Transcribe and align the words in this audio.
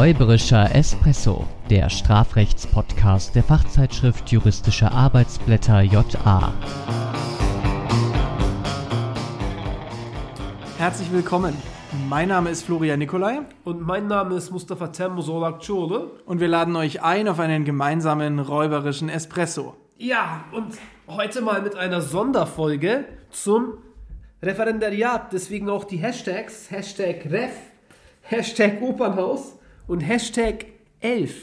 Räuberischer 0.00 0.74
Espresso, 0.74 1.46
der 1.68 1.90
Strafrechtspodcast 1.90 3.34
der 3.34 3.42
Fachzeitschrift 3.42 4.32
Juristische 4.32 4.90
Arbeitsblätter 4.90 5.82
JA. 5.82 6.54
Herzlich 10.78 11.12
willkommen. 11.12 11.54
Mein 12.08 12.28
Name 12.28 12.48
ist 12.48 12.62
Florian 12.62 12.98
Nikolai 12.98 13.40
Und 13.64 13.82
mein 13.82 14.06
Name 14.06 14.36
ist 14.36 14.50
Mustafa 14.50 14.86
Temmo 14.86 15.20
Solak-Çole. 15.20 16.10
und 16.24 16.40
wir 16.40 16.48
laden 16.48 16.76
euch 16.76 17.02
ein 17.02 17.28
auf 17.28 17.38
einen 17.38 17.66
gemeinsamen 17.66 18.38
räuberischen 18.38 19.10
Espresso. 19.10 19.76
Ja, 19.98 20.46
und 20.52 20.78
heute 21.08 21.42
mal 21.42 21.60
mit 21.60 21.76
einer 21.76 22.00
Sonderfolge 22.00 23.04
zum 23.28 23.74
Referendariat. 24.42 25.30
Deswegen 25.34 25.68
auch 25.68 25.84
die 25.84 25.98
Hashtags. 25.98 26.70
Hashtag 26.70 27.26
Ref, 27.30 27.52
Hashtag 28.22 28.80
Opernhaus 28.80 29.59
und 29.90 30.00
Hashtag 30.00 30.66
11. 31.00 31.34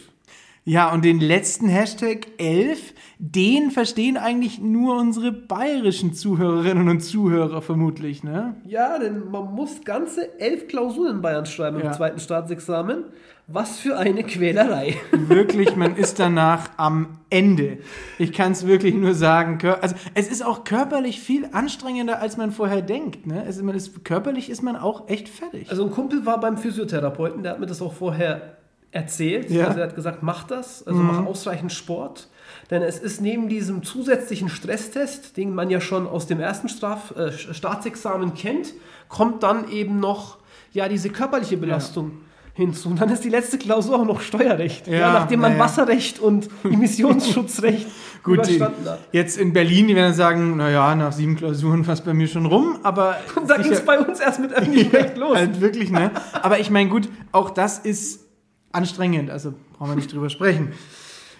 Ja, 0.64 0.92
und 0.94 1.04
den 1.06 1.20
letzten 1.20 1.68
Hashtag 1.68 2.28
11, 2.38 2.94
den 3.20 3.72
verstehen 3.72 4.18
eigentlich 4.18 4.60
nur 4.60 4.98
unsere 4.98 5.32
bayerischen 5.32 6.14
Zuhörerinnen 6.14 6.90
und 6.90 7.02
Zuhörer 7.02 7.62
vermutlich, 7.62 8.24
ne? 8.24 8.56
Ja, 8.66 9.00
denn 9.00 9.30
man 9.32 9.54
muss 9.54 9.84
ganze 9.84 10.40
elf 10.40 10.68
Klausuren 10.68 11.18
in 11.18 11.22
Bayern 11.22 11.46
schreiben 11.46 11.80
Ja. 11.80 11.88
im 11.88 11.94
zweiten 11.94 12.20
Staatsexamen. 12.20 13.06
Was 13.50 13.80
für 13.80 13.98
eine 13.98 14.24
Quälerei. 14.26 14.98
Wirklich, 15.12 15.78
man 15.78 15.96
ist 15.96 16.20
danach 16.20 16.70
am 16.76 17.20
Ende. 17.30 17.78
Ich 18.20 18.34
kann 18.34 18.52
es 18.52 18.68
wirklich 18.68 18.94
nur 18.94 19.14
sagen. 19.14 19.58
Also 19.82 19.96
es 20.16 20.28
ist 20.28 20.46
auch 20.46 20.66
körperlich 20.66 21.22
viel 21.22 21.48
anstrengender, 21.54 22.20
als 22.20 22.36
man 22.36 22.52
vorher 22.52 22.82
denkt. 22.82 23.26
Ne? 23.26 23.46
Es, 23.48 23.58
ist- 23.58 24.04
körperlich 24.04 24.50
ist 24.50 24.64
man 24.64 24.76
auch 24.76 25.08
echt 25.08 25.30
fertig. 25.30 25.70
Also 25.70 25.86
ein 25.86 25.92
Kumpel 25.92 26.26
war 26.26 26.42
beim 26.42 26.58
Physiotherapeuten, 26.58 27.42
der 27.42 27.54
hat 27.54 27.60
mir 27.62 27.68
das 27.68 27.82
auch 27.82 27.94
vorher 27.94 28.58
erzählt. 28.92 29.50
Ja. 29.50 29.68
Also 29.68 29.80
er 29.80 29.88
hat 29.88 29.96
gesagt, 29.96 30.24
mach 30.24 30.44
das, 30.44 30.86
also 30.86 31.00
mach 31.00 31.26
ausreichend 31.26 31.72
Sport. 31.72 32.28
Denn 32.70 32.82
es 32.82 33.00
ist 33.00 33.22
neben 33.22 33.48
diesem 33.48 33.82
zusätzlichen 33.82 34.50
Stresstest, 34.50 35.38
den 35.38 35.56
man 35.56 35.70
ja 35.70 35.80
schon 35.80 36.06
aus 36.06 36.28
dem 36.28 36.42
ersten 36.42 36.68
Straf, 36.68 37.16
äh, 37.16 37.32
Staatsexamen 37.32 38.34
kennt, 38.34 38.74
kommt 39.08 39.42
dann 39.44 39.70
eben 39.72 40.02
noch 40.02 40.38
ja, 40.74 40.90
diese 40.90 41.10
körperliche 41.10 41.56
Belastung 41.56 42.12
hinzu. 42.58 42.90
Und 42.90 43.00
dann 43.00 43.10
ist 43.10 43.24
die 43.24 43.30
letzte 43.30 43.58
Klausur 43.60 44.00
auch 44.00 44.06
noch 44.06 44.20
Steuerrecht. 44.20 44.88
Ja, 44.88 44.98
Ja, 44.98 45.14
nachdem 45.14 45.40
man 45.42 45.54
ja. 45.54 45.60
Wasserrecht 45.60 46.20
und 46.20 46.50
Emissionsschutzrecht 46.64 47.88
Gut, 48.24 48.40
überstanden 48.40 48.90
hat. 48.90 49.00
jetzt 49.12 49.38
in 49.38 49.54
Berlin, 49.54 49.88
die 49.88 49.96
werden 49.96 50.14
sagen, 50.14 50.58
naja, 50.58 50.94
nach 50.96 51.14
sieben 51.14 51.36
Klausuren 51.36 51.86
fast 51.86 52.04
bei 52.04 52.14
mir 52.14 52.28
schon 52.28 52.46
rum, 52.48 52.80
aber 52.84 53.18
Und 53.36 53.50
dann 53.50 53.62
ging 53.62 53.72
es 53.72 53.86
bei 53.86 54.00
uns 54.00 54.20
erst 54.20 54.40
mit 54.40 54.52
öffentlichem 54.52 54.92
Recht 54.92 55.18
los. 55.18 55.36
Halt 55.38 55.62
wirklich, 55.62 55.92
ne? 55.92 56.12
Aber 56.42 56.60
ich 56.60 56.70
meine, 56.72 56.90
gut, 56.90 57.08
auch 57.32 57.52
das 57.52 57.78
ist 57.80 58.26
anstrengend, 58.72 59.30
also 59.30 59.54
brauchen 59.78 59.92
wir 59.92 59.96
nicht 59.96 60.12
drüber 60.12 60.30
sprechen. 60.30 60.74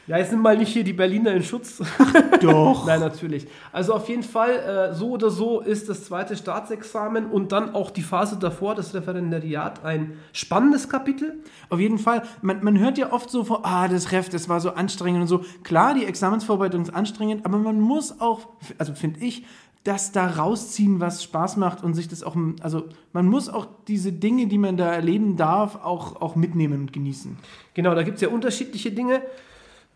Ja, 0.08 0.18
jetzt 0.18 0.30
sind 0.30 0.42
mal 0.42 0.58
nicht 0.58 0.72
hier 0.72 0.86
die 0.86 0.94
Berliner 0.94 1.34
in 1.34 1.44
Schutz. 1.44 1.82
Doch. 2.42 2.86
Nein, 2.86 3.02
natürlich. 3.02 3.46
Also 3.74 3.94
auf 3.94 4.08
jeden 4.08 4.24
Fall, 4.24 4.52
äh, 4.52 4.94
so 4.94 5.10
oder 5.12 5.30
so 5.30 5.60
ist 5.60 5.90
das 5.90 6.06
zweite 6.06 6.38
Staatsexamen 6.38 7.26
und 7.26 7.52
dann 7.52 7.76
auch 7.76 7.92
die 7.92 8.04
Phase 8.04 8.38
davor, 8.38 8.74
das 8.74 8.94
Referendariat, 8.94 9.84
ein 9.84 10.18
spannendes 10.32 10.88
Kapitel. 10.88 11.44
Auf 11.70 11.82
jeden 11.82 12.00
Fall. 12.00 12.24
Man, 12.42 12.64
man 12.64 12.80
hört 12.80 12.98
ja 12.98 13.12
oft 13.12 13.30
so 13.30 13.44
vor, 13.44 13.66
ah, 13.66 13.90
das 13.90 14.14
Ref, 14.14 14.30
das 14.30 14.48
war 14.48 14.62
so 14.62 14.72
anstrengend 14.72 15.24
und 15.24 15.28
so. 15.28 15.44
Klar, 15.64 15.94
die 15.94 16.06
Examensvorbereitung 16.06 16.84
ist 16.84 16.94
anstrengend, 16.94 17.46
aber 17.46 17.58
man 17.58 17.82
muss 17.82 18.22
auch, 18.22 18.48
also 18.78 18.94
finde 18.94 19.20
ich, 19.20 19.44
das 19.84 20.14
da 20.14 20.28
rausziehen, 20.28 21.02
was 21.02 21.24
Spaß 21.24 21.58
macht 21.58 21.84
und 21.84 21.94
sich 21.94 22.08
das 22.08 22.24
auch, 22.24 22.36
also 22.62 22.86
man 23.12 23.28
muss 23.28 23.48
auch 23.50 23.68
diese 23.88 24.12
Dinge, 24.12 24.48
die 24.48 24.58
man 24.58 24.78
da 24.78 24.92
erleben 24.92 25.38
darf, 25.38 25.84
auch, 25.84 26.22
auch 26.22 26.36
mitnehmen 26.36 26.82
und 26.82 26.94
genießen. 26.94 27.38
Genau, 27.74 27.94
da 27.96 28.04
gibt 28.04 28.16
es 28.16 28.22
ja 28.22 28.30
unterschiedliche 28.30 28.92
Dinge. 28.92 29.22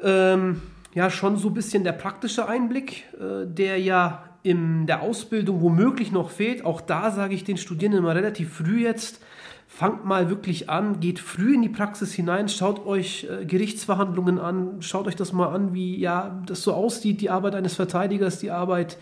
Ähm, 0.04 0.62
ja, 0.94 1.10
schon 1.10 1.38
so 1.38 1.50
ein 1.50 1.54
bisschen 1.54 1.84
der 1.84 1.94
praktische 1.94 2.48
Einblick, 2.48 3.06
äh, 3.14 3.46
der 3.46 3.80
ja 3.80 4.24
in 4.44 4.88
der 4.88 5.02
Ausbildung 5.02 5.62
womöglich 5.62 6.12
noch 6.12 6.30
fehlt. 6.32 6.66
Auch 6.66 6.82
da 6.82 7.12
sage 7.12 7.34
ich 7.34 7.44
den 7.44 7.58
Studierenden 7.58 8.04
mal 8.04 8.16
relativ 8.16 8.54
früh 8.54 8.84
jetzt, 8.84 9.22
fangt 9.68 10.04
mal 10.04 10.30
wirklich 10.30 10.70
an, 10.70 11.00
geht 11.00 11.20
früh 11.20 11.54
in 11.54 11.62
die 11.62 11.70
Praxis 11.70 12.14
hinein, 12.14 12.50
schaut 12.50 12.86
euch 12.86 13.28
äh, 13.30 13.46
Gerichtsverhandlungen 13.46 14.40
an, 14.40 14.82
schaut 14.82 15.08
euch 15.08 15.16
das 15.16 15.32
mal 15.32 15.48
an, 15.48 15.74
wie 15.74 15.98
ja 15.98 16.42
das 16.46 16.64
so 16.64 16.74
aussieht, 16.74 17.22
die 17.22 17.30
Arbeit 17.30 17.56
eines 17.56 17.76
Verteidigers, 17.76 18.40
die 18.40 18.52
Arbeit 18.52 18.98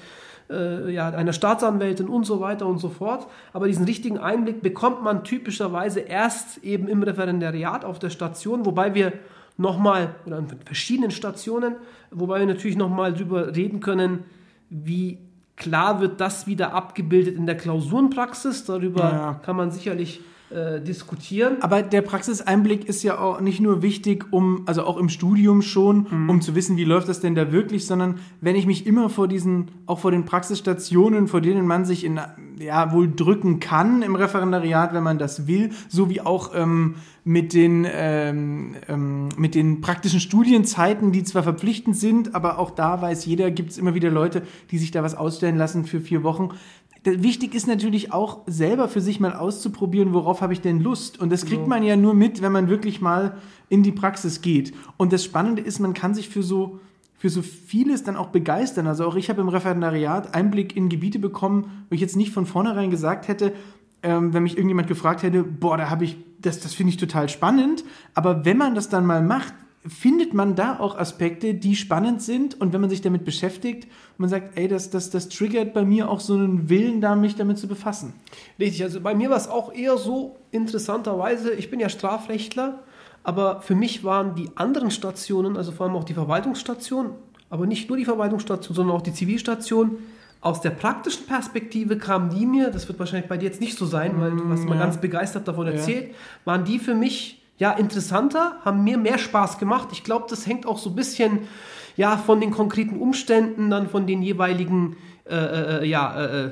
äh, 0.49 0.91
ja, 0.91 1.09
einer 1.09 1.33
Staatsanwältin 1.33 2.07
und 2.07 2.25
so 2.25 2.39
weiter 2.39 2.67
und 2.67 2.79
so 2.79 2.89
fort. 2.89 3.27
Aber 3.53 3.67
diesen 3.67 3.85
richtigen 3.85 4.17
Einblick 4.17 4.61
bekommt 4.61 5.01
man 5.03 5.23
typischerweise 5.23 6.01
erst 6.01 6.63
eben 6.63 6.87
im 6.87 7.01
Referendariat 7.01 7.85
auf 7.85 7.99
der 7.99 8.09
Station, 8.09 8.65
wobei 8.65 8.93
wir 8.93 9.13
nochmal, 9.59 10.15
oder 10.25 10.37
an 10.37 10.47
verschiedenen 10.65 11.11
Stationen, 11.11 11.75
wobei 12.11 12.39
wir 12.39 12.47
natürlich 12.47 12.77
nochmal 12.77 13.13
drüber 13.13 13.55
reden 13.55 13.79
können, 13.81 14.23
wie 14.69 15.19
klar 15.55 15.99
wird 15.99 16.21
das 16.21 16.47
wieder 16.47 16.73
abgebildet 16.73 17.35
in 17.35 17.45
der 17.45 17.57
Klausurenpraxis. 17.57 18.65
Darüber 18.65 19.01
Ja. 19.01 19.33
kann 19.43 19.55
man 19.57 19.71
sicherlich 19.71 20.21
äh, 20.51 20.81
diskutieren. 20.81 21.57
Aber 21.61 21.83
der 21.83 22.01
Praxiseinblick 22.01 22.89
ist 22.89 23.03
ja 23.03 23.19
auch 23.19 23.39
nicht 23.39 23.59
nur 23.59 23.81
wichtig, 23.81 24.25
um, 24.31 24.63
also 24.65 24.83
auch 24.83 24.97
im 24.97 25.09
Studium 25.09 25.61
schon, 25.61 26.07
um 26.27 26.41
zu 26.41 26.55
wissen, 26.55 26.75
wie 26.75 26.85
läuft 26.85 27.07
das 27.07 27.19
denn 27.19 27.35
da 27.35 27.51
wirklich, 27.51 27.85
sondern 27.85 28.19
wenn 28.41 28.55
ich 28.55 28.65
mich 28.65 28.87
immer 28.87 29.09
vor 29.09 29.27
diesen, 29.27 29.67
auch 29.85 29.99
vor 29.99 30.11
den 30.11 30.25
Praxisstationen, 30.25 31.27
vor 31.27 31.41
denen 31.41 31.67
man 31.67 31.85
sich 31.85 32.03
in, 32.03 32.19
ja, 32.59 32.91
wohl 32.91 33.13
drücken 33.13 33.59
kann 33.59 34.01
im 34.01 34.15
Referendariat, 34.15 34.93
wenn 34.93 35.03
man 35.03 35.19
das 35.19 35.47
will, 35.47 35.69
so 35.87 36.09
wie 36.09 36.21
auch 36.21 36.51
ähm, 36.55 36.95
mit 37.23 37.53
den, 37.53 37.85
ähm, 37.87 38.75
ähm, 38.87 39.29
mit 39.37 39.53
den 39.53 39.81
praktischen 39.81 40.19
Studienzeiten, 40.19 41.11
die 41.11 41.23
zwar 41.23 41.43
verpflichtend 41.43 41.95
sind, 41.95 42.33
aber 42.33 42.57
auch 42.57 42.71
da 42.71 43.01
weiß 43.01 43.25
jeder, 43.25 43.51
gibt 43.51 43.69
es 43.69 43.77
immer 43.77 43.93
wieder 43.93 44.09
Leute, 44.09 44.41
die 44.71 44.77
sich 44.77 44.89
da 44.89 45.03
was 45.03 45.15
ausstellen 45.15 45.57
lassen 45.57 45.85
für 45.85 45.99
vier 45.99 46.23
Wochen. 46.23 46.49
Wichtig 47.03 47.55
ist 47.55 47.65
natürlich 47.65 48.11
auch 48.11 48.41
selber 48.45 48.89
für 48.89 48.99
sich 48.99 49.21
mal 49.21 49.33
auszuprobieren, 49.33 50.13
worauf 50.13 50.41
habe 50.41 50.51
ich 50.51 50.59
denn 50.59 50.81
Lust. 50.81 51.19
Und 51.19 51.31
das 51.31 51.45
kriegt 51.45 51.65
man 51.65 51.81
ja 51.83 51.95
nur 51.95 52.13
mit, 52.13 52.41
wenn 52.41 52.51
man 52.51 52.67
wirklich 52.67 52.99
mal 52.99 53.37
in 53.69 53.83
die 53.83 53.93
Praxis 53.93 54.41
geht. 54.41 54.73
Und 54.97 55.13
das 55.13 55.23
Spannende 55.23 55.61
ist, 55.61 55.79
man 55.79 55.93
kann 55.93 56.13
sich 56.13 56.27
für 56.27 56.43
so, 56.43 56.79
für 57.17 57.29
so 57.29 57.41
vieles 57.41 58.03
dann 58.03 58.17
auch 58.17 58.27
begeistern. 58.27 58.85
Also 58.85 59.05
auch 59.05 59.15
ich 59.15 59.29
habe 59.29 59.39
im 59.39 59.47
Referendariat 59.47 60.35
Einblick 60.35 60.75
in 60.75 60.89
Gebiete 60.89 61.19
bekommen, 61.19 61.85
wo 61.89 61.95
ich 61.95 62.01
jetzt 62.01 62.17
nicht 62.17 62.33
von 62.33 62.45
vornherein 62.45 62.91
gesagt 62.91 63.29
hätte, 63.29 63.53
ähm, 64.03 64.33
wenn 64.33 64.43
mich 64.43 64.57
irgendjemand 64.57 64.89
gefragt 64.89 65.23
hätte, 65.23 65.43
boah, 65.43 65.77
da 65.77 65.89
habe 65.89 66.03
ich, 66.03 66.17
das, 66.39 66.59
das 66.59 66.73
finde 66.73 66.91
ich 66.91 66.97
total 66.97 67.29
spannend. 67.29 67.85
Aber 68.13 68.43
wenn 68.43 68.57
man 68.57 68.75
das 68.75 68.89
dann 68.89 69.05
mal 69.05 69.21
macht, 69.21 69.53
findet 69.89 70.33
man 70.33 70.55
da 70.55 70.79
auch 70.79 70.97
Aspekte, 70.97 71.53
die 71.53 71.75
spannend 71.75 72.21
sind 72.21 72.59
und 72.59 72.73
wenn 72.73 72.81
man 72.81 72.89
sich 72.89 73.01
damit 73.01 73.25
beschäftigt 73.25 73.85
und 73.85 74.19
man 74.19 74.29
sagt, 74.29 74.57
ey, 74.57 74.67
das, 74.67 74.89
das, 74.89 75.09
das 75.09 75.29
triggert 75.29 75.73
bei 75.73 75.83
mir 75.83 76.09
auch 76.09 76.19
so 76.19 76.33
einen 76.33 76.69
Willen 76.69 77.01
da, 77.01 77.15
mich 77.15 77.35
damit 77.35 77.57
zu 77.57 77.67
befassen. 77.67 78.13
Richtig, 78.59 78.83
also 78.83 79.01
bei 79.01 79.15
mir 79.15 79.29
war 79.29 79.37
es 79.37 79.47
auch 79.47 79.73
eher 79.73 79.97
so 79.97 80.37
interessanterweise, 80.51 81.51
ich 81.53 81.69
bin 81.69 81.79
ja 81.79 81.89
Strafrechtler, 81.89 82.79
aber 83.23 83.61
für 83.61 83.75
mich 83.75 84.03
waren 84.03 84.35
die 84.35 84.49
anderen 84.55 84.91
Stationen, 84.91 85.57
also 85.57 85.71
vor 85.71 85.87
allem 85.87 85.95
auch 85.95 86.03
die 86.03 86.13
Verwaltungsstation, 86.13 87.11
aber 87.49 87.65
nicht 87.65 87.89
nur 87.89 87.97
die 87.97 88.05
Verwaltungsstation, 88.05 88.75
sondern 88.75 88.95
auch 88.95 89.01
die 89.01 89.13
Zivilstation, 89.13 89.97
aus 90.41 90.61
der 90.61 90.69
praktischen 90.69 91.25
Perspektive 91.25 91.97
kamen 91.97 92.29
die 92.29 92.45
mir, 92.45 92.69
das 92.69 92.87
wird 92.87 92.97
wahrscheinlich 92.97 93.27
bei 93.27 93.37
dir 93.37 93.47
jetzt 93.47 93.59
nicht 93.59 93.77
so 93.77 93.85
sein, 93.85 94.21
weil 94.21 94.31
du 94.31 94.47
hast 94.47 94.65
mal 94.65 94.75
ja. 94.75 94.81
ganz 94.81 94.97
begeistert 94.97 95.47
davon 95.47 95.67
erzählt, 95.67 96.15
waren 96.45 96.63
die 96.63 96.79
für 96.79 96.95
mich 96.95 97.38
ja 97.59 97.71
interessanter, 97.71 98.55
haben 98.65 98.83
mir 98.83 98.97
mehr 98.97 99.19
Spaß 99.19 99.59
gemacht. 99.59 99.89
Ich 99.91 100.03
glaube, 100.03 100.25
das 100.29 100.47
hängt 100.47 100.65
auch 100.65 100.79
so 100.79 100.89
ein 100.89 100.95
bisschen 100.95 101.47
ja 101.95 102.17
von 102.17 102.39
den 102.39 102.51
konkreten 102.51 102.99
Umständen, 102.99 103.69
dann 103.69 103.89
von 103.89 104.07
den 104.07 104.23
jeweiligen 104.23 104.97
äh, 105.29 105.35
äh, 105.35 105.85
ja 105.85 106.19
äh, 106.19 106.45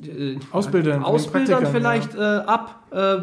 äh, 0.00 0.38
Ausbildern, 0.52 1.00
den 1.00 1.04
Ausbildern 1.04 1.64
Praktikern, 1.64 1.72
vielleicht 1.72 2.14
äh, 2.14 2.18
ab. 2.18 2.86
Äh, 2.90 3.18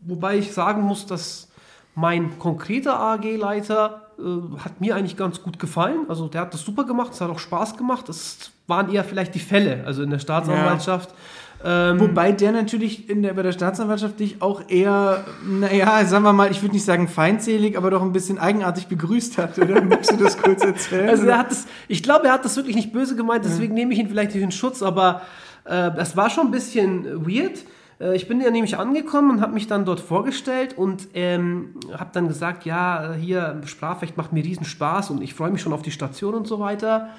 wobei 0.00 0.36
ich 0.36 0.52
sagen 0.52 0.82
muss, 0.82 1.06
dass 1.06 1.48
mein 1.94 2.38
konkreter 2.38 2.98
AG-Leiter 2.98 4.02
äh, 4.18 4.58
hat 4.58 4.80
mir 4.80 4.96
eigentlich 4.96 5.16
ganz 5.16 5.42
gut 5.42 5.58
gefallen. 5.58 6.06
Also 6.08 6.26
der 6.26 6.42
hat 6.42 6.54
das 6.54 6.62
super 6.62 6.84
gemacht, 6.84 7.12
es 7.12 7.20
hat 7.20 7.30
auch 7.30 7.38
Spaß 7.38 7.76
gemacht. 7.76 8.08
Es 8.08 8.50
waren 8.66 8.92
eher 8.92 9.04
vielleicht 9.04 9.34
die 9.34 9.40
Fälle, 9.40 9.84
also 9.86 10.02
in 10.02 10.10
der 10.10 10.18
Staatsanwaltschaft. 10.18 11.14
Ähm, 11.64 12.00
Wobei 12.00 12.32
der 12.32 12.52
natürlich 12.52 13.08
in 13.08 13.22
der, 13.22 13.34
bei 13.34 13.42
der 13.42 13.52
Staatsanwaltschaft 13.52 14.18
dich 14.18 14.42
auch 14.42 14.62
eher, 14.68 15.24
naja, 15.44 16.04
sagen 16.04 16.24
wir 16.24 16.32
mal, 16.32 16.50
ich 16.50 16.60
würde 16.62 16.74
nicht 16.74 16.84
sagen 16.84 17.06
feindselig, 17.06 17.76
aber 17.76 17.90
doch 17.90 18.02
ein 18.02 18.12
bisschen 18.12 18.38
eigenartig 18.38 18.88
begrüßt 18.88 19.38
hat, 19.38 19.58
oder? 19.58 19.80
Magst 19.82 20.10
du 20.10 20.16
das 20.16 20.36
kurz 20.38 20.64
erzählen? 20.64 21.08
Also 21.08 21.26
er 21.26 21.38
hat 21.38 21.50
das, 21.50 21.66
ich 21.88 22.02
glaube, 22.02 22.26
er 22.26 22.32
hat 22.32 22.44
das 22.44 22.56
wirklich 22.56 22.74
nicht 22.74 22.92
böse 22.92 23.14
gemeint, 23.14 23.44
deswegen 23.44 23.74
nehme 23.74 23.92
ich 23.92 24.00
ihn 24.00 24.08
vielleicht 24.08 24.34
nicht 24.34 24.42
in 24.42 24.50
Schutz, 24.50 24.82
aber 24.82 25.22
äh, 25.64 25.90
das 25.92 26.16
war 26.16 26.30
schon 26.30 26.46
ein 26.46 26.50
bisschen 26.50 27.24
weird. 27.26 27.60
Äh, 28.00 28.16
Ich 28.16 28.26
bin 28.26 28.40
ja 28.40 28.50
nämlich 28.50 28.76
angekommen 28.76 29.30
und 29.30 29.40
habe 29.40 29.54
mich 29.54 29.68
dann 29.68 29.84
dort 29.84 30.00
vorgestellt 30.00 30.76
und 30.76 31.08
ähm, 31.14 31.74
habe 31.96 32.10
dann 32.12 32.26
gesagt, 32.26 32.64
ja, 32.64 33.12
hier 33.20 33.60
Strafrecht 33.66 34.16
macht 34.16 34.32
mir 34.32 34.42
riesen 34.44 34.64
Spaß 34.64 35.10
und 35.10 35.22
ich 35.22 35.34
freue 35.34 35.50
mich 35.52 35.62
schon 35.62 35.72
auf 35.72 35.82
die 35.82 35.92
Station 35.92 36.34
und 36.34 36.48
so 36.48 36.58
weiter. 36.58 37.10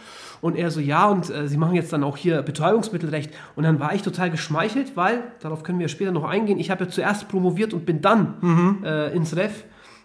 Und 0.44 0.58
er 0.58 0.72
so, 0.72 0.82
ja, 0.82 1.08
und 1.08 1.30
äh, 1.30 1.48
sie 1.48 1.56
machen 1.56 1.74
jetzt 1.74 1.94
dann 1.94 2.04
auch 2.04 2.18
hier 2.18 2.42
Betäubungsmittelrecht. 2.42 3.32
Und 3.56 3.64
dann 3.64 3.80
war 3.80 3.96
ich 3.96 4.02
total 4.02 4.30
geschmeichelt, 4.30 4.98
weil, 4.98 5.24
darauf 5.40 5.64
können 5.64 5.80
wir 5.80 5.88
später 5.88 6.12
noch 6.12 6.26
eingehen, 6.26 6.60
ich 6.60 6.70
habe 6.70 6.84
ja 6.84 6.90
zuerst 6.90 7.30
promoviert 7.30 7.74
und 7.74 7.86
bin 7.86 8.02
dann 8.02 8.82
äh, 8.84 9.16
ins 9.16 9.38
Ref 9.38 9.64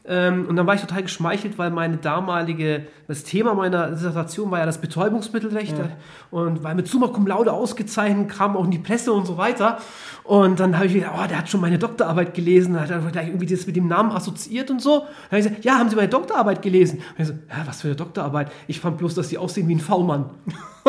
und 0.09 0.57
dann 0.57 0.67
war 0.67 0.75
ich 0.75 0.81
total 0.81 1.03
geschmeichelt, 1.03 1.59
weil 1.59 1.71
meine 1.71 1.99
damalige, 1.99 2.87
das 3.09 3.25
Thema 3.25 3.53
meiner 3.53 3.91
Dissertation 3.91 4.51
war 4.51 4.59
ja 4.59 4.65
das 4.65 4.81
Betäubungsmittelrecht. 4.81 5.77
Ja. 5.77 5.91
Und 6.31 6.65
weil 6.65 6.75
mit 6.75 6.89
Summa 6.89 7.09
Cum 7.09 7.27
Laude 7.27 7.53
ausgezeichnet 7.53 8.31
kam 8.31 8.57
auch 8.57 8.65
in 8.65 8.71
die 8.71 8.79
Presse 8.79 9.13
und 9.13 9.27
so 9.27 9.37
weiter. 9.37 9.77
Und 10.25 10.61
dann 10.61 10.77
habe 10.77 10.87
ich 10.87 10.95
gedacht, 10.95 11.13
oh, 11.15 11.27
der 11.29 11.37
hat 11.37 11.51
schon 11.51 11.61
meine 11.61 11.79
Doktorarbeit 11.79 12.33
gelesen, 12.33 12.73
da 12.73 12.81
hat 12.81 12.91
er 12.91 13.01
gleich 13.01 13.29
irgendwie 13.29 13.45
das 13.45 13.67
mit 13.67 13.77
dem 13.77 13.87
Namen 13.87 14.11
assoziiert 14.13 14.71
und 14.71 14.81
so. 14.81 15.01
Dann 15.01 15.09
habe 15.31 15.41
ich 15.41 15.45
gesagt, 15.45 15.65
ja, 15.67 15.79
haben 15.79 15.91
Sie 15.91 15.97
meine 15.97 16.09
Doktorarbeit 16.09 16.63
gelesen? 16.63 17.01
Und 17.19 17.23
ich 17.23 17.27
so, 17.27 17.35
ja, 17.35 17.67
was 17.67 17.83
für 17.83 17.89
eine 17.89 17.97
Doktorarbeit? 17.97 18.51
Ich 18.67 18.81
fand 18.81 18.97
bloß, 18.97 19.15
dass 19.15 19.29
Sie 19.29 19.37
aussehen 19.37 19.69
wie 19.69 19.75
ein 19.75 19.81
V-Mann. 19.81 20.31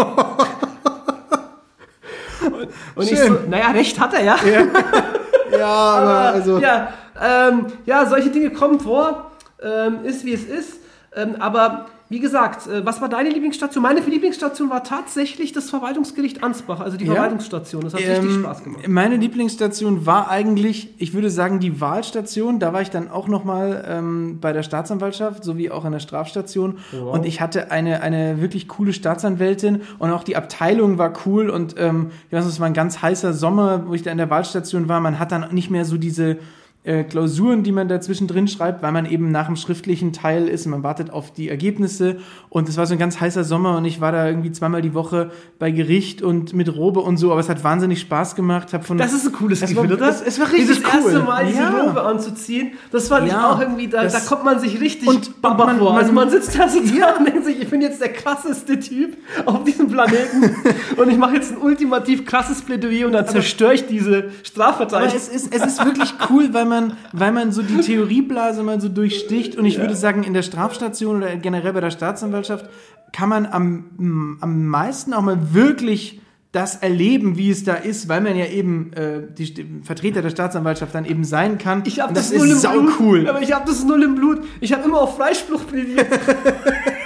und, 2.46 2.70
und 2.96 3.12
ich 3.12 3.20
so, 3.20 3.38
naja, 3.50 3.72
recht 3.72 4.00
hat 4.00 4.14
er 4.14 4.24
ja. 4.24 4.38
Ja, 4.46 4.66
ja 5.52 5.68
aber, 5.68 6.10
aber 6.10 6.34
also. 6.34 6.58
Ja, 6.60 6.94
ähm, 7.22 7.68
ja, 7.86 8.06
solche 8.06 8.30
Dinge 8.30 8.52
kommen 8.52 8.80
vor, 8.80 9.32
ähm, 9.62 10.06
ist 10.06 10.26
wie 10.26 10.34
es 10.34 10.44
ist. 10.44 10.80
Ähm, 11.16 11.36
aber 11.40 11.88
wie 12.12 12.20
gesagt, 12.20 12.66
äh, 12.66 12.84
was 12.84 13.02
war 13.02 13.10
deine 13.10 13.30
Lieblingsstation? 13.30 13.84
Meine 13.84 14.00
Lieblingsstation 14.00 14.72
war 14.72 14.84
tatsächlich 14.84 15.52
das 15.52 15.70
Verwaltungsgericht 15.70 16.44
Ansbach, 16.44 16.80
also 16.80 16.98
die 16.98 17.06
ja. 17.06 17.14
Verwaltungsstation. 17.14 17.84
Das 17.84 17.94
hat 17.94 18.02
ähm, 18.02 18.12
richtig 18.12 18.40
Spaß 18.40 18.64
gemacht. 18.64 18.88
Meine 18.88 19.16
Lieblingsstation 19.18 20.08
war 20.08 20.30
eigentlich, 20.30 20.96
ich 20.98 21.14
würde 21.14 21.30
sagen, 21.30 21.60
die 21.60 21.80
Wahlstation. 21.80 22.58
Da 22.58 22.74
war 22.74 22.82
ich 22.82 22.90
dann 22.90 23.12
auch 23.12 23.28
nochmal 23.28 23.86
ähm, 23.88 24.40
bei 24.42 24.54
der 24.54 24.64
Staatsanwaltschaft, 24.64 25.44
sowie 25.44 25.70
auch 25.70 25.86
in 25.86 25.92
der 25.92 26.00
Strafstation. 26.00 26.80
Wow. 26.92 27.14
Und 27.14 27.28
ich 27.28 27.42
hatte 27.42 27.70
eine, 27.70 28.02
eine 28.02 28.42
wirklich 28.42 28.68
coole 28.68 28.92
Staatsanwältin 28.92 29.82
und 30.00 30.10
auch 30.10 30.24
die 30.24 30.36
Abteilung 30.36 30.98
war 30.98 31.14
cool. 31.28 31.52
Und 31.52 31.76
ähm, 31.78 32.10
ich 32.28 32.34
weiß, 32.36 32.46
es 32.46 32.60
war 32.60 32.66
ein 32.66 32.74
ganz 32.74 33.04
heißer 33.04 33.34
Sommer, 33.34 33.84
wo 33.88 33.94
ich 33.94 34.02
da 34.02 34.12
in 34.12 34.18
der 34.18 34.32
Wahlstation 34.32 34.90
war. 34.90 35.00
Man 35.00 35.20
hat 35.20 35.32
dann 35.32 35.54
nicht 35.54 35.70
mehr 35.70 35.86
so 35.86 35.98
diese 35.98 36.38
äh, 36.86 37.04
Klausuren, 37.04 37.64
die 37.64 37.74
man 37.74 37.90
dazwischen 37.90 38.28
drin 38.28 38.48
schreibt, 38.48 38.82
weil 38.82 38.94
man 38.94 39.06
eben 39.06 39.32
nach 39.32 39.48
dem 39.48 39.58
schriftlichen 39.58 40.14
Teil 40.14 40.48
ist 40.48 40.66
und 40.66 40.72
man 40.72 40.82
wartet 40.82 41.12
auf 41.12 41.34
die 41.34 41.50
Ergebnisse. 41.50 42.20
Und 42.48 42.70
es 42.70 42.78
war 42.78 42.86
so 42.86 42.94
ein 42.94 43.00
ganz 43.00 43.20
heißer 43.20 43.44
Sommer 43.44 43.78
und 43.78 43.84
ich 43.84 44.00
war 44.00 44.14
da 44.14 44.28
irgendwie 44.28 44.54
zweimal 44.54 44.82
die 44.82 44.94
Woche 44.94 45.32
bei 45.60 45.72
Gericht 45.72 46.22
und 46.22 46.54
mit 46.54 46.74
Robe 46.74 47.02
und 47.02 47.18
so, 47.18 47.32
aber 47.32 47.42
es 47.42 47.50
hat 47.50 47.66
wahnsinnig 47.66 48.00
Spaß 48.00 48.36
gemacht. 48.36 48.72
Hab 48.74 48.86
von, 48.86 48.98
das 48.98 49.12
ist 49.12 49.28
ein 49.28 49.34
cooles 49.34 49.60
Gefühl, 49.60 49.92
oder? 49.92 50.08
Es, 50.08 50.22
es 50.22 50.40
war 50.40 50.48
richtig 50.48 50.68
Dieses 50.70 50.84
cool. 50.86 51.12
erste 51.12 51.20
Mal 51.20 51.46
diese 51.48 51.60
ja. 51.60 51.82
Robe 51.82 52.02
anzuziehen, 52.02 52.72
das 52.92 53.10
fand 53.10 53.28
ja. 53.28 53.52
auch 53.52 53.60
irgendwie, 53.60 53.90
da, 53.90 54.06
da 54.06 54.20
kommt 54.22 54.46
man 54.46 54.60
sich 54.60 54.80
richtig 54.80 55.10
und 55.10 55.42
Baba 55.42 55.66
man, 55.66 55.80
vor. 55.80 55.98
Also 55.98 56.14
man 56.14 56.30
sitzt 56.30 56.58
da 56.58 56.70
so 56.70 56.80
ja. 56.80 57.18
und 57.18 57.26
denkt 57.26 57.44
sich, 57.44 57.62
ich 57.62 57.68
bin 57.68 57.82
jetzt 57.82 58.00
der 58.00 58.14
krasseste 58.14 58.80
Typ 58.80 59.18
auf 59.46 59.66
diesem 59.66 59.90
Planeten 59.90 60.56
und 60.96 61.10
ich 61.10 61.18
mache 61.18 61.36
jetzt 61.36 61.52
ein 61.52 61.58
ultimativ 61.58 62.26
krasses 62.26 62.62
Plädoyer 62.62 63.06
und 63.06 63.12
dann 63.12 63.28
zerstöre 63.28 63.74
ich 63.74 63.86
diese 63.86 64.30
Strafverteidigung. 64.44 65.18
Es 65.18 65.28
ist, 65.28 65.54
es 65.54 65.66
ist 65.66 65.84
wirklich 65.84 66.14
cool, 66.30 66.54
weil 66.54 66.69
man, 66.70 66.94
weil 67.12 67.32
man 67.32 67.52
so 67.52 67.62
die 67.62 67.78
Theorieblase 67.82 68.64
mal 68.64 68.80
so 68.80 68.90
durchsticht. 68.90 69.58
Und 69.58 69.66
ich 69.66 69.76
ja. 69.76 69.82
würde 69.82 69.96
sagen, 69.96 70.24
in 70.24 70.34
der 70.34 70.44
Strafstation 70.44 71.18
oder 71.18 71.36
generell 71.36 71.74
bei 71.74 71.82
der 71.82 71.92
Staatsanwaltschaft 71.92 72.70
kann 73.12 73.30
man 73.30 73.46
am, 73.46 74.38
am 74.42 74.68
meisten 74.68 75.14
auch 75.14 75.22
mal 75.22 75.54
wirklich 75.54 76.22
das 76.52 76.78
erleben, 76.78 77.38
wie 77.38 77.52
es 77.52 77.64
da 77.64 77.76
ist, 77.76 78.10
weil 78.10 78.22
man 78.22 78.36
ja 78.36 78.46
eben 78.46 78.92
äh, 78.94 79.22
die 79.32 79.82
Vertreter 79.84 80.24
der 80.24 80.32
Staatsanwaltschaft 80.32 80.96
dann 80.96 81.06
eben 81.06 81.24
sein 81.24 81.60
kann. 81.60 81.84
Ich 81.86 82.00
habe 82.00 82.14
das, 82.14 82.32
das 82.32 82.40
null 82.40 82.50
ist 82.50 82.66
im 82.66 82.72
Blut, 82.72 82.94
cool. 83.00 83.30
Aber 83.30 83.42
ich 83.42 83.52
habe 83.54 83.66
das 83.68 83.84
null 83.84 84.02
im 84.02 84.16
Blut. 84.16 84.42
Ich 84.60 84.74
habe 84.74 84.84
immer 84.84 85.02
auf 85.02 85.18
Freispruch 85.18 85.68
plädiert. 85.68 86.08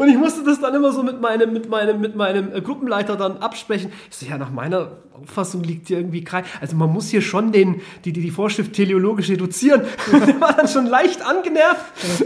Und 0.00 0.08
ich 0.08 0.16
musste 0.16 0.42
das 0.42 0.58
dann 0.58 0.74
immer 0.74 0.92
so 0.92 1.02
mit 1.02 1.20
meinem, 1.20 1.52
mit 1.52 1.68
meinem, 1.68 2.00
mit 2.00 2.16
meinem 2.16 2.54
äh, 2.54 2.62
Gruppenleiter 2.62 3.16
dann 3.16 3.36
absprechen. 3.36 3.92
Ich 4.08 4.16
so, 4.16 4.24
ja, 4.24 4.38
nach 4.38 4.50
meiner 4.50 4.92
Auffassung 5.12 5.62
liegt 5.62 5.88
hier 5.88 5.98
irgendwie 5.98 6.24
kein. 6.24 6.44
Also 6.58 6.74
man 6.74 6.90
muss 6.90 7.10
hier 7.10 7.20
schon 7.20 7.52
den, 7.52 7.82
die, 8.06 8.14
die, 8.14 8.22
die 8.22 8.30
Vorschrift 8.30 8.72
teleologisch 8.72 9.28
reduzieren. 9.28 9.82
Der 10.10 10.40
war 10.40 10.54
dann 10.54 10.68
schon 10.68 10.86
leicht 10.86 11.20
angenervt. 11.20 11.84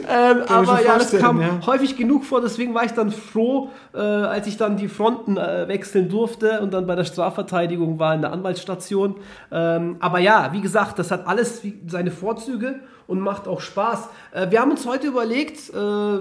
Ähm, 0.08 0.42
aber 0.46 0.84
ja, 0.84 0.98
das 0.98 1.18
kam 1.18 1.40
ja. 1.40 1.66
häufig 1.66 1.96
genug 1.96 2.24
vor. 2.24 2.40
Deswegen 2.40 2.74
war 2.74 2.84
ich 2.84 2.92
dann 2.92 3.10
froh, 3.10 3.70
äh, 3.92 3.98
als 3.98 4.46
ich 4.46 4.56
dann 4.56 4.76
die 4.76 4.86
Fronten 4.86 5.36
äh, 5.36 5.66
wechseln 5.66 6.08
durfte 6.08 6.60
und 6.60 6.72
dann 6.72 6.86
bei 6.86 6.94
der 6.94 7.04
Strafverteidigung 7.04 7.98
war 7.98 8.14
in 8.14 8.20
der 8.20 8.32
Anwaltsstation. 8.32 9.16
Ähm, 9.50 9.96
aber 9.98 10.20
ja, 10.20 10.52
wie 10.52 10.60
gesagt, 10.60 11.00
das 11.00 11.10
hat 11.10 11.26
alles 11.26 11.62
seine 11.88 12.12
Vorzüge 12.12 12.76
und 13.06 13.20
macht 13.20 13.48
auch 13.48 13.60
Spaß. 13.60 14.08
Äh, 14.32 14.50
wir 14.50 14.60
haben 14.60 14.70
uns 14.70 14.86
heute 14.86 15.06
überlegt, 15.06 15.70
äh, 15.70 16.18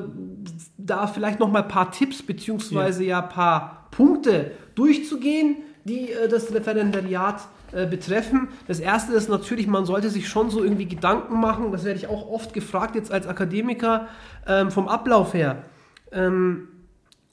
da 0.78 1.08
vielleicht 1.08 1.40
noch 1.40 1.52
mal 1.52 1.64
ein 1.64 1.68
paar 1.68 1.92
Tipps 1.92 2.22
beziehungsweise 2.24 3.04
ja 3.04 3.22
ein 3.22 3.30
paar 3.30 3.88
Punkte 3.92 4.52
durchzugehen, 4.76 5.58
die 5.86 6.12
äh, 6.12 6.28
das 6.28 6.54
Referendariat 6.54 7.42
äh, 7.72 7.86
betreffen. 7.86 8.50
Das 8.68 8.80
erste 8.80 9.14
ist 9.14 9.30
natürlich, 9.30 9.68
man 9.68 9.86
sollte 9.86 10.10
sich 10.10 10.28
schon 10.28 10.50
so 10.50 10.64
irgendwie 10.64 10.88
Gedanken 10.88 11.40
machen, 11.40 11.72
das 11.72 11.84
werde 11.84 12.00
ich 12.00 12.08
auch 12.08 12.30
oft 12.30 12.54
gefragt 12.54 12.96
jetzt 12.96 13.12
als 13.12 13.28
Akademiker, 13.28 14.08
ähm, 14.48 14.72
vom 14.72 14.88
Ablauf 14.88 15.34
her. 15.34 15.64
Ähm, 16.12 16.68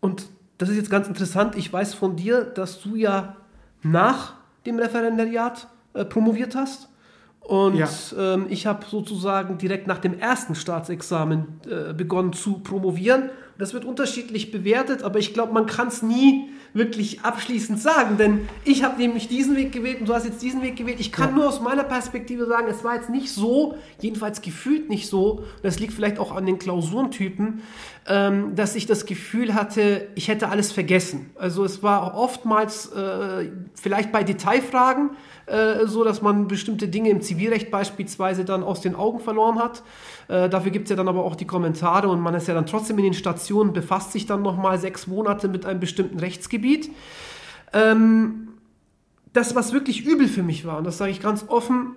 und 0.00 0.26
das 0.58 0.68
ist 0.68 0.76
jetzt 0.76 0.90
ganz 0.90 1.08
interessant, 1.08 1.56
ich 1.56 1.72
weiß 1.72 1.94
von 1.94 2.16
dir, 2.16 2.44
dass 2.44 2.80
du 2.80 2.96
ja 2.96 3.36
nach 3.82 4.34
dem 4.66 4.78
Referendariat 4.78 5.68
äh, 5.94 6.04
promoviert 6.04 6.54
hast. 6.54 6.89
Und 7.50 7.74
ja. 7.74 7.88
ähm, 8.16 8.46
ich 8.48 8.66
habe 8.68 8.86
sozusagen 8.88 9.58
direkt 9.58 9.88
nach 9.88 9.98
dem 9.98 10.16
ersten 10.16 10.54
Staatsexamen 10.54 11.48
äh, 11.68 11.92
begonnen 11.92 12.32
zu 12.32 12.60
promovieren. 12.60 13.30
Das 13.58 13.74
wird 13.74 13.84
unterschiedlich 13.84 14.52
bewertet, 14.52 15.02
aber 15.02 15.18
ich 15.18 15.34
glaube, 15.34 15.52
man 15.52 15.66
kann 15.66 15.88
es 15.88 16.00
nie 16.00 16.48
wirklich 16.72 17.22
abschließend 17.22 17.80
sagen, 17.80 18.16
denn 18.18 18.48
ich 18.64 18.84
habe 18.84 18.98
nämlich 18.98 19.26
diesen 19.26 19.56
Weg 19.56 19.72
gewählt 19.72 19.98
und 19.98 20.08
du 20.08 20.14
hast 20.14 20.24
jetzt 20.24 20.40
diesen 20.40 20.62
Weg 20.62 20.76
gewählt. 20.76 21.00
Ich 21.00 21.10
kann 21.10 21.30
ja. 21.30 21.34
nur 21.34 21.48
aus 21.48 21.60
meiner 21.60 21.82
Perspektive 21.82 22.46
sagen, 22.46 22.68
es 22.70 22.84
war 22.84 22.94
jetzt 22.94 23.10
nicht 23.10 23.32
so, 23.32 23.74
jedenfalls 24.00 24.42
gefühlt 24.42 24.88
nicht 24.88 25.08
so, 25.08 25.42
das 25.64 25.80
liegt 25.80 25.92
vielleicht 25.92 26.20
auch 26.20 26.30
an 26.30 26.46
den 26.46 26.60
Klausurentypen, 26.60 27.62
ähm, 28.06 28.54
dass 28.54 28.76
ich 28.76 28.86
das 28.86 29.06
Gefühl 29.06 29.54
hatte, 29.54 30.06
ich 30.14 30.28
hätte 30.28 30.48
alles 30.48 30.70
vergessen. 30.70 31.30
Also 31.34 31.64
es 31.64 31.82
war 31.82 32.14
oftmals 32.16 32.92
äh, 32.92 33.50
vielleicht 33.74 34.12
bei 34.12 34.22
Detailfragen, 34.22 35.10
äh, 35.50 35.86
so, 35.86 36.04
dass 36.04 36.22
man 36.22 36.48
bestimmte 36.48 36.88
Dinge 36.88 37.10
im 37.10 37.20
Zivilrecht 37.20 37.70
beispielsweise 37.70 38.44
dann 38.44 38.62
aus 38.62 38.80
den 38.80 38.94
Augen 38.94 39.20
verloren 39.20 39.58
hat. 39.58 39.82
Äh, 40.28 40.48
dafür 40.48 40.70
gibt 40.70 40.84
es 40.84 40.90
ja 40.90 40.96
dann 40.96 41.08
aber 41.08 41.24
auch 41.24 41.36
die 41.36 41.46
Kommentare 41.46 42.08
und 42.08 42.20
man 42.20 42.34
ist 42.34 42.48
ja 42.48 42.54
dann 42.54 42.66
trotzdem 42.66 42.98
in 42.98 43.04
den 43.04 43.14
Stationen, 43.14 43.72
befasst 43.72 44.12
sich 44.12 44.26
dann 44.26 44.42
nochmal 44.42 44.78
sechs 44.78 45.06
Monate 45.06 45.48
mit 45.48 45.66
einem 45.66 45.80
bestimmten 45.80 46.18
Rechtsgebiet. 46.18 46.90
Ähm, 47.72 48.48
das, 49.32 49.54
was 49.54 49.72
wirklich 49.72 50.04
übel 50.04 50.28
für 50.28 50.42
mich 50.42 50.64
war, 50.64 50.78
und 50.78 50.84
das 50.84 50.98
sage 50.98 51.10
ich 51.10 51.20
ganz 51.20 51.44
offen, 51.48 51.96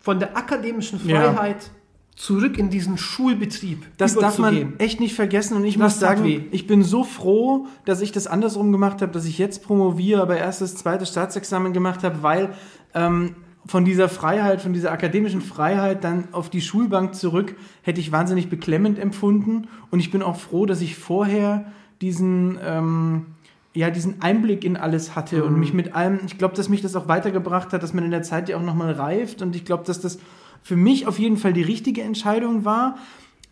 von 0.00 0.18
der 0.18 0.36
akademischen 0.36 1.00
Freiheit 1.00 1.62
ja 1.64 1.70
zurück 2.16 2.58
in 2.58 2.70
diesen 2.70 2.96
Schulbetrieb. 2.96 3.86
Das 3.98 4.14
darf 4.14 4.38
man 4.38 4.78
echt 4.78 5.00
nicht 5.00 5.14
vergessen. 5.14 5.56
Und 5.56 5.64
ich 5.64 5.76
das 5.76 5.82
muss 5.82 6.00
sagen, 6.00 6.46
ich 6.50 6.66
bin 6.66 6.82
so 6.82 7.04
froh, 7.04 7.66
dass 7.84 8.00
ich 8.00 8.10
das 8.10 8.26
andersrum 8.26 8.72
gemacht 8.72 9.02
habe, 9.02 9.12
dass 9.12 9.26
ich 9.26 9.36
jetzt 9.38 9.62
promoviere, 9.62 10.22
aber 10.22 10.38
erst 10.38 10.62
das 10.62 10.74
zweite 10.74 11.04
Staatsexamen 11.04 11.74
gemacht 11.74 12.02
habe, 12.02 12.22
weil 12.22 12.54
ähm, 12.94 13.36
von 13.66 13.84
dieser 13.84 14.08
Freiheit, 14.08 14.62
von 14.62 14.72
dieser 14.72 14.92
akademischen 14.92 15.42
Freiheit 15.42 16.04
dann 16.04 16.28
auf 16.32 16.48
die 16.48 16.62
Schulbank 16.62 17.14
zurück, 17.14 17.54
hätte 17.82 18.00
ich 18.00 18.12
wahnsinnig 18.12 18.48
beklemmend 18.48 18.98
empfunden. 18.98 19.68
Und 19.90 20.00
ich 20.00 20.10
bin 20.10 20.22
auch 20.22 20.36
froh, 20.36 20.64
dass 20.64 20.80
ich 20.80 20.96
vorher 20.96 21.66
diesen, 22.00 22.58
ähm, 22.64 23.26
ja, 23.74 23.90
diesen 23.90 24.22
Einblick 24.22 24.64
in 24.64 24.78
alles 24.78 25.16
hatte 25.16 25.38
mhm. 25.38 25.42
und 25.42 25.60
mich 25.60 25.74
mit 25.74 25.94
allem, 25.94 26.20
ich 26.24 26.38
glaube, 26.38 26.54
dass 26.54 26.70
mich 26.70 26.80
das 26.80 26.96
auch 26.96 27.08
weitergebracht 27.08 27.74
hat, 27.74 27.82
dass 27.82 27.92
man 27.92 28.04
in 28.04 28.10
der 28.10 28.22
Zeit 28.22 28.48
ja 28.48 28.56
auch 28.56 28.62
nochmal 28.62 28.92
reift. 28.92 29.42
Und 29.42 29.54
ich 29.54 29.66
glaube, 29.66 29.84
dass 29.84 30.00
das 30.00 30.18
für 30.66 30.74
mich 30.74 31.06
auf 31.06 31.20
jeden 31.20 31.36
Fall 31.36 31.52
die 31.52 31.62
richtige 31.62 32.02
Entscheidung 32.02 32.64
war. 32.64 32.98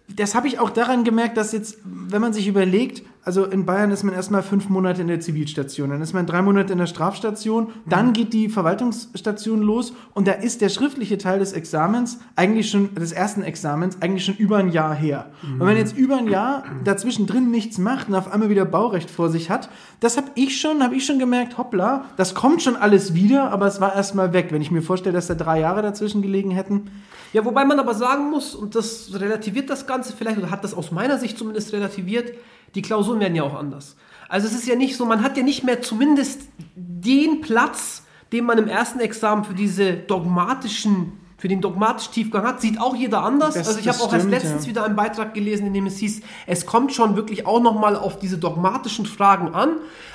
Das 0.08 0.34
habe 0.34 0.48
ich 0.48 0.58
auch 0.58 0.70
daran 0.70 1.02
gemerkt, 1.04 1.36
dass 1.36 1.52
jetzt, 1.52 1.78
wenn 1.84 2.20
man 2.20 2.34
sich 2.34 2.46
überlegt, 2.46 3.02
also 3.24 3.46
in 3.46 3.64
Bayern 3.64 3.90
ist 3.90 4.02
man 4.02 4.14
erstmal 4.14 4.42
fünf 4.42 4.68
Monate 4.68 5.00
in 5.00 5.08
der 5.08 5.18
Zivilstation, 5.18 5.88
dann 5.88 6.02
ist 6.02 6.12
man 6.12 6.26
drei 6.26 6.42
Monate 6.42 6.74
in 6.74 6.78
der 6.78 6.86
Strafstation, 6.86 7.68
dann 7.86 8.12
geht 8.12 8.34
die 8.34 8.50
Verwaltungsstation 8.50 9.62
los 9.62 9.94
und 10.12 10.28
da 10.28 10.32
ist 10.32 10.60
der 10.60 10.68
schriftliche 10.68 11.16
Teil 11.16 11.38
des 11.38 11.54
Examens 11.54 12.18
eigentlich 12.36 12.70
schon, 12.70 12.94
des 12.94 13.12
ersten 13.12 13.42
Examens, 13.42 14.02
eigentlich 14.02 14.26
schon 14.26 14.36
über 14.36 14.58
ein 14.58 14.70
Jahr 14.70 14.94
her. 14.94 15.30
Mhm. 15.40 15.52
Und 15.54 15.60
wenn 15.60 15.66
man 15.68 15.76
jetzt 15.78 15.96
über 15.96 16.18
ein 16.18 16.28
Jahr 16.28 16.64
dazwischen 16.84 17.26
drin 17.26 17.50
nichts 17.50 17.78
macht 17.78 18.08
und 18.08 18.14
auf 18.14 18.30
einmal 18.30 18.50
wieder 18.50 18.66
Baurecht 18.66 19.10
vor 19.10 19.30
sich 19.30 19.48
hat, 19.48 19.70
das 20.00 20.18
habe 20.18 20.28
ich 20.34 20.60
schon, 20.60 20.82
habe 20.82 20.94
ich 20.94 21.06
schon 21.06 21.18
gemerkt, 21.18 21.56
hoppla, 21.56 22.04
das 22.18 22.34
kommt 22.34 22.62
schon 22.62 22.76
alles 22.76 23.14
wieder, 23.14 23.50
aber 23.52 23.66
es 23.66 23.80
war 23.80 23.94
erstmal 23.94 24.34
weg. 24.34 24.48
Wenn 24.50 24.60
ich 24.60 24.70
mir 24.70 24.82
vorstelle, 24.82 25.14
dass 25.14 25.28
da 25.28 25.34
drei 25.34 25.60
Jahre 25.60 25.80
dazwischen 25.80 26.20
gelegen 26.20 26.50
hätten. 26.50 26.90
Ja, 27.34 27.44
wobei 27.44 27.64
man 27.64 27.80
aber 27.80 27.94
sagen 27.94 28.30
muss, 28.30 28.54
und 28.54 28.76
das 28.76 29.10
relativiert 29.12 29.68
das 29.68 29.88
Ganze 29.88 30.12
vielleicht, 30.16 30.38
oder 30.38 30.52
hat 30.52 30.62
das 30.62 30.72
aus 30.72 30.92
meiner 30.92 31.18
Sicht 31.18 31.36
zumindest 31.36 31.72
relativiert, 31.72 32.32
die 32.76 32.80
Klausuren 32.80 33.18
werden 33.18 33.34
ja 33.34 33.42
auch 33.42 33.56
anders. 33.56 33.96
Also 34.28 34.46
es 34.46 34.54
ist 34.54 34.68
ja 34.68 34.76
nicht 34.76 34.96
so, 34.96 35.04
man 35.04 35.20
hat 35.24 35.36
ja 35.36 35.42
nicht 35.42 35.64
mehr 35.64 35.82
zumindest 35.82 36.42
den 36.76 37.40
Platz, 37.40 38.04
den 38.30 38.44
man 38.44 38.58
im 38.58 38.68
ersten 38.68 39.00
Examen 39.00 39.42
für 39.42 39.54
diese 39.54 39.94
dogmatischen 39.94 41.23
für 41.44 41.48
den 41.48 41.60
dogmatischen 41.60 42.10
Tiefgang 42.14 42.42
hat, 42.46 42.62
sieht 42.62 42.80
auch 42.80 42.96
jeder 42.96 43.22
anders. 43.22 43.52
Das- 43.52 43.68
also 43.68 43.78
ich 43.78 43.86
habe 43.86 43.98
auch 44.00 44.14
erst 44.14 44.30
letztens 44.30 44.64
ja. 44.64 44.70
wieder 44.70 44.84
einen 44.86 44.96
Beitrag 44.96 45.34
gelesen, 45.34 45.66
in 45.66 45.74
dem 45.74 45.84
es 45.84 45.98
hieß, 45.98 46.22
es 46.46 46.64
kommt 46.64 46.94
schon 46.94 47.16
wirklich 47.16 47.46
auch 47.46 47.60
nochmal 47.60 47.96
auf 47.96 48.18
diese 48.18 48.38
dogmatischen 48.38 49.04
Fragen 49.04 49.48
an, 49.54 49.72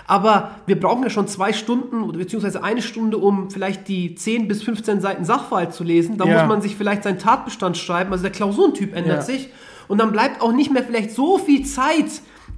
aber 0.08 0.50
wir 0.66 0.80
brauchen 0.80 1.04
ja 1.04 1.12
schon 1.12 1.28
zwei 1.28 1.54
Stunden 1.54 2.02
oder 2.02 2.18
beziehungsweise 2.18 2.64
eine 2.64 2.82
Stunde, 2.82 3.20
um 3.20 3.52
vielleicht 3.52 3.88
die 3.88 4.16
10 4.16 4.48
bis 4.48 4.64
15 4.64 5.02
Seiten 5.02 5.24
Sachverhalt 5.24 5.72
zu 5.72 5.84
lesen. 5.84 6.18
Da 6.18 6.26
Ja. 6.26 6.40
muss 6.40 6.48
man 6.50 6.62
sich 6.64 6.76
vielleicht 6.76 7.04
seinen 7.04 7.20
Tatbestand 7.20 7.78
schreiben, 7.78 8.12
also 8.12 8.24
der 8.24 8.32
Klausurentyp 8.32 8.96
ändert 8.96 9.18
Ja. 9.18 9.22
sich 9.22 9.50
und 9.88 10.00
dann 10.00 10.12
bleibt 10.12 10.42
auch 10.42 10.52
nicht 10.52 10.72
mehr 10.74 10.82
vielleicht 10.84 11.12
so 11.12 11.38
viel 11.38 11.64
Zeit 11.64 12.08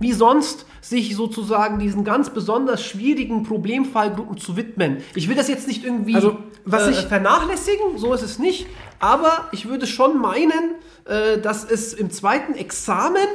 wie 0.01 0.11
sonst, 0.13 0.65
sich 0.81 1.15
sozusagen 1.15 1.77
diesen 1.79 2.03
ganz 2.03 2.31
besonders 2.31 2.83
schwierigen 2.83 3.43
Problemfallgruppen 3.43 4.37
zu 4.37 4.57
widmen. 4.57 4.97
Ich 5.15 5.29
will 5.29 5.35
das 5.35 5.47
jetzt 5.47 5.67
nicht 5.67 5.83
irgendwie 5.83 6.15
Also, 6.15 6.37
was 6.65 6.87
äh, 6.87 6.91
ich- 6.91 6.97
vernachlässigen, 7.05 7.97
so 7.97 8.13
ist 8.13 8.23
es 8.23 8.39
nicht, 8.39 8.65
aber 8.99 9.47
ich 9.51 9.67
würde 9.67 9.85
schon 9.87 10.19
meinen, 10.19 10.75
äh, 11.05 11.39
dass 11.39 11.63
es 11.69 11.93
im 11.93 12.09
zweiten 12.11 12.55
Examen 12.55 13.27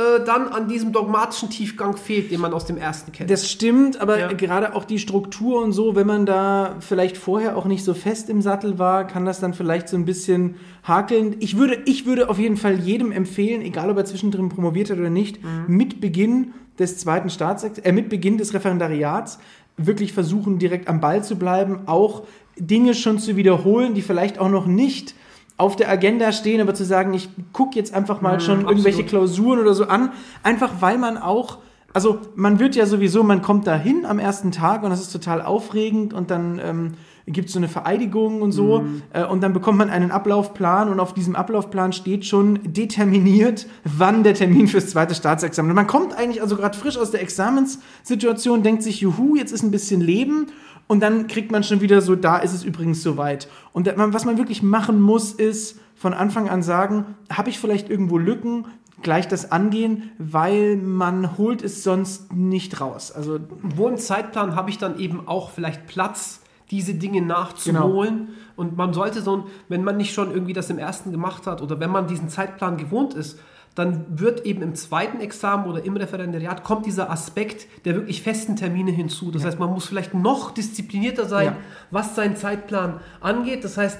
äh, 0.00 0.24
dann 0.24 0.48
an 0.48 0.68
diesem 0.68 0.92
dogmatischen 0.92 1.50
Tiefgang 1.50 1.96
fehlt, 1.96 2.30
den 2.30 2.40
man 2.40 2.52
aus 2.54 2.64
dem 2.64 2.76
ersten 2.78 3.12
kennt. 3.12 3.30
Das 3.30 3.50
stimmt, 3.50 4.00
aber 4.00 4.18
Ja. 4.18 4.32
gerade 4.32 4.74
auch 4.74 4.84
die 4.84 4.98
Struktur 4.98 5.62
und 5.62 5.72
so, 5.72 5.94
wenn 5.94 6.06
man 6.06 6.24
da 6.26 6.76
vielleicht 6.80 7.16
vorher 7.16 7.56
auch 7.56 7.66
nicht 7.66 7.84
so 7.84 7.92
fest 7.94 8.30
im 8.30 8.40
Sattel 8.42 8.78
war, 8.78 9.06
kann 9.06 9.24
das 9.24 9.40
dann 9.40 9.52
vielleicht 9.54 9.88
so 9.88 9.96
ein 9.96 10.04
bisschen 10.04 10.54
hakeln. 10.84 11.36
Ich 11.40 11.56
würde, 11.58 11.78
ich 11.84 12.06
würde 12.06 12.30
auf 12.30 12.38
jeden 12.38 12.56
Fall 12.56 12.78
jedem 12.80 13.12
empfehlen, 13.12 13.62
egal 13.62 13.90
ob 13.90 13.96
er 13.98 14.04
zwischendrin 14.04 14.48
promoviert 14.48 14.90
hat 14.90 14.98
oder 14.98 15.10
nicht, 15.10 15.42
Mhm. 15.44 15.64
mit 15.76 16.00
Beginn 16.00 16.52
des 16.78 16.96
zweiten 16.98 17.28
Staatsexamens, 17.28 17.84
äh, 17.86 17.92
mit 17.92 18.08
Beginn 18.08 18.38
des 18.38 18.54
Referendariats 18.54 19.38
wirklich 19.76 20.12
versuchen, 20.12 20.58
direkt 20.58 20.88
am 20.88 21.00
Ball 21.00 21.22
zu 21.24 21.36
bleiben, 21.36 21.80
auch 21.86 22.22
Dinge 22.58 22.94
schon 22.94 23.18
zu 23.18 23.36
wiederholen, 23.36 23.94
die 23.94 24.02
vielleicht 24.02 24.38
auch 24.38 24.50
noch 24.50 24.66
nicht 24.66 25.14
auf 25.60 25.76
der 25.76 25.90
Agenda 25.90 26.32
stehen, 26.32 26.60
aber 26.60 26.74
zu 26.74 26.84
sagen, 26.84 27.12
ich 27.12 27.28
gucke 27.52 27.76
jetzt 27.76 27.94
einfach 27.94 28.20
mal 28.20 28.40
schon 28.40 28.62
irgendwelche 28.62 29.02
absolut. 29.02 29.08
Klausuren 29.08 29.58
oder 29.60 29.74
so 29.74 29.84
an, 29.84 30.12
einfach 30.42 30.70
weil 30.80 30.96
man 30.96 31.18
auch, 31.18 31.58
also 31.92 32.18
man 32.34 32.58
wird 32.58 32.76
ja 32.76 32.86
sowieso, 32.86 33.22
man 33.22 33.42
kommt 33.42 33.66
da 33.66 33.76
hin 33.76 34.06
am 34.06 34.18
ersten 34.18 34.52
Tag 34.52 34.82
und 34.82 34.90
das 34.90 35.00
ist 35.00 35.12
total 35.12 35.42
aufregend 35.42 36.14
und 36.14 36.30
dann 36.30 36.60
ähm, 36.64 36.92
gibt 37.26 37.48
es 37.48 37.52
so 37.52 37.58
eine 37.58 37.68
Vereidigung 37.68 38.42
und 38.42 38.52
so 38.52 38.84
äh, 39.12 39.24
und 39.24 39.42
dann 39.42 39.52
bekommt 39.52 39.78
man 39.78 39.90
einen 39.90 40.10
Ablaufplan 40.10 40.88
und 40.88 40.98
auf 40.98 41.12
diesem 41.12 41.36
Ablaufplan 41.36 41.92
steht 41.92 42.24
schon 42.24 42.60
determiniert, 42.64 43.66
wann 43.84 44.22
der 44.22 44.34
Termin 44.34 44.66
fürs 44.66 44.88
zweite 44.88 45.14
Staatsexamen. 45.14 45.70
Und 45.70 45.76
man 45.76 45.86
kommt 45.86 46.16
eigentlich 46.16 46.42
also 46.42 46.56
gerade 46.56 46.76
frisch 46.76 46.96
aus 46.96 47.10
der 47.10 47.22
Examenssituation, 47.22 48.62
denkt 48.62 48.82
sich, 48.82 49.00
juhu, 49.00 49.36
jetzt 49.36 49.52
ist 49.52 49.62
ein 49.62 49.70
bisschen 49.70 50.00
Leben 50.00 50.46
und 50.90 50.98
dann 50.98 51.28
kriegt 51.28 51.52
man 51.52 51.62
schon 51.62 51.80
wieder 51.80 52.00
so, 52.00 52.16
da 52.16 52.38
ist 52.38 52.52
es 52.52 52.64
übrigens 52.64 53.00
soweit. 53.00 53.46
Und 53.72 53.88
was 53.96 54.24
man 54.24 54.38
wirklich 54.38 54.60
machen 54.60 55.00
muss, 55.00 55.30
ist 55.30 55.78
von 55.94 56.12
Anfang 56.12 56.48
an 56.48 56.64
sagen, 56.64 57.14
habe 57.32 57.48
ich 57.48 57.60
vielleicht 57.60 57.88
irgendwo 57.88 58.18
Lücken, 58.18 58.66
gleich 59.00 59.28
das 59.28 59.52
angehen, 59.52 60.10
weil 60.18 60.76
man 60.76 61.38
holt 61.38 61.62
es 61.62 61.84
sonst 61.84 62.32
nicht 62.32 62.80
raus. 62.80 63.12
Also 63.12 63.38
wo 63.62 63.86
im 63.86 63.98
Zeitplan 63.98 64.56
habe 64.56 64.70
ich 64.70 64.78
dann 64.78 64.98
eben 64.98 65.28
auch 65.28 65.50
vielleicht 65.50 65.86
Platz, 65.86 66.40
diese 66.72 66.94
Dinge 66.94 67.22
nachzuholen. 67.22 68.30
Und 68.56 68.76
man 68.76 68.92
sollte 68.92 69.22
so, 69.22 69.46
wenn 69.68 69.84
man 69.84 69.96
nicht 69.96 70.12
schon 70.12 70.32
irgendwie 70.32 70.54
das 70.54 70.70
im 70.70 70.78
ersten 70.78 71.12
gemacht 71.12 71.46
hat 71.46 71.62
oder 71.62 71.78
wenn 71.78 71.90
man 71.90 72.08
diesen 72.08 72.28
Zeitplan 72.28 72.78
gewohnt 72.78 73.14
ist, 73.14 73.38
dann 73.74 74.18
wird 74.18 74.44
eben 74.46 74.62
im 74.62 74.74
zweiten 74.74 75.20
Examen 75.20 75.66
oder 75.66 75.84
im 75.84 75.96
Referendariat 75.96 76.64
kommt 76.64 76.86
dieser 76.86 77.10
Aspekt 77.10 77.66
der 77.84 77.94
wirklich 77.94 78.22
festen 78.22 78.56
Termine 78.56 78.90
hinzu. 78.90 79.30
Das 79.30 79.44
heißt, 79.44 79.58
man 79.58 79.70
muss 79.70 79.86
vielleicht 79.86 80.12
noch 80.12 80.50
disziplinierter 80.50 81.26
sein, 81.26 81.46
Ja. 81.46 81.56
was 81.90 82.16
seinen 82.16 82.36
Zeitplan 82.36 83.00
angeht. 83.20 83.64
Das 83.64 83.76
heißt, 83.76 83.98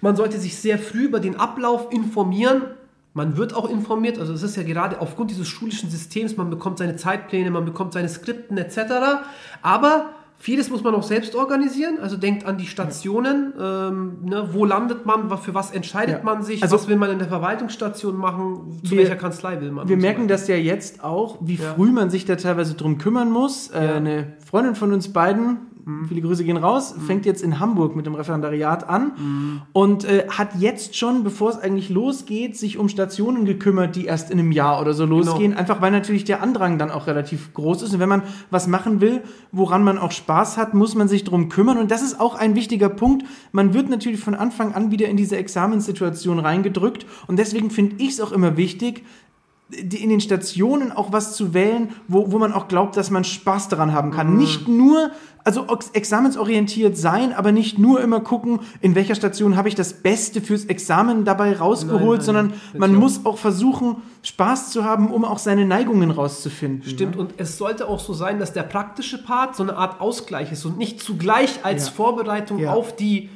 man 0.00 0.16
sollte 0.16 0.38
sich 0.38 0.56
sehr 0.58 0.78
früh 0.78 1.04
über 1.04 1.20
den 1.20 1.36
Ablauf 1.36 1.92
informieren. 1.92 2.62
Man 3.14 3.36
wird 3.36 3.54
auch 3.54 3.70
informiert, 3.70 4.18
also 4.18 4.32
es 4.32 4.42
ist 4.42 4.56
ja 4.56 4.64
gerade 4.64 5.00
aufgrund 5.00 5.30
dieses 5.30 5.46
schulischen 5.46 5.88
Systems, 5.88 6.36
man 6.36 6.50
bekommt 6.50 6.78
seine 6.78 6.96
Zeitpläne, 6.96 7.52
man 7.52 7.64
bekommt 7.64 7.92
seine 7.92 8.08
Skripten 8.08 8.58
etc. 8.58 9.22
Aber 9.62 10.10
vieles 10.44 10.68
muss 10.68 10.82
man 10.84 10.94
auch 10.94 11.02
selbst 11.02 11.34
organisieren, 11.34 11.98
also 12.02 12.18
denkt 12.18 12.44
an 12.44 12.58
die 12.58 12.66
Stationen, 12.66 13.54
ähm, 13.58 14.18
ne, 14.24 14.46
wo 14.52 14.66
landet 14.66 15.06
man, 15.06 15.30
für 15.38 15.54
was 15.54 15.70
entscheidet 15.70 16.18
Ja. 16.18 16.22
man 16.22 16.42
sich, 16.42 16.62
Also- 16.62 16.76
was 16.76 16.86
will 16.86 16.96
man 16.96 17.10
in 17.10 17.18
der 17.18 17.28
Verwaltungsstation 17.28 18.14
machen, 18.14 18.78
zu 18.84 18.90
Wir- 18.90 18.98
welcher 18.98 19.16
Kanzlei 19.16 19.58
will 19.62 19.70
man. 19.72 19.88
wir 19.88 19.96
so 19.96 20.02
merken 20.02 20.24
weiter. 20.24 20.34
das 20.34 20.46
ja 20.48 20.56
jetzt 20.56 21.02
auch, 21.02 21.38
wie 21.40 21.54
Ja. 21.54 21.72
früh 21.74 21.90
man 21.90 22.10
sich 22.10 22.26
da 22.26 22.36
teilweise 22.36 22.74
drum 22.74 22.98
kümmern 22.98 23.30
muss. 23.30 23.68
Äh, 23.70 23.84
Ja. 23.86 23.94
Eine 23.94 24.34
Freundin 24.44 24.74
von 24.74 24.92
uns 24.92 25.10
beiden, 25.14 25.56
viele 26.08 26.22
Grüße 26.22 26.44
gehen 26.44 26.56
raus, 26.56 26.94
fängt 27.06 27.26
jetzt 27.26 27.42
in 27.42 27.60
Hamburg 27.60 27.94
mit 27.94 28.06
dem 28.06 28.14
Referendariat 28.14 28.88
an 28.88 29.12
Mhm. 29.16 29.62
und 29.72 30.04
äh, 30.04 30.26
hat 30.30 30.50
jetzt 30.58 30.96
schon, 30.96 31.24
bevor 31.24 31.50
es 31.50 31.58
eigentlich 31.58 31.90
losgeht, 31.90 32.56
sich 32.56 32.78
um 32.78 32.88
Stationen 32.88 33.44
gekümmert, 33.44 33.94
die 33.96 34.06
erst 34.06 34.30
in 34.30 34.38
einem 34.38 34.52
Jahr 34.52 34.80
oder 34.80 34.94
so 34.94 35.04
losgehen. 35.04 35.50
Genau. 35.50 35.58
Einfach 35.60 35.80
weil 35.82 35.90
natürlich 35.90 36.24
der 36.24 36.42
Andrang 36.42 36.78
dann 36.78 36.90
auch 36.90 37.06
relativ 37.06 37.52
groß 37.54 37.82
ist. 37.82 37.92
Und 37.94 38.00
wenn 38.00 38.08
man 38.08 38.22
was 38.50 38.66
machen 38.66 39.00
will, 39.00 39.22
woran 39.52 39.84
man 39.84 39.98
auch 39.98 40.10
Spaß 40.12 40.56
hat, 40.56 40.72
muss 40.74 40.94
man 40.94 41.08
sich 41.08 41.24
drum 41.24 41.48
kümmern. 41.48 41.78
Und 41.78 41.90
das 41.90 42.02
ist 42.02 42.18
auch 42.18 42.34
ein 42.34 42.54
wichtiger 42.54 42.88
Punkt. 42.88 43.24
Man 43.52 43.74
wird 43.74 43.90
natürlich 43.90 44.20
von 44.20 44.34
Anfang 44.34 44.74
an 44.74 44.90
wieder 44.90 45.08
in 45.08 45.16
diese 45.16 45.36
Examenssituation 45.36 46.38
reingedrückt. 46.38 47.06
Und 47.26 47.38
deswegen 47.38 47.70
finde 47.70 47.96
ich 47.98 48.10
es 48.10 48.20
auch 48.20 48.32
immer 48.32 48.56
wichtig, 48.56 49.04
in 49.78 50.08
den 50.10 50.20
Stationen 50.20 50.92
auch 50.92 51.12
was 51.12 51.36
zu 51.36 51.54
wählen, 51.54 51.90
wo, 52.08 52.30
wo 52.32 52.38
man 52.38 52.52
auch 52.52 52.68
glaubt, 52.68 52.96
dass 52.96 53.10
man 53.10 53.24
Spaß 53.24 53.68
daran 53.68 53.92
haben 53.92 54.10
kann. 54.10 54.30
Mhm. 54.32 54.36
Nicht 54.38 54.68
nur, 54.68 55.10
also 55.44 55.66
ex- 55.68 55.90
examensorientiert 55.92 56.96
sein, 56.96 57.32
aber 57.32 57.52
nicht 57.52 57.78
nur 57.78 58.00
immer 58.00 58.20
gucken, 58.20 58.60
in 58.80 58.94
welcher 58.94 59.14
Station 59.14 59.56
habe 59.56 59.68
ich 59.68 59.74
das 59.74 59.92
Beste 60.02 60.40
fürs 60.40 60.64
Examen 60.66 61.24
dabei 61.24 61.56
rausgeholt, 61.56 62.00
Nein, 62.02 62.34
nein, 62.34 62.52
sondern 62.52 62.52
man 62.78 62.94
auch. 62.96 63.00
muss 63.00 63.26
auch 63.26 63.38
versuchen, 63.38 63.96
Spaß 64.22 64.70
zu 64.70 64.84
haben, 64.84 65.10
um 65.12 65.24
auch 65.24 65.38
seine 65.38 65.66
Neigungen 65.66 66.10
rauszufinden. 66.10 66.88
Stimmt, 66.88 67.16
und 67.16 67.34
es 67.36 67.58
sollte 67.58 67.88
auch 67.88 68.00
so 68.00 68.14
sein, 68.14 68.38
dass 68.38 68.52
der 68.52 68.62
praktische 68.62 69.22
Part 69.22 69.56
so 69.56 69.62
eine 69.62 69.76
Art 69.76 70.00
Ausgleich 70.00 70.50
ist 70.52 70.64
und 70.64 70.78
nicht 70.78 71.00
zugleich 71.02 71.60
als 71.62 71.86
Ja. 71.86 71.92
Vorbereitung 71.92 72.58
Ja. 72.58 72.72
auf 72.72 72.96
die 72.96 73.28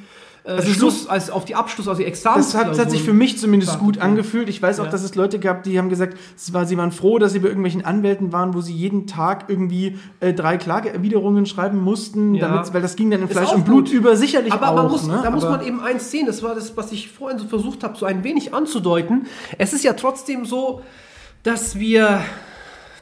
äh, 0.49 0.53
Also 0.57 0.67
so- 0.69 0.73
Schluss, 0.73 1.07
als 1.07 1.29
auf 1.29 1.45
die 1.45 1.55
Abschluss, 1.55 1.87
also 1.87 1.99
die 2.01 2.07
Examens. 2.07 2.51
Das 2.51 2.61
hat, 2.61 2.69
das 2.71 2.79
hat 2.79 2.91
sich 2.91 3.03
für 3.03 3.13
mich 3.13 3.37
zumindest 3.37 3.79
gut 3.79 3.97
ja. 3.97 4.01
angefühlt. 4.03 4.49
Ich 4.49 4.61
weiß 4.61 4.79
auch, 4.79 4.85
Ja. 4.85 4.91
dass 4.91 5.03
es 5.03 5.15
Leute 5.15 5.39
gab, 5.39 5.63
die 5.63 5.77
haben 5.77 5.89
gesagt, 5.89 6.17
es 6.35 6.51
war, 6.53 6.65
sie 6.65 6.77
waren 6.77 6.91
froh, 6.91 7.19
dass 7.19 7.33
sie 7.33 7.39
bei 7.39 7.47
irgendwelchen 7.47 7.85
Anwälten 7.85 8.33
waren, 8.33 8.53
wo 8.53 8.61
sie 8.61 8.73
jeden 8.73 9.07
Tag 9.07 9.45
irgendwie 9.47 9.97
äh, 10.19 10.33
drei 10.33 10.57
Klageerwiderungen 10.57 11.45
schreiben 11.45 11.79
mussten, 11.81 12.35
Ja. 12.35 12.47
damit, 12.49 12.73
weil 12.73 12.81
das 12.81 12.95
ging 12.95 13.11
dann 13.11 13.21
in 13.21 13.29
Fleisch 13.29 13.53
und 13.53 13.65
Blut 13.65 13.85
gut. 13.85 13.93
über, 13.93 14.15
sicherlich 14.15 14.51
Aber 14.53 14.71
auch. 14.71 14.75
man 14.75 14.87
muss, 14.91 15.05
ne? 15.07 15.19
da 15.23 15.29
muss 15.31 15.43
Aber- 15.45 15.57
man 15.57 15.65
eben 15.67 15.79
eins 15.81 16.09
sehen, 16.11 16.25
das 16.25 16.41
war 16.43 16.55
das, 16.55 16.75
was 16.75 16.91
ich 16.91 17.09
vorhin 17.09 17.37
so 17.39 17.45
versucht 17.47 17.83
habe, 17.83 17.97
so 17.97 18.05
ein 18.05 18.23
wenig 18.23 18.53
anzudeuten. 18.53 19.27
Es 19.57 19.73
ist 19.73 19.83
ja 19.83 19.93
trotzdem 19.93 20.45
so, 20.45 20.81
dass 21.43 21.79
wir 21.79 22.21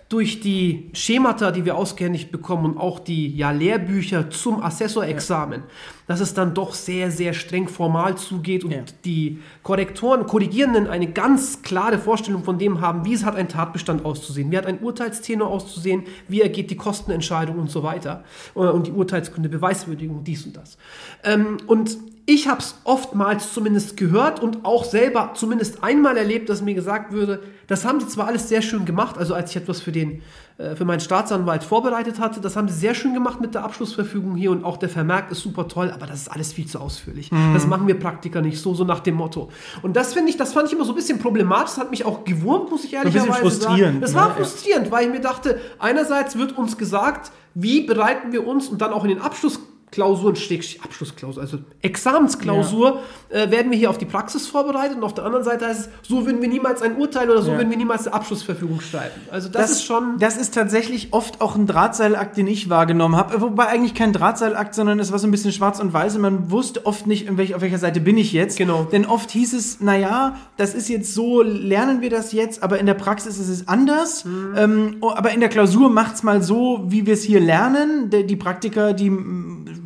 durch 0.10 0.40
die 0.40 0.90
Schemata, 0.94 1.52
die 1.52 1.66
wir 1.66 1.76
ausgehändigt 1.76 2.32
bekommen 2.32 2.66
und 2.66 2.78
auch 2.78 3.00
die 3.00 3.36
ja, 3.36 3.52
Lehrbücher 3.52 4.30
zum 4.30 4.64
Assessorexamen, 4.64 5.64
dass 6.08 6.22
es 6.22 6.34
dann 6.34 6.54
doch 6.54 6.74
sehr, 6.74 7.12
sehr 7.12 7.34
streng 7.34 7.68
formal 7.68 8.16
zugeht 8.16 8.64
und 8.64 8.72
Ja. 8.72 8.84
die 9.04 9.40
Korrektoren, 9.64 10.26
Korrigierenden 10.26 10.88
eine 10.88 11.12
ganz 11.12 11.62
klare 11.62 11.98
Vorstellung 12.00 12.46
von 12.46 12.58
dem 12.58 12.80
haben, 12.80 13.04
wie 13.04 13.14
es 13.14 13.26
hat 13.26 13.36
ein 13.36 13.50
Tatbestand 13.50 14.06
auszusehen, 14.06 14.50
wie 14.50 14.58
hat 14.58 14.66
ein 14.66 14.80
Urteilstenor 14.80 15.50
auszusehen, 15.50 16.04
wie 16.30 16.42
ergeht 16.42 16.72
die 16.72 16.78
Kostenentscheidung 16.78 17.60
und 17.60 17.70
so 17.70 17.84
weiter 17.84 18.24
Äh, 18.56 18.60
und 18.60 18.88
die 18.88 18.92
Urteilsgründe, 18.92 19.50
Beweiswürdigung, 19.50 20.24
dies 20.24 20.46
und 20.46 20.56
das. 20.56 20.78
Ähm, 21.26 21.58
und 21.68 21.98
ich 22.30 22.50
habe 22.50 22.60
es 22.60 22.76
oftmals 22.84 23.54
zumindest 23.54 23.96
gehört 23.96 24.42
und 24.42 24.66
auch 24.66 24.84
selber 24.84 25.32
zumindest 25.34 25.82
einmal 25.82 26.18
erlebt, 26.18 26.50
dass 26.50 26.62
mir 26.62 26.74
gesagt 26.74 27.14
würde, 27.14 27.42
das 27.68 27.86
haben 27.86 28.02
sie 28.02 28.08
zwar 28.08 28.28
alles 28.28 28.50
sehr 28.50 28.62
schön 28.62 28.84
gemacht, 28.86 29.18
also 29.18 29.34
als 29.34 29.52
ich 29.52 29.56
etwas 29.56 29.80
für 29.80 29.94
den 29.94 30.22
äh, 30.58 30.76
für 30.76 30.84
meinen 30.84 31.00
Staatsanwalt 31.00 31.64
vorbereitet 31.64 32.20
hatte, 32.20 32.42
das 32.42 32.58
haben 32.58 32.68
sie 32.68 32.74
sehr 32.74 32.96
schön 32.96 33.14
gemacht 33.14 33.40
mit 33.40 33.56
der 33.56 33.64
Abschlussverfügung 33.64 34.36
hier 34.36 34.52
und 34.52 34.66
auch 34.66 34.76
der 34.76 34.90
Vermerk 34.90 35.32
ist 35.32 35.40
super 35.40 35.70
toll, 35.70 35.90
aber 35.90 36.06
das 36.06 36.22
ist 36.24 36.28
alles 36.28 36.52
viel 36.52 36.66
zu 36.68 36.80
ausführlich. 36.82 37.30
Das 37.54 37.66
machen 37.66 37.88
wir 37.88 37.98
Praktiker 37.98 38.42
nicht 38.42 38.60
so, 38.62 38.74
so 38.74 38.84
nach 38.84 39.00
dem 39.00 39.16
Motto. 39.16 39.50
Und 39.82 39.96
das 39.96 40.14
finde 40.14 40.30
ich, 40.30 40.36
das 40.36 40.52
fand 40.52 40.68
ich 40.68 40.74
immer 40.74 40.84
so 40.84 40.92
ein 40.92 40.96
bisschen 40.96 41.20
problematisch, 41.20 41.76
das 41.76 41.78
hat 41.78 41.92
mich 41.92 42.04
auch 42.06 42.26
gewurmt, 42.26 42.70
muss 42.72 42.84
ich 42.84 42.94
ehrlicherweise 42.94 43.28
sagen. 43.32 43.42
frustrierend, 43.42 44.04
Das 44.04 44.12
ne? 44.14 44.20
war 44.20 44.28
Ja. 44.30 44.34
frustrierend, 44.36 44.92
weil 44.92 45.06
ich 45.06 45.12
mir 45.14 45.22
dachte, 45.22 45.62
einerseits 45.80 46.38
wird 46.38 46.58
uns 46.58 46.78
gesagt, 46.78 47.32
wie 47.54 47.82
bereiten 47.86 48.34
wir 48.34 48.46
uns 48.46 48.68
und 48.68 48.82
dann 48.82 48.92
auch 48.92 49.04
in 49.06 49.10
den 49.12 49.22
Abschlussklausuren, 49.22 49.77
Schrägstrich 49.94 50.82
Abschlussklausur, 50.84 51.42
also 51.42 51.58
Examensklausur, 51.82 53.00
äh, 53.30 53.50
werden 53.50 53.72
wir 53.72 53.78
hier 53.78 53.90
auf 53.90 53.98
die 53.98 54.06
Praxis 54.06 54.48
vorbereitet 54.48 54.98
und 54.98 55.04
auf 55.04 55.14
der 55.14 55.26
anderen 55.26 55.44
Seite 55.44 55.66
heißt 55.66 55.90
es, 56.02 56.08
so 56.08 56.26
würden 56.26 56.42
wir 56.42 56.50
niemals 56.50 56.82
ein 56.82 56.98
Urteil 56.98 57.30
oder 57.30 57.42
so 57.42 57.52
Ja. 57.52 57.58
würden 57.58 57.70
wir 57.70 57.78
niemals 57.78 58.06
eine 58.06 58.16
Abschlussverfügung 58.16 58.82
schreiben. 58.82 59.22
Also 59.32 59.50
das, 59.50 59.72
ist 59.72 59.86
schon... 59.86 60.20
Das 60.20 60.38
ist 60.38 60.54
tatsächlich 60.54 61.14
oft 61.14 61.42
auch 61.42 61.56
ein 61.56 61.68
Drahtseilakt, 61.68 62.38
den 62.38 62.48
ich 62.48 62.70
wahrgenommen 62.70 63.16
habe. 63.16 63.42
Wobei 63.42 63.68
eigentlich 63.68 63.96
kein 63.96 64.14
Drahtseilakt, 64.14 64.76
sondern 64.76 65.00
es 65.00 65.12
war 65.12 65.20
so 65.20 65.28
ein 65.28 65.32
bisschen 65.32 65.52
schwarz 65.52 65.80
und 65.80 65.94
weiß 65.94 66.16
und 66.16 66.22
man 66.22 66.52
wusste 66.52 66.86
oft 66.86 67.08
nicht, 67.08 67.36
welch, 67.38 67.56
auf 67.56 67.62
welcher 67.62 67.80
Seite 67.80 68.00
bin 68.00 68.18
ich 68.18 68.34
jetzt. 68.34 68.58
Genau. 68.58 68.84
Denn 68.84 69.06
oft 69.06 69.32
hieß 69.32 69.54
es, 69.54 69.80
naja, 69.82 70.36
das 70.58 70.74
ist 70.74 70.90
jetzt 70.90 71.14
so, 71.14 71.42
lernen 71.42 72.02
wir 72.02 72.10
das 72.10 72.34
jetzt, 72.34 72.62
aber 72.64 72.80
in 72.80 72.86
der 72.86 72.94
Praxis 72.94 73.40
ist 73.40 73.50
es 73.50 73.68
anders. 73.68 74.26
Mhm. 74.26 74.54
Ähm, 74.56 74.98
oh, 75.02 75.12
aber 75.12 75.32
in 75.32 75.40
der 75.40 75.50
Klausur 75.50 75.90
macht's 75.90 76.24
mal 76.24 76.42
so, 76.42 76.84
wie 76.88 77.06
wir 77.06 77.14
es 77.14 77.24
hier 77.24 77.40
lernen. 77.40 78.10
Die 78.10 78.36
Praktiker, 78.36 78.94
die 78.94 79.12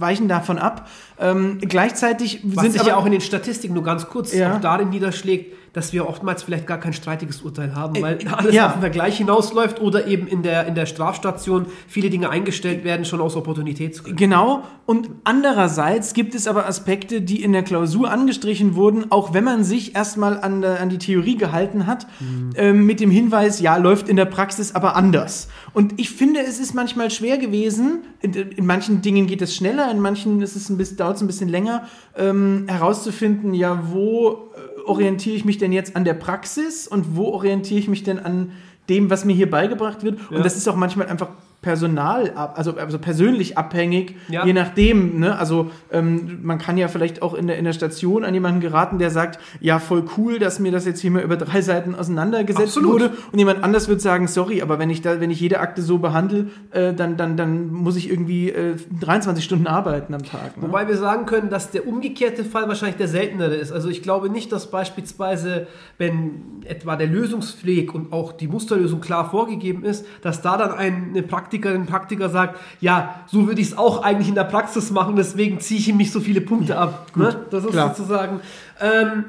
weichen 0.01 0.27
davon 0.27 0.57
ab. 0.57 0.87
Ähm, 1.19 1.59
gleichzeitig 1.61 2.41
Was 2.43 2.63
sind 2.63 2.71
sich 2.73 2.81
aber 2.81 2.89
ja 2.89 2.95
auch 2.97 3.05
in 3.05 3.11
den 3.11 3.21
Statistiken 3.21 3.73
nur 3.73 3.83
ganz 3.83 4.07
kurz 4.07 4.33
Ja. 4.33 4.55
auch 4.55 4.61
darin 4.61 4.89
niederschlägt, 4.89 5.55
dass 5.73 5.93
wir 5.93 6.07
oftmals 6.07 6.43
vielleicht 6.43 6.67
gar 6.67 6.79
kein 6.79 6.93
streitiges 6.93 7.41
Urteil 7.41 7.75
haben, 7.75 8.01
weil 8.01 8.21
Äh, 8.21 8.27
alles 8.27 8.53
ja. 8.53 8.67
auf 8.67 8.73
den 8.73 8.81
Vergleich 8.81 9.17
hinausläuft 9.17 9.81
oder 9.81 10.07
eben 10.07 10.27
in 10.27 10.43
der, 10.43 10.67
in 10.67 10.75
der 10.75 10.85
Strafstation 10.85 11.65
viele 11.87 12.09
Dinge 12.09 12.29
eingestellt 12.29 12.83
werden, 12.83 13.05
schon 13.05 13.21
aus 13.21 13.35
Opportunitätsgründen. 13.35 14.17
Genau. 14.17 14.63
Und 14.85 15.09
andererseits 15.23 16.13
gibt 16.13 16.35
es 16.35 16.47
aber 16.47 16.67
Aspekte, 16.67 17.21
die 17.21 17.41
in 17.41 17.53
der 17.53 17.63
Klausur 17.63 18.11
angestrichen 18.11 18.75
wurden, 18.75 19.11
auch 19.11 19.33
wenn 19.33 19.43
man 19.43 19.63
sich 19.63 19.95
erstmal 19.95 20.39
an, 20.39 20.63
an 20.63 20.89
die 20.89 20.97
Theorie 20.97 21.37
gehalten 21.37 21.87
hat, 21.87 22.07
ähm, 22.55 22.85
mit 22.85 22.99
dem 22.99 23.09
Hinweis, 23.09 23.61
ja, 23.61 23.77
läuft 23.77 24.09
in 24.09 24.15
der 24.15 24.25
Praxis 24.25 24.75
aber 24.75 24.95
anders. 24.95 25.47
Und 25.73 25.99
ich 25.99 26.09
finde, 26.11 26.41
es 26.41 26.59
ist 26.59 26.73
manchmal 26.73 27.09
schwer 27.09 27.37
gewesen, 27.37 28.03
in, 28.21 28.33
in 28.33 28.65
manchen 28.65 29.01
Dingen 29.01 29.27
geht 29.27 29.41
es 29.41 29.55
schneller, 29.55 29.89
in 29.89 29.99
manchen 29.99 30.41
ist 30.41 30.55
es 30.55 30.69
ein 30.69 30.77
bisschen, 30.77 30.97
dauert 30.97 31.15
es 31.15 31.21
ein 31.21 31.27
bisschen 31.27 31.49
länger, 31.49 31.85
ähm, 32.17 32.65
herauszufinden, 32.67 33.53
ja, 33.53 33.83
wo 33.91 34.50
äh, 34.50 34.50
orientiere 34.85 35.35
ich 35.35 35.45
mich 35.45 35.57
denn 35.57 35.71
jetzt 35.71 35.95
an 35.95 36.05
der 36.05 36.13
Praxis 36.13 36.87
und 36.87 37.15
wo 37.15 37.25
orientiere 37.25 37.79
ich 37.79 37.87
mich 37.87 38.03
denn 38.03 38.19
an 38.19 38.51
dem, 38.89 39.09
was 39.09 39.25
mir 39.25 39.33
hier 39.33 39.49
beigebracht 39.49 40.03
wird. 40.03 40.19
Ja. 40.29 40.37
Und 40.37 40.45
das 40.45 40.57
ist 40.57 40.67
auch 40.67 40.75
manchmal 40.75 41.07
einfach 41.07 41.29
personal, 41.61 42.31
also, 42.31 42.75
also 42.77 42.97
persönlich 42.97 43.57
abhängig, 43.57 44.15
Ja. 44.29 44.45
je 44.45 44.53
nachdem. 44.53 45.19
Ne? 45.19 45.37
Also 45.37 45.69
ähm, 45.91 46.39
man 46.41 46.57
kann 46.57 46.77
ja 46.77 46.87
vielleicht 46.87 47.21
auch 47.21 47.33
in 47.35 47.45
der, 47.47 47.57
in 47.57 47.65
der 47.65 47.73
Station 47.73 48.23
an 48.25 48.33
jemanden 48.33 48.61
geraten, 48.61 48.97
der 48.97 49.11
sagt, 49.11 49.39
ja, 49.59 49.77
voll 49.79 50.03
cool, 50.17 50.39
dass 50.39 50.59
mir 50.59 50.71
das 50.71 50.85
jetzt 50.85 51.01
hier 51.01 51.11
mal 51.11 51.21
über 51.21 51.37
drei 51.37 51.61
Seiten 51.71 51.93
auseinandergesetzt 51.93 52.77
Absolut. 52.77 52.91
wurde. 52.93 53.11
Und 53.31 53.37
jemand 53.37 53.63
anders 53.63 53.87
wird 53.87 54.01
sagen, 54.01 54.27
sorry, 54.27 54.61
aber 54.61 54.79
wenn 54.79 54.89
ich 54.89 55.01
da, 55.01 55.19
wenn 55.21 55.29
ich 55.29 55.39
jede 55.39 55.59
Akte 55.59 55.81
so 55.83 55.99
behandle, 55.99 56.47
äh, 56.71 56.93
dann, 56.93 57.15
dann, 57.17 57.37
dann 57.37 57.71
muss 57.71 57.95
ich 57.95 58.09
irgendwie 58.09 58.49
äh, 58.49 58.75
23 58.99 59.43
Stunden 59.45 59.67
arbeiten 59.67 60.13
am 60.15 60.23
Tag. 60.23 60.57
Ne? 60.57 60.63
Wobei 60.63 60.87
wir 60.87 60.97
sagen 60.97 61.25
können, 61.27 61.49
dass 61.51 61.69
der 61.71 61.87
umgekehrte 61.87 62.43
Fall 62.43 62.67
wahrscheinlich 62.69 62.97
der 62.97 63.07
seltenere 63.07 63.53
ist. 63.55 63.71
Also 63.71 63.89
ich 63.89 64.01
glaube 64.01 64.29
nicht, 64.29 64.51
dass 64.51 64.71
beispielsweise, 64.71 65.67
wenn 65.99 66.63
etwa 66.65 66.95
der 66.95 67.07
Lösungsweg 67.07 67.93
und 67.93 68.11
auch 68.13 68.31
die 68.31 68.47
Musterlösung 68.47 68.99
klar 69.01 69.29
vorgegeben 69.29 69.83
ist, 69.83 70.05
dass 70.21 70.41
da 70.41 70.57
dann 70.57 70.71
ein- 70.71 71.09
eine 71.11 71.21
Praktikerin, 71.51 71.85
Praktiker 71.85 72.29
sagt, 72.29 72.59
ja, 72.79 73.21
so 73.27 73.47
würde 73.47 73.59
ich 73.59 73.67
es 73.67 73.77
auch 73.77 74.03
eigentlich 74.03 74.29
in 74.29 74.35
der 74.35 74.45
Praxis 74.45 74.89
machen, 74.89 75.17
deswegen 75.17 75.59
ziehe 75.59 75.79
ich 75.79 75.89
ihm 75.89 75.97
nicht 75.97 76.11
so 76.11 76.21
viele 76.21 76.39
Punkte 76.39 76.77
ab. 76.77 77.07
Ne? 77.15 77.45
Das 77.49 77.65
ist 77.65 77.71
klar. 77.71 77.93
sozusagen. 77.93 78.39
Ähm, 78.79 79.25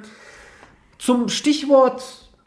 zum 0.99 1.29
Stichwort 1.29 2.03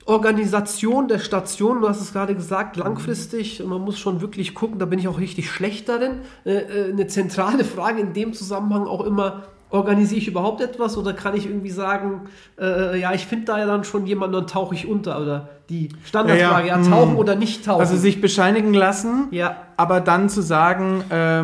Organisation 0.05 1.07
der 1.07 1.19
Station, 1.19 1.81
du 1.81 1.89
hast 1.89 1.99
es 1.99 2.13
gerade 2.13 2.35
gesagt, 2.35 2.77
langfristig, 2.77 3.61
und 3.61 3.69
man 3.69 3.81
muss 3.81 3.99
schon 3.99 4.21
wirklich 4.21 4.53
gucken, 4.53 4.79
da 4.79 4.85
bin 4.85 4.99
ich 4.99 5.07
auch 5.07 5.19
richtig 5.19 5.49
schlecht 5.49 5.89
darin. 5.89 6.19
Äh, 6.45 6.53
äh, 6.53 6.91
eine 6.91 7.07
zentrale 7.07 7.65
Frage 7.65 8.01
in 8.01 8.13
dem 8.13 8.33
Zusammenhang 8.33 8.87
auch 8.87 9.03
immer, 9.03 9.43
organisiere 9.69 10.19
ich 10.19 10.27
überhaupt 10.27 10.61
etwas 10.61 10.97
oder 10.97 11.13
kann 11.13 11.35
ich 11.35 11.45
irgendwie 11.45 11.69
sagen, 11.69 12.21
äh, 12.59 12.99
ja, 12.99 13.13
ich 13.13 13.25
finde 13.25 13.45
da 13.45 13.59
ja 13.59 13.65
dann 13.65 13.83
schon 13.83 14.05
jemanden, 14.05 14.33
dann 14.33 14.47
tauche 14.47 14.75
ich 14.75 14.87
unter 14.87 15.21
oder 15.21 15.49
die 15.69 15.89
Standardfrage, 16.03 16.67
ja, 16.67 16.77
Ja, 16.77 16.83
ja, 16.83 16.89
tauchen 16.89 17.15
mm. 17.15 17.17
oder 17.17 17.35
nicht 17.35 17.65
tauchen. 17.65 17.81
Also 17.81 17.97
sich 17.97 18.21
bescheinigen 18.21 18.73
lassen, 18.73 19.27
ja, 19.31 19.57
aber 19.77 20.01
dann 20.01 20.29
zu 20.29 20.41
sagen, 20.41 21.03
äh, 21.09 21.43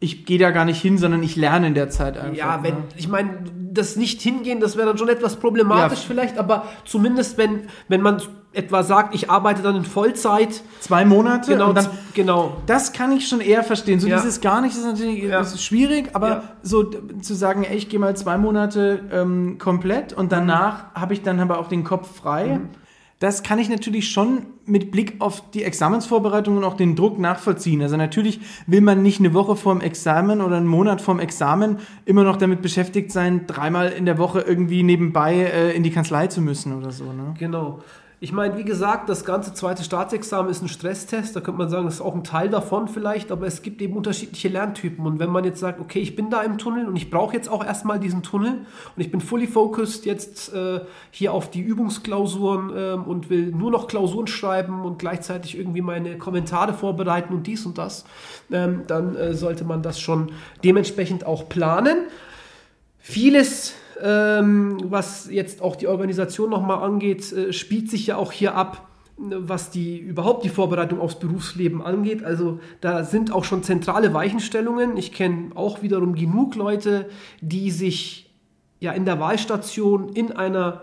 ich 0.00 0.26
gehe 0.26 0.38
da 0.38 0.50
gar 0.50 0.64
nicht 0.64 0.82
hin, 0.82 0.98
sondern 0.98 1.22
ich 1.22 1.36
lerne 1.36 1.68
in 1.68 1.74
der 1.74 1.88
Zeit 1.88 2.18
einfach. 2.18 2.36
Ja, 2.36 2.60
wenn, 2.62 2.74
ne? 2.74 2.82
ich 2.96 3.08
meine, 3.08 3.30
das 3.72 3.96
nicht 3.96 4.20
hingehen, 4.20 4.58
das 4.60 4.76
wäre 4.76 4.88
dann 4.88 4.98
schon 4.98 5.08
etwas 5.08 5.36
problematisch 5.36 6.00
Ja. 6.00 6.04
vielleicht, 6.08 6.38
aber 6.38 6.66
zumindest 6.84 7.38
wenn, 7.38 7.68
wenn 7.88 8.02
man 8.02 8.20
etwa 8.54 8.82
sagt, 8.82 9.14
ich 9.14 9.30
arbeite 9.30 9.62
dann 9.62 9.76
in 9.76 9.84
Vollzeit, 9.84 10.62
Zwei 10.80 11.04
Monate 11.04 11.52
genau, 11.52 11.72
dann 11.72 11.88
genau, 12.14 12.56
Das 12.66 12.92
kann 12.92 13.12
ich 13.12 13.28
schon 13.28 13.40
eher 13.40 13.62
verstehen. 13.62 14.00
So 14.00 14.08
Ja. 14.08 14.16
dieses 14.16 14.40
gar 14.40 14.60
nicht 14.60 14.76
ist 14.76 14.84
natürlich 14.84 15.24
Ja. 15.24 15.40
ist 15.40 15.62
schwierig, 15.62 16.10
aber 16.14 16.28
Ja. 16.28 16.42
so 16.62 16.82
zu 16.84 17.34
sagen, 17.34 17.64
ey, 17.64 17.76
ich 17.76 17.88
gehe 17.88 17.98
mal 18.00 18.14
zwei 18.16 18.36
Monate 18.38 19.00
ähm, 19.12 19.58
komplett 19.58 20.12
und 20.12 20.32
danach 20.32 20.94
habe 20.94 21.14
ich 21.14 21.22
dann 21.22 21.40
aber 21.40 21.58
auch 21.58 21.68
den 21.68 21.84
Kopf 21.84 22.14
frei. 22.16 22.58
Mhm. 22.58 22.68
Das 23.18 23.44
kann 23.44 23.60
ich 23.60 23.68
natürlich 23.68 24.10
schon 24.10 24.46
mit 24.66 24.90
Blick 24.90 25.14
auf 25.20 25.48
die 25.52 25.62
Examensvorbereitung 25.62 26.56
und 26.56 26.64
auch 26.64 26.74
den 26.74 26.96
Druck 26.96 27.20
nachvollziehen. 27.20 27.80
Also 27.80 27.96
natürlich 27.96 28.40
will 28.66 28.80
man 28.80 29.00
nicht 29.02 29.20
eine 29.20 29.32
Woche 29.32 29.54
vorm 29.54 29.80
Examen 29.80 30.40
oder 30.40 30.56
einen 30.56 30.66
Monat 30.66 31.00
vorm 31.00 31.20
Examen 31.20 31.78
immer 32.04 32.24
noch 32.24 32.36
damit 32.36 32.62
beschäftigt 32.62 33.12
sein, 33.12 33.46
dreimal 33.46 33.90
in 33.90 34.06
der 34.06 34.18
Woche 34.18 34.40
irgendwie 34.40 34.82
nebenbei 34.82 35.34
äh, 35.36 35.70
in 35.76 35.84
die 35.84 35.90
Kanzlei 35.92 36.26
zu 36.26 36.40
müssen 36.40 36.76
oder 36.76 36.90
so. 36.90 37.04
Ne? 37.12 37.34
Genau. 37.38 37.78
Ich 38.22 38.30
meine, 38.30 38.56
wie 38.56 38.62
gesagt, 38.62 39.08
das 39.08 39.24
ganze 39.24 39.52
zweite 39.52 39.82
Staatsexamen 39.82 40.48
ist 40.48 40.62
ein 40.62 40.68
Stresstest. 40.68 41.34
Da 41.34 41.40
könnte 41.40 41.58
man 41.58 41.68
sagen, 41.68 41.86
das 41.86 41.94
ist 41.94 42.00
auch 42.00 42.14
ein 42.14 42.22
Teil 42.22 42.48
davon 42.48 42.86
vielleicht, 42.86 43.32
aber 43.32 43.48
es 43.48 43.62
gibt 43.62 43.82
eben 43.82 43.96
unterschiedliche 43.96 44.46
Lerntypen. 44.46 45.04
Und 45.04 45.18
wenn 45.18 45.28
man 45.28 45.42
jetzt 45.42 45.58
sagt, 45.58 45.80
okay, 45.80 45.98
ich 45.98 46.14
bin 46.14 46.30
da 46.30 46.40
im 46.42 46.56
Tunnel 46.56 46.86
und 46.86 46.94
ich 46.94 47.10
brauche 47.10 47.34
jetzt 47.34 47.48
auch 47.48 47.64
erstmal 47.64 47.98
diesen 47.98 48.22
Tunnel 48.22 48.58
und 48.94 49.02
ich 49.02 49.10
bin 49.10 49.20
fully 49.20 49.48
focused 49.48 50.06
jetzt 50.06 50.54
äh, 50.54 50.82
hier 51.10 51.32
auf 51.32 51.50
die 51.50 51.62
Übungsklausuren 51.62 52.70
ähm, 52.76 53.02
und 53.02 53.28
will 53.28 53.50
nur 53.50 53.72
noch 53.72 53.88
Klausuren 53.88 54.28
schreiben 54.28 54.84
und 54.84 55.00
gleichzeitig 55.00 55.58
irgendwie 55.58 55.82
meine 55.82 56.16
Kommentare 56.16 56.74
vorbereiten 56.74 57.34
und 57.34 57.48
dies 57.48 57.66
und 57.66 57.76
das, 57.76 58.04
ähm, 58.52 58.82
dann 58.86 59.16
äh, 59.16 59.34
sollte 59.34 59.64
man 59.64 59.82
das 59.82 59.98
schon 59.98 60.30
dementsprechend 60.62 61.26
auch 61.26 61.48
planen. 61.48 62.06
Vieles, 63.00 63.74
ähm, 64.02 64.78
was 64.84 65.30
jetzt 65.30 65.62
auch 65.62 65.76
die 65.76 65.86
Organisation 65.86 66.50
nochmal 66.50 66.82
angeht, 66.82 67.32
äh, 67.32 67.52
spielt 67.52 67.88
sich 67.88 68.08
ja 68.08 68.16
auch 68.16 68.32
hier 68.32 68.54
ab, 68.54 68.88
was 69.16 69.70
die 69.70 69.98
überhaupt 69.98 70.44
die 70.44 70.48
Vorbereitung 70.48 71.00
aufs 71.00 71.18
Berufsleben 71.18 71.82
angeht. 71.82 72.24
Also 72.24 72.58
da 72.80 73.04
sind 73.04 73.30
auch 73.30 73.44
schon 73.44 73.62
zentrale 73.62 74.12
Weichenstellungen. 74.12 74.96
Ich 74.96 75.12
kenne 75.12 75.50
auch 75.54 75.82
wiederum 75.82 76.14
genug 76.14 76.56
Leute, 76.56 77.08
die 77.40 77.70
sich 77.70 78.34
ja 78.80 78.92
in 78.92 79.04
der 79.04 79.20
Wahlstation 79.20 80.08
in 80.08 80.32
einer 80.32 80.82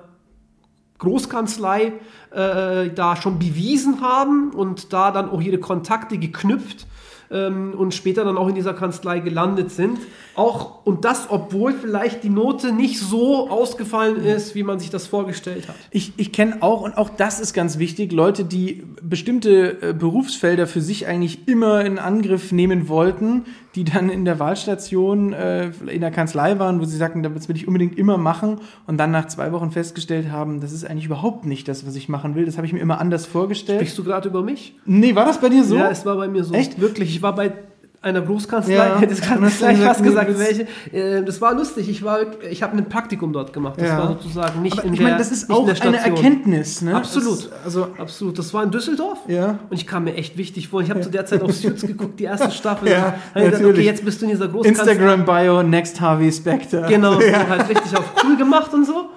Großkanzlei 0.99 1.93
äh, 2.32 2.89
da 2.89 3.15
schon 3.15 3.39
bewiesen 3.39 4.01
haben 4.01 4.51
und 4.51 4.93
da 4.93 5.12
dann 5.12 5.29
auch 5.29 5.41
ihre 5.41 5.58
Kontakte 5.58 6.17
geknüpft 6.17 6.88
ähm, 7.32 7.74
und 7.78 7.94
später 7.94 8.24
dann 8.24 8.38
auch 8.38 8.48
in 8.48 8.56
dieser 8.56 8.74
Kanzlei 8.74 9.20
gelandet 9.20 9.72
sind. 9.72 10.00
Auch 10.36 10.86
und 10.86 11.06
das, 11.06 11.28
obwohl 11.30 11.74
vielleicht 11.74 12.24
die 12.24 12.30
Note 12.30 12.72
nicht 12.72 13.00
so 13.00 13.50
ausgefallen 13.50 14.24
ist, 14.24 14.56
wie 14.56 14.63
man 14.63 14.80
sich 14.80 14.89
das 14.89 15.08
vorgestellt 15.08 15.68
hat. 15.68 15.76
Ich, 15.92 16.13
ich 16.18 16.32
kenne 16.32 16.58
auch, 16.62 16.82
und 16.82 16.98
auch 16.98 17.10
das 17.10 17.39
ist 17.39 17.54
ganz 17.54 17.78
wichtig, 17.78 18.12
Leute, 18.12 18.46
die 18.46 18.84
bestimmte 19.02 19.82
äh, 19.82 19.94
Berufsfelder 19.94 20.68
für 20.68 20.82
sich 20.82 21.08
eigentlich 21.08 21.48
immer 21.48 21.84
in 21.86 22.00
Angriff 22.00 22.52
nehmen 22.52 22.88
wollten, 22.88 23.46
die 23.75 23.84
dann 23.84 24.10
in 24.10 24.25
der 24.25 24.39
Wahlstation 24.39 25.34
äh, 25.34 25.71
in 25.88 26.01
der 26.01 26.12
Kanzlei 26.12 26.58
waren, 26.58 26.79
wo 26.79 26.86
sie 26.86 26.97
sagten, 26.97 27.21
das 27.21 27.47
will 27.47 27.55
ich 27.55 27.67
unbedingt 27.67 27.97
immer 27.97 28.17
machen 28.17 28.60
und 28.88 28.97
dann 28.97 29.12
nach 29.12 29.27
zwei 29.27 29.51
Wochen 29.51 29.71
festgestellt 29.71 30.32
haben, 30.32 30.60
das 30.60 30.71
ist 30.71 30.86
eigentlich 30.86 31.05
überhaupt 31.05 31.45
nicht 31.45 31.67
das, 31.67 31.86
was 31.86 31.95
ich 31.95 32.10
machen 32.10 32.36
will. 32.36 32.45
Das 32.45 32.58
habe 32.58 32.65
ich 32.65 32.73
mir 32.73 32.79
immer 32.79 32.99
anders 32.99 33.25
vorgestellt. 33.25 33.79
Sprichst 33.79 33.97
du 33.97 34.03
gerade 34.03 34.29
über 34.29 34.41
mich? 34.41 34.75
Nee, 34.86 35.15
war 35.15 35.25
das 35.25 35.39
bei 35.39 35.49
dir 35.49 35.63
so? 35.63 35.75
Ja, 35.75 35.89
es 35.89 36.05
war 36.05 36.15
bei 36.15 36.27
mir 36.27 36.43
so. 36.43 36.53
Echt? 36.53 36.82
Wirklich. 36.82 37.10
Ich 37.15 37.21
war 37.21 37.36
bei 37.36 37.53
einer 38.02 38.22
Großkanzlei, 38.22 38.74
Ja. 38.74 38.98
hätte 39.00 39.14
du 39.16 39.22
gleich 39.22 39.78
fast 39.78 40.04
gesagt, 40.04 40.40
welche. 40.40 40.68
Äh, 40.94 41.24
das 41.24 41.42
war 41.42 41.54
lustig. 41.54 41.90
Ich 41.90 42.04
war, 42.04 42.20
ich 42.50 42.64
habe 42.64 42.78
ein 42.78 42.88
Praktikum 42.88 43.34
dort 43.34 43.52
gemacht. 43.52 43.76
Das 43.78 43.90
Ja. 43.90 43.98
war 44.00 44.08
sozusagen 44.08 44.62
nicht 44.62 44.78
Aber 44.80 44.88
in 44.88 44.94
ich 44.94 45.00
der 45.00 45.08
meine, 45.10 45.18
das 45.20 45.32
ist 45.32 45.50
auch 45.50 45.68
eine. 45.68 45.98
Erkenntnis. 45.98 46.82
Ne? 46.82 46.96
Absolut. 46.96 47.46
Das, 47.46 47.50
also, 47.66 47.88
Absolut. 47.98 48.38
Das 48.40 48.54
war 48.54 48.64
in 48.64 48.72
Düsseldorf. 48.72 49.20
ja. 49.28 49.60
Und 49.70 49.76
ich 49.76 49.86
kam 49.86 50.06
mir 50.06 50.16
echt 50.16 50.38
wichtig 50.38 50.70
vor. 50.70 50.82
Ich 50.82 50.90
habe 50.90 51.02
zu 51.02 51.10
der 51.10 51.26
Zeit 51.26 51.42
auf 51.42 51.52
Suits 51.54 51.82
geguckt, 51.82 52.20
die 52.20 52.26
erste 52.26 52.52
Staffel. 52.52 52.88
Ja, 52.90 53.14
hab 53.34 53.44
ich 53.44 53.44
gedacht, 53.52 53.64
okay, 53.66 53.82
jetzt 53.82 54.04
bist 54.06 54.22
du 54.22 54.26
in 54.26 54.32
dieser 54.32 54.48
Großkanzlei. 54.48 54.92
Instagram-Bio, 54.94 55.64
Next 55.64 56.00
Harvey 56.02 56.32
Specter. 56.32 56.84
Genau, 56.88 57.20
Ja. 57.20 57.42
so 57.42 57.50
halt 57.50 57.70
richtig 57.70 57.98
auf 57.98 58.06
cool 58.24 58.38
gemacht 58.38 58.74
und 58.74 58.86
so. 58.86 59.10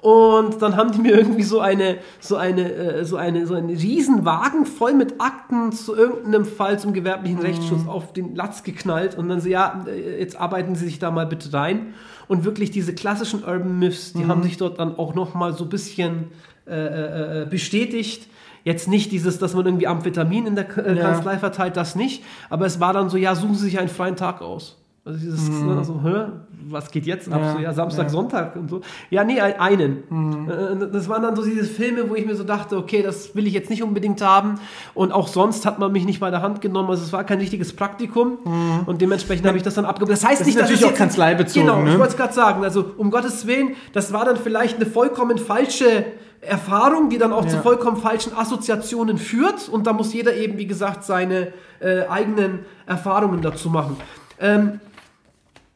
Und 0.00 0.62
dann 0.62 0.76
haben 0.76 0.92
die 0.92 1.00
mir 1.00 1.16
irgendwie 1.16 1.42
so 1.42 1.60
eine, 1.60 1.98
so 2.20 2.36
eine, 2.36 2.72
äh, 2.72 3.04
so 3.04 3.16
eine, 3.16 3.46
so 3.46 3.54
einen 3.54 3.70
riesen 3.70 4.24
Wagen 4.24 4.64
voll 4.64 4.94
mit 4.94 5.20
Akten 5.20 5.72
zu 5.72 5.96
irgendeinem 5.96 6.44
Fall 6.44 6.78
zum 6.78 6.92
gewerblichen 6.92 7.40
Rechtsschutz 7.40 7.86
auf 7.86 8.12
den 8.12 8.36
Latz 8.36 8.62
geknallt 8.62 9.18
und 9.18 9.28
dann 9.28 9.40
so, 9.40 9.48
ja, 9.48 9.84
äh, 9.88 10.20
jetzt 10.20 10.38
arbeiten 10.38 10.76
Sie 10.76 10.84
sich 10.84 10.98
da 10.98 11.10
mal 11.10 11.26
bitte 11.26 11.52
rein. 11.52 11.94
Und 12.28 12.44
wirklich 12.44 12.70
diese 12.70 12.94
klassischen 12.94 13.42
Urban 13.42 13.78
Myths, 13.78 14.12
die 14.12 14.26
haben 14.26 14.42
sich 14.42 14.58
dort 14.58 14.78
dann 14.78 14.98
auch 14.98 15.14
nochmal 15.14 15.54
so 15.54 15.64
ein 15.64 15.70
bisschen 15.70 16.30
äh, 16.66 17.42
äh, 17.42 17.46
bestätigt. 17.46 18.28
Jetzt 18.64 18.86
nicht 18.86 19.10
dieses, 19.12 19.38
dass 19.38 19.54
man 19.54 19.64
irgendwie 19.64 19.86
Amphetamin 19.86 20.46
in 20.46 20.54
der 20.54 20.66
äh, 20.76 20.94
Ja. 20.94 21.02
Kanzlei 21.12 21.38
verteilt, 21.38 21.76
das 21.76 21.94
nicht. 21.96 22.22
Aber 22.50 22.66
es 22.66 22.80
war 22.80 22.92
dann 22.92 23.08
so, 23.08 23.16
ja, 23.16 23.34
suchen 23.34 23.54
Sie 23.54 23.64
sich 23.64 23.78
einen 23.78 23.88
freien 23.88 24.16
Tag 24.16 24.42
aus. 24.42 24.76
Also 25.08 25.20
dieses, 25.20 25.48
ne, 25.48 25.82
so, 25.84 26.00
hä, 26.04 26.24
was 26.68 26.90
geht 26.90 27.06
jetzt 27.06 27.32
ab? 27.32 27.40
Mhm. 27.40 27.44
Ja, 27.46 27.52
so, 27.54 27.58
ja, 27.60 27.72
Samstag, 27.72 28.02
ja. 28.02 28.08
Mhm. 28.08 28.12
Sonntag 28.12 28.56
und 28.56 28.68
so. 28.68 28.80
Ja, 29.08 29.24
nee, 29.24 29.40
ein- 29.40 29.58
einen. 29.58 30.48
Äh, 30.50 30.90
Das 30.92 31.08
waren 31.08 31.22
dann 31.22 31.34
so 31.34 31.42
diese 31.42 31.64
Filme, 31.64 32.10
wo 32.10 32.14
ich 32.14 32.26
mir 32.26 32.36
so 32.36 32.44
dachte, 32.44 32.76
okay, 32.76 33.02
das 33.02 33.34
will 33.34 33.46
ich 33.46 33.54
jetzt 33.54 33.70
nicht 33.70 33.82
unbedingt 33.82 34.20
haben. 34.20 34.56
Und 34.92 35.10
auch 35.12 35.28
sonst 35.28 35.64
hat 35.64 35.78
man 35.78 35.92
mich 35.92 36.04
nicht 36.04 36.20
bei 36.20 36.30
der 36.30 36.42
Hand 36.42 36.60
genommen. 36.60 36.90
Also 36.90 37.04
es 37.04 37.12
war 37.14 37.24
kein 37.24 37.38
richtiges 37.38 37.74
Praktikum. 37.74 38.36
Und 38.84 39.00
dementsprechend 39.00 39.46
habe 39.46 39.56
ich 39.56 39.62
das 39.62 39.76
dann 39.76 39.86
abgegeben. 39.86 40.10
Das 40.10 40.24
heißt 40.26 40.40
Mhm. 40.42 40.44
Das 40.44 40.46
nicht, 40.46 40.56
ist 40.56 40.60
dass 40.60 40.68
natürlich 40.68 40.84
auch 40.84 40.88
jetzt- 40.90 40.98
kanzleibezogen, 40.98 41.66
Genau, 41.68 41.82
ne? 41.82 41.92
ich 41.92 41.98
wollte 41.98 42.10
es 42.12 42.16
gerade 42.18 42.34
sagen. 42.34 42.62
Also 42.62 42.84
um 42.98 43.10
Gottes 43.10 43.46
Willen, 43.46 43.76
das 43.94 44.12
war 44.12 44.26
dann 44.26 44.36
vielleicht 44.36 44.76
eine 44.76 44.84
vollkommen 44.84 45.38
falsche 45.38 46.04
Erfahrung, 46.42 47.08
die 47.08 47.16
dann 47.16 47.32
auch 47.32 47.44
Ja. 47.44 47.48
zu 47.50 47.56
vollkommen 47.62 47.96
falschen 47.96 48.36
Assoziationen 48.36 49.16
führt. 49.16 49.70
Und 49.70 49.86
da 49.86 49.94
muss 49.94 50.12
jeder 50.12 50.34
eben, 50.34 50.58
wie 50.58 50.66
gesagt, 50.66 51.02
seine 51.04 51.48
äh, 51.80 52.06
eigenen 52.08 52.60
Erfahrungen 52.86 53.40
dazu 53.40 53.70
machen. 53.70 53.96
Ähm, 54.40 54.80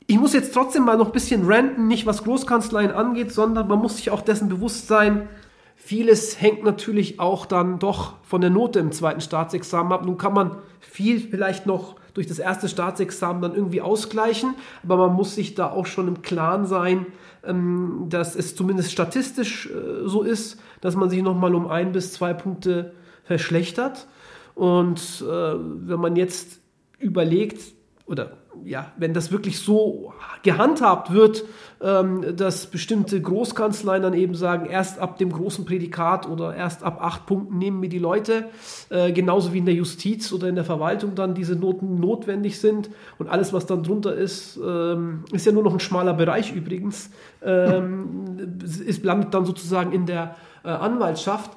ich 0.07 0.19
muss 0.19 0.33
jetzt 0.33 0.55
trotzdem 0.55 0.85
mal 0.85 0.97
noch 0.97 1.07
ein 1.07 1.13
bisschen 1.13 1.47
ranten, 1.47 1.87
nicht 1.87 2.07
was 2.07 2.25
Großkanzleien 2.25 2.91
angeht, 2.91 3.33
sondern 3.33 3.69
man 3.69 3.79
muss 3.79 3.97
sich 3.97 4.11
auch 4.11 4.23
dessen 4.23 4.49
bewusst 4.49 4.89
sein, 4.89 5.29
vieles 5.77 6.41
hängt 6.41 6.63
natürlich 6.63 7.19
auch 7.19 7.45
dann 7.45 7.79
doch 7.79 8.15
von 8.23 8.41
der 8.41 8.51
Note 8.51 8.79
im 8.79 8.93
zweiten 8.93 9.21
Staatsexamen 9.21 9.93
ab. 9.93 10.07
Nun 10.07 10.17
kann 10.17 10.33
man 10.33 10.57
viel 10.81 11.19
vielleicht 11.19 11.67
noch 11.67 11.97
durch 12.15 12.27
das 12.27 12.39
erste 12.39 12.69
Staatsexamen 12.69 13.43
dann 13.43 13.55
irgendwie 13.55 13.81
ausgleichen, 13.81 14.55
aber 14.85 14.97
man 14.97 15.17
muss 15.17 15.35
sich 15.35 15.55
da 15.55 15.71
auch 15.71 15.87
schon 15.87 16.09
im 16.09 16.23
Klaren 16.23 16.67
sein, 16.67 17.07
ähm, 17.45 18.07
dass 18.09 18.37
es 18.37 18.55
zumindest 18.55 18.93
statistisch 18.93 19.67
äh, 19.71 20.07
so 20.07 20.23
ist, 20.23 20.61
dass 20.81 20.95
man 20.95 21.11
sich 21.11 21.23
nochmal 21.23 21.55
um 21.55 21.67
ein 21.67 21.93
bis 21.93 22.13
zwei 22.13 22.33
Punkte 22.33 22.93
verschlechtert. 23.25 24.07
Und 24.55 25.25
äh, 25.27 25.55
wenn 25.55 26.01
man 26.01 26.17
jetzt 26.17 26.61
überlegt, 26.99 27.61
oder 28.07 28.33
ja, 28.65 28.93
wenn 28.97 29.15
das 29.15 29.33
wirklich 29.33 29.59
so 29.61 30.13
gehandhabt 30.43 31.13
wird, 31.13 31.45
ähm, 31.81 32.37
dass 32.37 32.67
bestimmte 32.67 33.21
Großkanzleien 33.21 34.03
dann 34.03 34.15
eben 34.15 34.35
sagen, 34.35 34.67
erst 34.67 34.99
ab 34.99 35.19
dem 35.19 35.33
großen 35.33 35.65
Prädikat 35.65 36.29
oder 36.29 36.55
erst 36.55 36.83
ab 36.83 36.99
acht 37.03 37.27
Punkten 37.27 37.59
nehmen 37.59 37.83
wir 37.83 37.89
die 37.89 37.99
Leute, 37.99 38.47
äh, 38.91 39.13
genauso 39.13 39.53
wie 39.53 39.59
in 39.59 39.67
der 39.67 39.75
Justiz 39.75 40.33
oder 40.33 40.49
in 40.49 40.55
der 40.55 40.65
Verwaltung 40.65 41.15
dann 41.15 41.35
diese 41.35 41.57
Noten 41.57 41.99
notwendig 41.99 42.61
sind 42.61 42.91
und 43.19 43.29
alles, 43.29 43.53
was 43.53 43.67
dann 43.67 43.83
drunter 43.83 44.15
ist, 44.15 44.59
ähm, 44.65 45.25
ist 45.33 45.47
ja 45.47 45.53
nur 45.53 45.65
noch 45.65 45.73
ein 45.73 45.81
schmaler 45.81 46.15
Bereich 46.15 46.55
übrigens, 46.55 47.11
ähm, 47.43 48.59
ist, 48.87 49.05
landet 49.05 49.35
dann 49.35 49.45
sozusagen 49.45 49.93
in 49.93 50.07
der 50.07 50.37
äh, 50.65 50.69
Anwaltschaft. 50.69 51.51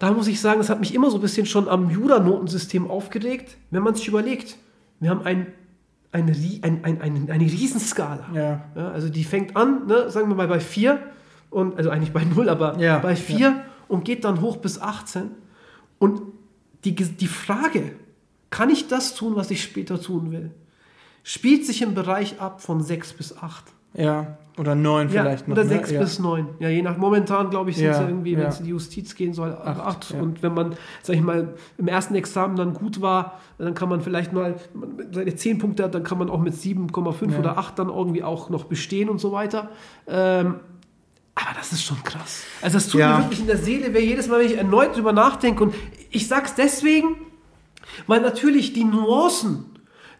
Da 0.00 0.10
muss 0.10 0.26
ich 0.26 0.40
sagen, 0.40 0.58
das 0.58 0.70
hat 0.70 0.80
mich 0.80 0.94
immer 0.94 1.10
so 1.10 1.18
ein 1.18 1.20
bisschen 1.20 1.46
schon 1.46 1.68
am 1.68 1.88
Juda-Notensystem 1.90 2.90
aufgeregt, 2.90 3.56
wenn 3.70 3.82
man 3.82 3.94
sich 3.94 4.08
überlegt. 4.08 4.56
Wir 4.98 5.10
haben 5.10 5.22
ein 5.22 5.46
eine, 6.14 6.32
ein, 6.62 6.84
ein, 6.84 7.00
ein, 7.00 7.30
eine 7.30 7.44
Riesenskala. 7.44 8.28
Ja. 8.32 8.64
ja. 8.74 8.90
Also 8.90 9.08
die 9.08 9.24
fängt 9.24 9.56
an, 9.56 9.86
ne, 9.86 10.10
sagen 10.10 10.28
wir 10.28 10.36
mal 10.36 10.48
bei 10.48 10.60
4, 10.60 10.98
und, 11.50 11.76
also 11.76 11.90
eigentlich 11.90 12.12
bei 12.12 12.24
0, 12.24 12.48
aber 12.48 12.78
ja. 12.78 12.98
bei 12.98 13.16
4 13.16 13.38
ja. 13.38 13.64
und 13.88 14.04
geht 14.04 14.24
dann 14.24 14.40
hoch 14.40 14.56
bis 14.58 14.80
18. 14.80 15.30
Und 15.98 16.22
die, 16.84 16.94
die 16.94 17.26
Frage, 17.26 17.92
kann 18.50 18.70
ich 18.70 18.88
das 18.88 19.14
tun, 19.14 19.34
was 19.36 19.50
ich 19.50 19.62
später 19.62 20.00
tun 20.00 20.30
will, 20.30 20.52
spielt 21.24 21.66
sich 21.66 21.82
im 21.82 21.94
Bereich 21.94 22.40
ab 22.40 22.60
von 22.60 22.82
6 22.82 23.14
bis 23.14 23.36
8. 23.36 23.64
Ja, 23.94 24.36
oder 24.56 24.76
9 24.76 25.08
ja, 25.08 25.22
vielleicht 25.22 25.48
noch. 25.48 25.56
Oder 25.56 25.66
6 25.66 25.92
ne? 25.92 25.98
bis 25.98 26.18
9. 26.20 26.48
Ja, 26.60 26.68
je 26.68 26.82
nach, 26.82 26.96
momentan 26.96 27.50
glaube 27.50 27.70
ich, 27.70 27.76
sind 27.76 27.88
es 27.88 27.98
ja, 27.98 28.06
irgendwie, 28.06 28.36
wenn 28.36 28.46
es 28.46 28.60
in 28.60 28.66
die 28.66 28.70
Justiz 28.70 29.16
gehen 29.16 29.34
soll, 29.34 29.52
8. 29.52 30.12
Und 30.20 30.42
wenn 30.42 30.54
man, 30.54 30.76
sag 31.02 31.16
ich 31.16 31.22
mal, 31.22 31.54
im 31.76 31.88
ersten 31.88 32.14
Examen 32.14 32.54
dann 32.54 32.72
gut 32.72 33.00
war, 33.00 33.40
dann 33.58 33.74
kann 33.74 33.88
man 33.88 34.00
vielleicht 34.00 34.32
mal 34.32 34.54
seine 35.10 35.34
10 35.34 35.58
Punkte 35.58 35.84
hat, 35.84 35.94
dann 35.94 36.04
kann 36.04 36.18
man 36.18 36.30
auch 36.30 36.40
mit 36.40 36.54
7,5 36.54 37.36
oder 37.36 37.58
8 37.58 37.78
dann 37.80 37.88
irgendwie 37.88 38.22
auch 38.22 38.48
noch 38.48 38.64
bestehen 38.64 39.08
und 39.08 39.18
so 39.18 39.32
weiter. 39.32 39.70
Ähm, 40.06 40.60
aber 41.34 41.50
das 41.56 41.72
ist 41.72 41.82
schon 41.82 42.02
krass. 42.04 42.44
Also 42.62 42.76
das 42.76 42.88
tut 42.88 43.00
mir 43.00 43.18
wirklich 43.18 43.40
in 43.40 43.48
der 43.48 43.58
Seele 43.58 43.92
weh, 43.92 44.06
jedes 44.06 44.28
Mal, 44.28 44.38
wenn 44.38 44.46
ich 44.46 44.56
erneut 44.56 44.96
drüber 44.96 45.12
nachdenke. 45.12 45.64
Und 45.64 45.74
ich 46.10 46.28
sag's 46.28 46.54
deswegen, 46.54 47.16
weil 48.06 48.20
natürlich 48.20 48.72
die 48.72 48.84
Nuancen 48.84 49.73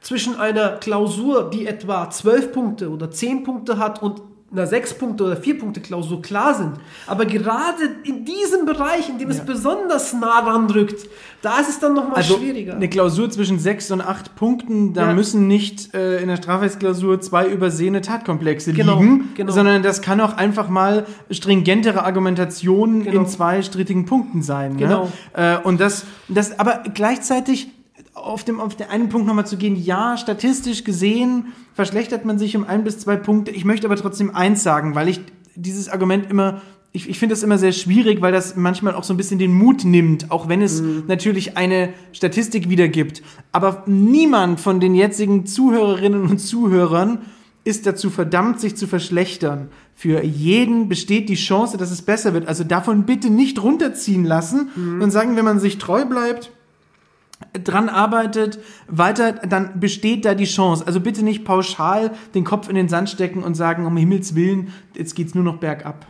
zwischen 0.05 0.37
einer 0.37 0.77
Klausur, 0.77 1.51
die 1.51 1.67
etwa 1.67 2.09
12 2.11 2.53
Punkte 2.53 2.90
oder 2.90 3.11
10 3.11 3.43
Punkte 3.43 3.79
hat 3.79 4.03
und 4.03 4.21
einer 4.53 4.67
6 4.67 4.95
Punkte 4.99 5.25
oder 5.25 5.37
4 5.37 5.59
Punkte 5.59 5.81
Klausur 5.81 6.21
klar 6.21 6.55
sind. 6.55 6.75
Aber 7.07 7.25
gerade 7.25 7.83
in 8.05 8.27
diesem 8.27 8.67
Bereich, 8.67 9.09
in 9.09 9.19
dem 9.19 9.31
ja. 9.31 9.35
es 9.35 9.40
besonders 9.40 10.12
nah 10.12 10.40
ranrückt, 10.40 11.09
da 11.40 11.59
ist 11.59 11.71
es 11.71 11.81
dann 11.81 11.95
nochmal 11.95 12.17
also 12.17 12.37
schwieriger. 12.37 12.75
Eine 12.75 12.88
Klausur 12.90 13.31
zwischen 13.31 13.59
6 13.59 13.93
und 13.93 14.03
8 14.03 14.37
Punkten, 14.37 14.93
da 14.93 15.09
ja. 15.09 15.14
müssen 15.14 15.49
nicht 15.49 15.95
äh, 15.95 16.21
in 16.21 16.29
der 16.29 16.37
Strafrechtsklausur 16.37 17.23
zwei 17.23 17.49
übersehene 17.49 18.03
Tatkomplexe 18.03 18.75
genau, 18.75 19.01
liegen, 19.01 19.31
genau. 19.35 19.53
sondern 19.53 19.83
das 19.83 20.03
kann 20.03 20.21
auch 20.21 20.37
einfach 20.37 20.69
mal 20.69 21.07
stringentere 21.31 22.05
Argumentation 22.05 23.05
genau. 23.05 23.23
in 23.23 23.27
zwei 23.27 23.62
strittigen 23.62 24.05
Punkten 24.05 24.43
sein. 24.43 24.73
Ne? 24.73 24.79
Genau. 24.81 25.11
Ne? 25.35 25.61
Äh, 25.62 25.67
und 25.67 25.81
das, 25.81 26.05
das, 26.29 26.59
aber 26.59 26.83
gleichzeitig 26.93 27.69
auf, 28.14 28.44
dem, 28.44 28.61
auf 28.61 28.77
den 28.77 28.88
einen 28.88 29.09
Punkt 29.09 29.27
nochmal 29.27 29.46
zu 29.46 29.57
gehen, 29.57 29.77
ja, 29.77 30.16
statistisch 30.16 30.85
gesehen 30.85 31.53
verschlechtert 31.74 32.24
man 32.24 32.38
sich 32.38 32.57
um 32.57 32.64
ein 32.64 32.85
bis 32.85 32.98
zwei 32.98 33.16
Punkte. 33.16 33.50
Ich 33.50 33.64
möchte 33.64 33.87
aber 33.87 33.96
trotzdem 33.96 34.35
eins 34.35 34.62
sagen, 34.62 34.94
weil 34.94 35.09
ich 35.09 35.20
dieses 35.57 35.88
Argument 35.88 36.31
immer, 36.31 36.62
ich, 36.92 37.09
ich 37.09 37.18
finde 37.18 37.35
das 37.35 37.42
immer 37.42 37.59
sehr 37.59 37.72
schwierig, 37.72 38.20
weil 38.22 38.33
das 38.33 38.55
manchmal 38.55 38.94
auch 38.94 39.05
so 39.05 39.12
ein 39.12 39.16
bisschen 39.16 39.38
den 39.38 39.53
Mut 39.53 39.85
nimmt, 39.85 40.31
auch 40.31 40.48
wenn 40.48 40.62
es 40.62 40.81
mhm. 40.81 41.05
natürlich 41.09 41.57
eine 41.57 41.92
Statistik 42.12 42.68
wiedergibt. 42.68 43.22
Aber 43.50 43.83
niemand 43.87 44.61
von 44.61 44.79
den 44.79 44.94
jetzigen 44.94 45.44
Zuhörerinnen 45.44 46.22
und 46.22 46.38
Zuhörern 46.38 47.18
ist 47.64 47.87
dazu 47.87 48.11
verdammt, 48.11 48.61
sich 48.61 48.77
zu 48.77 48.87
verschlechtern. 48.87 49.68
Für 49.94 50.22
jeden 50.22 50.88
besteht 50.88 51.29
die 51.29 51.35
Chance, 51.35 51.79
dass 51.79 51.90
es 51.90 52.03
besser 52.03 52.35
wird. 52.35 52.46
Also 52.46 52.62
davon 52.62 53.07
bitte 53.07 53.31
nicht 53.31 53.62
runterziehen 53.62 54.24
lassen 54.24 54.68
mhm. 54.77 55.03
und 55.03 55.11
sagen, 55.11 55.37
wenn 55.37 55.44
man 55.44 55.59
sich 55.59 55.79
treu 55.79 56.05
bleibt, 56.05 56.53
dran 57.52 57.88
arbeitet, 57.88 58.59
weiter, 58.88 59.33
dann 59.33 59.80
besteht 59.80 60.24
da 60.24 60.35
die 60.35 60.44
Chance. 60.44 60.87
Also 60.87 61.00
bitte 61.00 61.22
nicht 61.24 61.44
pauschal 61.44 62.12
den 62.35 62.44
Kopf 62.44 62.68
in 62.68 62.74
den 62.74 62.88
Sand 62.88 63.11
stecken 63.11 63.42
und 63.42 63.54
sagen, 63.54 63.87
um 63.87 63.96
Himmels 63.96 64.35
Willen, 64.35 64.72
jetzt 64.94 65.14
geht's 65.14 65.35
nur 65.35 65.44
noch 65.44 65.59
bergab. 65.59 66.07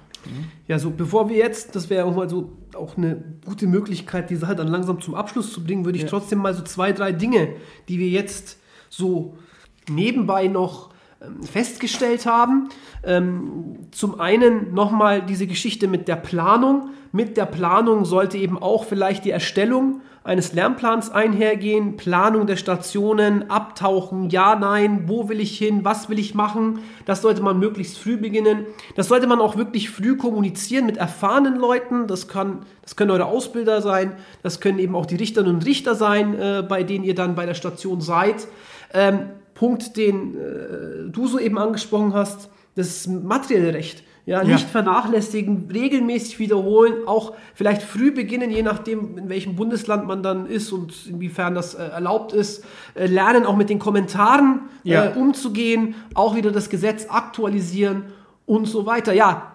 Ja, 0.69 0.79
so 0.79 0.91
bevor 0.91 1.29
wir 1.29 1.37
jetzt, 1.37 1.77
das 1.77 1.91
wäre 1.91 2.07
auch 2.07 2.17
mal 2.17 2.29
so 2.29 2.53
auch 2.75 2.97
eine 2.97 3.23
gute 3.45 3.67
Möglichkeit, 3.67 4.31
die 4.31 4.37
Sache 4.37 4.57
dann 4.57 4.69
langsam 4.69 5.01
zum 5.01 5.15
Abschluss 5.15 5.53
zu 5.53 5.63
bringen, 5.63 5.85
würde 5.85 5.99
ich 5.99 6.05
ja. 6.05 6.11
trotzdem 6.11 6.39
mal 6.39 6.55
so 6.55 6.63
zwei, 6.63 6.93
drei 6.93 7.13
Dinge, 7.13 7.57
die 7.89 7.99
wir 7.99 8.09
jetzt 8.09 8.59
so 8.89 9.37
nebenbei 9.89 10.49
noch 10.49 10.94
festgestellt 11.43 12.27
haben. 12.27 12.69
Ähm, 13.05 13.89
zum 13.91 14.21
einen 14.21 14.75
nochmal 14.75 15.23
diese 15.23 15.47
Geschichte 15.47 15.89
mit 15.89 16.09
der 16.09 16.17
Planung. 16.17 16.91
Mit 17.13 17.37
der 17.37 17.47
Planung 17.47 18.05
sollte 18.05 18.39
eben 18.39 18.61
auch 18.61 18.85
vielleicht 18.85 19.25
die 19.25 19.31
Erstellung 19.31 20.01
eines 20.25 20.55
Lernplans 20.55 21.11
einhergehen, 21.11 21.99
Planung 21.99 22.47
der 22.47 22.57
Stationen, 22.57 23.51
Abtauchen, 23.51 24.31
ja, 24.31 24.57
nein, 24.57 25.05
wo 25.07 25.29
will 25.29 25.39
ich 25.39 25.59
hin, 25.59 25.85
was 25.85 26.09
will 26.09 26.19
ich 26.19 26.35
machen. 26.35 26.79
Das 27.05 27.21
sollte 27.21 27.43
man 27.43 27.59
möglichst 27.59 27.99
früh 27.99 28.17
beginnen. 28.17 28.65
Das 28.97 29.09
sollte 29.09 29.27
man 29.27 29.41
auch 29.41 29.57
wirklich 29.57 29.91
früh 29.91 30.17
kommunizieren 30.17 30.87
mit 30.87 30.97
erfahrenen 30.97 31.57
Leuten. 31.57 32.07
Das, 32.07 32.27
kann, 32.27 32.65
das 32.81 32.97
können 32.97 33.11
eure 33.11 33.27
Ausbilder 33.27 33.83
sein, 33.83 34.15
das 34.43 34.61
können 34.61 34.79
eben 34.79 34.97
auch 34.97 35.05
die 35.05 35.17
Richterinnen 35.17 35.57
und 35.57 35.67
Richter 35.67 35.95
sein, 35.95 36.35
äh, 36.35 36.65
bei 36.67 36.85
denen 36.85 37.05
ihr 37.05 37.15
dann 37.15 37.35
bei 37.35 37.45
der 37.45 37.55
Station 37.55 38.01
seid. 38.01 38.49
Ähm, 38.95 39.27
Punkt, 39.55 39.97
den 39.97 40.35
äh, 40.35 41.11
du 41.11 41.27
soeben 41.27 41.59
angesprochen 41.59 42.13
hast, 42.13 42.51
das 42.75 43.07
materielle 43.07 43.73
Recht. 43.75 44.03
Ja, 44.27 44.43
nicht 44.43 44.63
ja. 44.63 44.69
vernachlässigen, 44.69 45.69
regelmäßig 45.71 46.39
wiederholen, 46.39 47.07
auch 47.07 47.35
vielleicht 47.55 47.83
früh 47.83 48.11
beginnen, 48.11 48.51
je 48.51 48.63
nachdem, 48.63 49.19
in 49.19 49.29
welchem 49.29 49.55
Bundesland 49.55 50.07
man 50.07 50.23
dann 50.23 50.47
ist 50.47 50.73
und 50.73 51.07
inwiefern 51.07 51.55
das 51.55 51.75
äh, 51.75 51.83
erlaubt 51.89 52.33
ist. 52.33 52.65
Äh, 52.95 53.07
lernen 53.07 53.45
auch 53.45 53.55
mit 53.55 53.69
den 53.69 53.79
Kommentaren 53.79 54.61
ja. 54.83 55.05
äh, 55.05 55.19
umzugehen, 55.19 55.95
auch 56.15 56.35
wieder 56.37 56.53
das 56.53 56.71
Gesetz 56.71 57.07
aktualisieren 57.11 58.05
und 58.47 58.67
so 58.67 58.87
weiter. 58.87 59.13
Ja, 59.13 59.54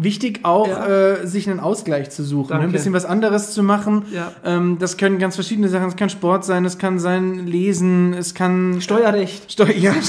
Wichtig 0.00 0.44
auch, 0.44 0.68
ja. 0.68 0.86
äh, 0.86 1.26
sich 1.26 1.50
einen 1.50 1.58
Ausgleich 1.58 2.10
zu 2.10 2.22
suchen, 2.22 2.56
ne? 2.56 2.62
ein 2.62 2.70
bisschen 2.70 2.92
was 2.92 3.04
anderes 3.04 3.52
zu 3.52 3.64
machen. 3.64 4.04
Ja. 4.12 4.30
Ähm, 4.44 4.78
das 4.78 4.96
können 4.96 5.18
ganz 5.18 5.34
verschiedene 5.34 5.68
Sachen. 5.68 5.88
Es 5.88 5.96
kann 5.96 6.08
Sport 6.08 6.44
sein, 6.44 6.64
es 6.64 6.78
kann 6.78 7.00
sein 7.00 7.48
Lesen, 7.48 8.14
es 8.14 8.32
kann 8.32 8.80
Steuerrecht. 8.80 9.50
Steu 9.50 9.72
ja. 9.76 9.92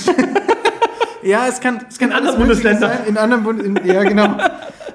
Ja, 1.21 1.47
es 1.47 1.60
kann, 1.60 1.82
es 1.89 1.99
kann 1.99 2.12
in 2.12 2.15
anderen 2.15 2.38
Bundesländern 2.38 2.91
sein. 2.91 2.99
In 3.08 3.17
anderen 3.17 3.43
Bund 3.43 3.86
ja, 3.86 4.04
genau. 4.04 4.38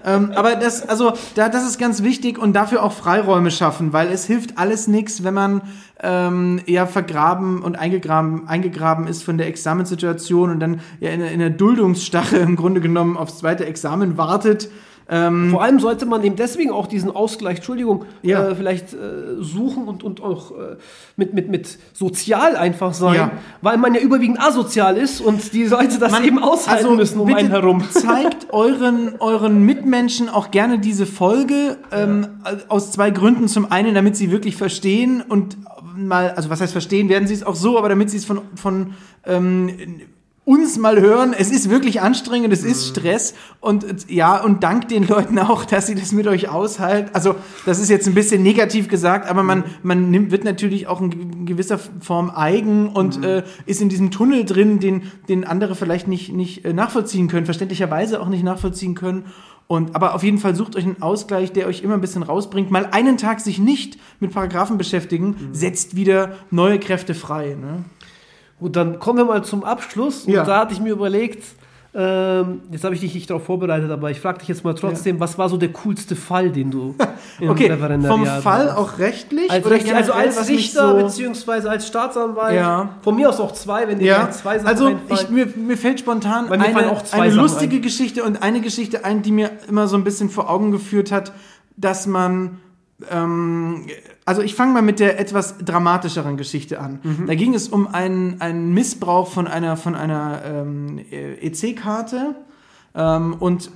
Ähm, 0.05 0.33
aber 0.35 0.57
das, 0.57 0.89
also, 0.89 1.15
da, 1.35 1.49
das 1.49 1.67
ist 1.67 1.79
ganz 1.79 2.03
wichtig 2.03 2.39
und 2.39 2.53
dafür 2.53 2.83
auch 2.83 2.93
Freiräume 2.93 3.51
schaffen, 3.51 3.93
weil 3.93 4.09
es 4.09 4.27
hilft 4.27 4.59
alles 4.59 4.87
nichts, 4.87 5.25
wenn 5.25 5.35
man 5.35 5.63
ähm, 6.03 6.61
eher 6.67 6.87
vergraben 6.87 7.63
und 7.63 7.77
eingegraben, 7.77 8.47
eingegraben 8.47 9.07
ist 9.07 9.23
von 9.23 9.39
der 9.39 9.47
Examenssituation 9.47 10.51
und 10.51 10.61
dann 10.61 10.81
ja 11.01 11.11
in, 11.11 11.21
in 11.21 11.39
der 11.39 11.51
Duldungsstache 11.51 12.37
im 12.37 12.57
Grunde 12.57 12.81
genommen 12.81 13.17
aufs 13.17 13.39
zweite 13.39 13.65
Examen 13.65 14.19
wartet 14.19 14.69
ähm, 15.09 15.51
Vor 15.51 15.63
allem 15.63 15.81
sollte 15.81 16.07
man 16.07 16.25
eben 16.25 16.37
deswegen 16.37 16.71
auch 16.71 16.87
diesen 16.87 17.11
Ausgleich, 17.11 17.57
Entschuldigung, 17.57 18.07
ja. 18.23 18.49
äh, 18.49 18.55
vielleicht 18.55 18.95
äh, 18.95 18.97
suchen 19.41 19.87
und, 19.87 20.03
und 20.03 20.23
auch 20.23 20.53
äh, 20.53 20.77
mit, 21.17 21.35
mit, 21.35 21.51
mit 21.51 21.79
sozial 21.93 22.57
einfach 22.57 22.95
sein, 22.95 23.15
ja. 23.15 23.31
weil 23.61 23.77
man 23.77 23.95
ja 23.95 24.01
überwiegend 24.01 24.41
asozial 24.41 24.97
ist 24.97 25.21
und 25.21 25.53
die 25.53 25.65
Leute 25.65 25.99
das 25.99 26.13
man, 26.13 26.25
eben 26.25 26.39
aushalten 26.43 26.85
also 26.87 26.97
müssen 26.97 27.21
um 27.21 27.35
einen 27.35 27.51
herum. 27.51 27.85
Zeigt 27.91 28.49
euren, 28.53 29.17
euren 29.19 29.65
Mitmenschen 29.65 30.31
auch 30.31 30.51
gerne 30.51 30.79
diese 30.79 31.05
Folge 31.05 31.77
ähm, 31.93 32.27
ja. 32.45 32.53
aus 32.69 32.91
zwei 32.93 33.11
Gründen. 33.11 33.47
Zum 33.49 33.71
einen, 33.71 33.95
damit 33.95 34.17
sie 34.17 34.31
wirklich 34.31 34.57
verstehen 34.57 35.21
und 35.21 35.59
mal, 35.95 36.31
also 36.31 36.49
was 36.49 36.63
heißt 36.63 36.73
verstehen, 36.73 37.11
werden 37.11 37.29
sie 37.29 37.35
es 37.35 37.45
auch 37.45 37.57
so, 37.57 37.79
aber 37.79 37.91
damit 37.91 38.09
sie 38.09 38.17
es 38.17 38.25
von, 38.25 38.41
von 38.55 38.95
ähm, 39.27 39.69
uns 40.45 40.77
mal 40.77 41.01
hören. 41.01 41.35
Es 41.37 41.51
ist 41.51 41.71
wirklich 41.71 42.03
anstrengend, 42.03 42.53
es 42.53 42.65
ist 42.65 42.89
Stress 42.89 43.35
und 43.61 44.11
ja, 44.11 44.43
und 44.43 44.63
dank 44.63 44.89
den 44.89 45.07
Leuten 45.07 45.39
auch, 45.39 45.65
dass 45.65 45.87
sie 45.87 45.95
das 45.95 46.13
mit 46.13 46.27
euch 46.27 46.49
aushalten. 46.49 47.11
Also, 47.15 47.37
das 47.65 47.79
ist 47.79 47.89
jetzt 47.89 48.07
ein 48.07 48.15
bisschen 48.15 48.43
negativ 48.43 48.89
gesagt, 48.89 49.29
aber 49.29 49.43
man, 49.43 49.65
man 49.83 50.11
nimmt, 50.11 50.31
wird 50.31 50.45
natürlich 50.45 50.87
auch 50.87 51.01
in 51.01 51.47
gewisser 51.47 51.79
Form 51.79 52.31
eigen 52.31 52.89
und 52.89 53.25
äh, 53.25 53.43
ist 53.65 53.81
in 53.81 53.89
diesem 53.89 54.11
Tunnel 54.11 54.45
drin, 54.45 54.81
den, 54.81 55.11
den 55.29 55.45
andere 55.45 55.75
vielleicht 55.75 56.09
nicht, 56.09 56.33
nicht 56.33 56.65
äh, 56.65 56.73
nachvollziehen 56.73 57.29
können, 57.29 57.47
verständlicherweise 57.47 58.21
auch 58.21 58.29
nicht 58.29 58.45
nachvollziehen 58.45 58.95
können. 58.95 59.25
Und, 59.67 59.97
aber 59.97 60.15
auf 60.15 60.23
jeden 60.23 60.39
Fall 60.39 60.55
sucht 60.55 60.77
euch 60.77 60.85
einen 60.85 61.01
Ausgleich, 61.01 61.51
der 61.53 61.67
euch 61.67 61.83
immer 61.83 61.95
ein 61.95 62.03
bisschen 62.03 62.23
rausbringt. 62.23 62.71
Mal 62.71 62.89
einen 62.93 63.17
Tag 63.17 63.41
sich 63.41 63.59
nicht 63.59 63.99
mit 64.21 64.33
Paragraphen 64.33 64.77
beschäftigen, 64.77 65.49
setzt 65.53 65.97
wieder 65.97 66.37
neue 66.51 66.79
Kräfte 66.79 67.15
frei. 67.15 67.57
Ne? 67.59 67.85
Gut, 68.65 68.77
dann 68.77 68.99
kommen 68.99 69.19
wir 69.19 69.25
mal 69.27 69.45
zum 69.45 69.63
Abschluss. 69.63 70.25
Ja. 70.25 70.41
Und 70.41 70.49
da 70.49 70.61
hatte 70.61 70.73
ich 70.73 70.81
mir 70.81 70.93
überlegt, 70.93 71.45
ähm, 71.95 72.63
jetzt 72.71 72.83
habe 72.83 72.95
ich 72.95 73.03
dich 73.03 73.13
nicht 73.15 73.29
darauf 73.29 73.45
vorbereitet, 73.45 73.91
aber 73.91 74.11
ich 74.11 74.19
frage 74.21 74.39
dich 74.39 74.49
jetzt 74.49 74.65
mal 74.65 74.75
trotzdem, 74.75 75.21
was 75.21 75.37
war 75.37 75.51
so 75.51 75.59
der 75.59 75.69
coolste 75.69 76.17
Fall, 76.17 76.51
den 76.51 76.71
du 76.71 76.95
im 77.41 77.51
Okay, 77.51 77.65
vom 77.69 77.73
Referendariat 77.75 78.43
Fall 78.43 78.61
hattest? 78.71 78.77
auch 78.79 78.99
rechtlich? 78.99 79.51
Als 79.51 79.69
Richter, 79.69 79.95
also 79.97 80.13
als 80.15 80.49
Richter 80.49 80.89
so- 80.99 81.05
beziehungsweise 81.05 81.69
als 81.69 81.87
Staatsanwalt. 81.87 82.57
Ja. 82.57 82.89
Von 83.03 83.17
mir 83.17 83.29
aus 83.29 83.39
auch 83.39 83.53
zwei, 83.53 83.87
wenn 83.87 83.99
dir 83.99 84.07
Ja, 84.07 84.31
zwei 84.31 84.59
Sachen 84.59 84.67
also 84.67 84.93
ich, 85.11 85.29
mir, 85.29 85.47
mir 85.55 85.77
fällt 85.77 86.01
spontan 86.01 86.47
mir 86.47 86.53
eine, 86.53 86.97
eine 87.13 87.35
lustige 87.35 87.77
ein. 87.77 87.83
Geschichte 87.83 88.25
und 88.25 88.43
eine 88.43 88.63
Geschichte 88.63 89.05
ein, 89.05 89.21
die 89.21 89.31
mir 89.33 89.51
immer 89.69 89.89
so 89.89 89.97
ein 89.99 90.05
bisschen 90.05 90.31
vor 90.31 90.49
Augen 90.49 90.71
geführt 90.71 91.13
hat, 91.13 91.33
dass 91.77 92.07
man 92.07 92.61
ähm, 93.11 93.87
also 94.25 94.43
ich 94.43 94.55
fange 94.55 94.73
mal 94.73 94.83
mit 94.83 95.01
der 95.01 95.19
etwas 95.19 95.59
dramatischeren 95.59 96.37
Geschichte 96.37 96.81
an. 96.81 97.01
Mhm. 97.03 97.27
Da 97.27 97.35
ging 97.35 97.55
es 97.55 97.69
um 97.69 97.87
einen, 97.87 98.41
einen 98.41 98.73
Missbrauch 98.73 99.29
von 99.29 99.47
einer, 99.47 99.77
von 99.77 99.95
einer 99.95 100.43
ähm, 100.45 101.01
EC-Karte 101.11 102.37
ähm, 102.95 103.37
und 103.39 103.71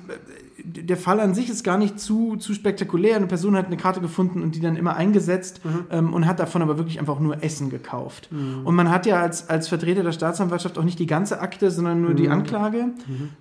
der 0.68 0.96
Fall 0.96 1.20
an 1.20 1.34
sich 1.34 1.48
ist 1.48 1.64
gar 1.64 1.78
nicht 1.78 1.98
zu, 1.98 2.36
zu 2.36 2.54
spektakulär. 2.54 3.16
Eine 3.16 3.26
Person 3.26 3.56
hat 3.56 3.66
eine 3.66 3.76
Karte 3.76 4.00
gefunden 4.00 4.42
und 4.42 4.54
die 4.54 4.60
dann 4.60 4.76
immer 4.76 4.96
eingesetzt 4.96 5.60
ähm, 5.90 6.12
und 6.12 6.26
hat 6.26 6.40
davon 6.40 6.62
aber 6.62 6.78
wirklich 6.78 7.00
einfach 7.00 7.20
nur 7.20 7.42
Essen 7.42 7.70
gekauft. 7.70 8.28
Und 8.64 8.74
man 8.74 8.90
hat 8.90 9.06
ja 9.06 9.20
als, 9.20 9.48
als 9.48 9.68
Vertreter 9.68 10.02
der 10.02 10.12
Staatsanwaltschaft 10.12 10.78
auch 10.78 10.84
nicht 10.84 10.98
die 10.98 11.06
ganze 11.06 11.40
Akte, 11.40 11.70
sondern 11.70 12.02
nur 12.02 12.14
die 12.14 12.28
Anklage. 12.28 12.88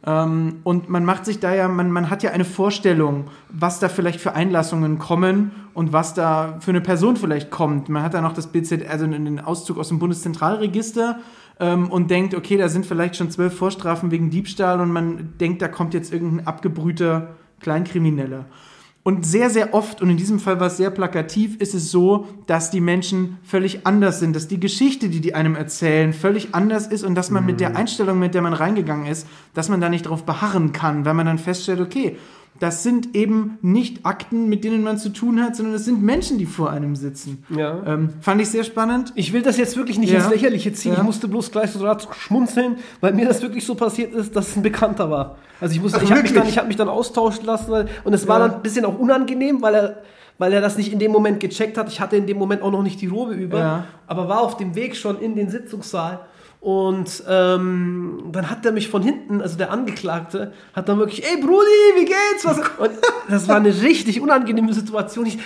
Ähm, 0.06 0.56
und 0.64 0.90
man 0.90 1.06
macht 1.06 1.26
sich 1.26 1.40
da 1.40 1.54
ja, 1.54 1.68
man, 1.68 1.92
man 1.92 2.10
hat 2.10 2.24
ja 2.24 2.32
eine 2.32 2.46
Vorstellung, 2.46 3.26
was 3.50 3.80
da 3.80 3.90
vielleicht 3.90 4.22
für 4.22 4.34
Einlassungen 4.34 5.00
kommen 5.00 5.52
und 5.74 5.94
was 5.94 6.14
da 6.14 6.58
für 6.60 6.72
eine 6.72 6.82
Person 6.82 7.18
vielleicht 7.18 7.52
kommt. 7.52 7.90
Man 7.90 8.04
hat 8.04 8.14
da 8.14 8.22
noch 8.22 8.34
das 8.34 8.48
BZ, 8.48 8.88
also 8.90 9.06
einen 9.06 9.40
Auszug 9.40 9.78
aus 9.78 9.90
dem 9.90 10.00
Bundeszentralregister 10.00 11.20
ähm, 11.60 11.90
und 11.92 12.12
denkt, 12.12 12.34
okay, 12.34 12.58
da 12.58 12.70
sind 12.70 12.86
vielleicht 12.86 13.16
schon 13.16 13.32
zwölf 13.32 13.56
Vorstrafen 13.56 14.12
wegen 14.12 14.30
Diebstahl 14.30 14.80
und 14.82 14.92
man 14.92 15.34
denkt, 15.40 15.62
da 15.62 15.68
kommt 15.68 15.94
jetzt 15.94 16.14
irgendein 16.14 16.48
abgebrühter 16.48 17.36
Kleinkrimineller. 17.60 18.46
Und 19.08 19.26
sehr, 19.26 19.50
sehr 19.50 19.74
oft, 19.74 20.02
und 20.02 20.10
in 20.10 20.18
diesem 20.18 20.38
Fall 20.38 20.60
war 20.60 20.68
es 20.68 20.76
sehr 20.76 20.90
plakativ, 20.90 21.56
ist 21.62 21.74
es 21.74 21.92
so, 21.92 22.28
dass 22.46 22.72
die 22.72 22.82
Menschen 22.82 23.38
völlig 23.42 23.88
anders 23.88 24.20
sind, 24.20 24.36
dass 24.36 24.50
die 24.50 24.60
Geschichte, 24.60 25.08
die 25.08 25.22
die 25.22 25.34
einem 25.34 25.56
erzählen, 25.56 26.12
völlig 26.12 26.54
anders 26.54 26.88
ist 26.88 27.06
und 27.06 27.16
dass 27.16 27.32
man 27.32 27.46
mit 27.46 27.62
der 27.62 27.78
Einstellung, 27.78 28.20
mit 28.20 28.34
der 28.34 28.42
man 28.42 28.52
reingegangen 28.52 29.06
ist, 29.06 29.26
dass 29.54 29.70
man 29.70 29.80
da 29.80 29.88
nicht 29.88 30.08
drauf 30.08 30.26
beharren 30.26 30.74
kann, 30.74 31.06
weil 31.06 31.14
man 31.14 31.26
dann 31.26 31.38
feststellt, 31.38 31.80
okay, 31.80 32.18
das 32.60 32.84
sind 32.84 33.16
eben 33.16 33.58
nicht 33.62 34.06
Akten, 34.06 34.50
mit 34.50 34.64
denen 34.64 34.84
man 34.84 34.98
zu 34.98 35.10
tun 35.10 35.42
hat, 35.44 35.56
sondern 35.56 35.76
es 35.76 35.86
sind 35.86 36.02
Menschen, 36.02 36.38
die 36.38 36.46
vor 36.46 36.72
einem 36.72 36.96
sitzen. 36.96 37.44
Ja. 37.50 37.82
Ähm, 37.86 38.10
fand 38.22 38.42
ich 38.42 38.50
sehr 38.50 38.64
spannend. 38.64 39.12
Ich 39.16 39.34
will 39.34 39.42
das 39.42 39.58
jetzt 39.58 39.78
wirklich 39.78 40.00
nicht 40.00 40.12
Ja. 40.12 40.20
ins 40.20 40.30
Lächerliche 40.30 40.74
ziehen. 40.74 40.94
Ja. 40.94 40.98
Ich 41.00 41.04
musste 41.04 41.28
bloß 41.28 41.52
gleich 41.52 41.72
so 41.72 41.86
schmunzeln, 42.18 42.78
weil 43.02 43.14
mir 43.14 43.28
das 43.28 43.42
wirklich 43.42 43.66
so 43.66 43.76
passiert 43.76 44.14
ist, 44.14 44.36
dass 44.36 44.50
es 44.50 44.56
ein 44.56 44.64
Bekannter 44.64 45.10
war. 45.10 45.38
Also 45.62 45.76
ich 45.76 45.82
musste, 45.82 45.98
Ach, 46.00 46.04
ich 46.04 46.12
habe 46.12 46.22
mich, 46.22 46.34
dann- 46.34 46.48
ich 46.48 46.58
hab 46.58 46.68
mich 46.68 46.78
dann 46.78 46.90
austauschen 46.90 47.46
lassen 47.46 47.72
weil, 47.72 47.88
und 48.04 48.14
es 48.14 48.28
war 48.28 48.40
dann 48.40 48.56
ein 48.56 48.62
bisschen 48.62 48.86
auch 48.86 48.98
unangenehm, 48.98 49.62
weil 49.62 49.76
er, 49.76 49.98
weil 50.38 50.54
er 50.54 50.62
das 50.62 50.78
nicht 50.78 50.92
in 50.94 51.00
dem 51.00 51.12
Moment 51.12 51.40
gecheckt 51.40 51.78
hat. 51.78 51.90
Ich 51.90 52.00
hatte 52.00 52.16
in 52.16 52.28
dem 52.28 52.38
Moment 52.38 52.62
auch 52.62 52.72
noch 52.72 52.84
nicht 52.84 53.02
die 53.02 53.08
Robe 53.08 53.34
über, 53.34 53.86
aber 54.08 54.30
war 54.30 54.42
auf 54.42 54.58
dem 54.58 54.76
Weg 54.76 54.96
schon 54.96 55.20
in 55.20 55.36
den 55.36 55.50
Sitzungssaal. 55.50 56.20
Und 56.60 57.24
ähm, 57.28 58.24
dann 58.32 58.50
hat 58.50 58.66
er 58.66 58.72
mich 58.72 58.90
von 58.90 59.02
hinten, 59.02 59.42
also 59.42 59.58
der 59.58 59.72
Angeklagte, 59.72 60.54
hat 60.74 60.90
dann 60.90 60.98
wirklich, 60.98 61.24
ey 61.24 61.40
Brudi, 61.40 61.96
wie 61.96 62.06
geht's? 62.06 62.44
Was? 62.44 62.58
Und 62.58 62.92
das 63.30 63.48
war 63.48 63.58
eine 63.58 63.70
richtig 63.82 64.20
unangenehme 64.20 64.74
Situation. 64.74 65.28
Ich, 65.28 65.38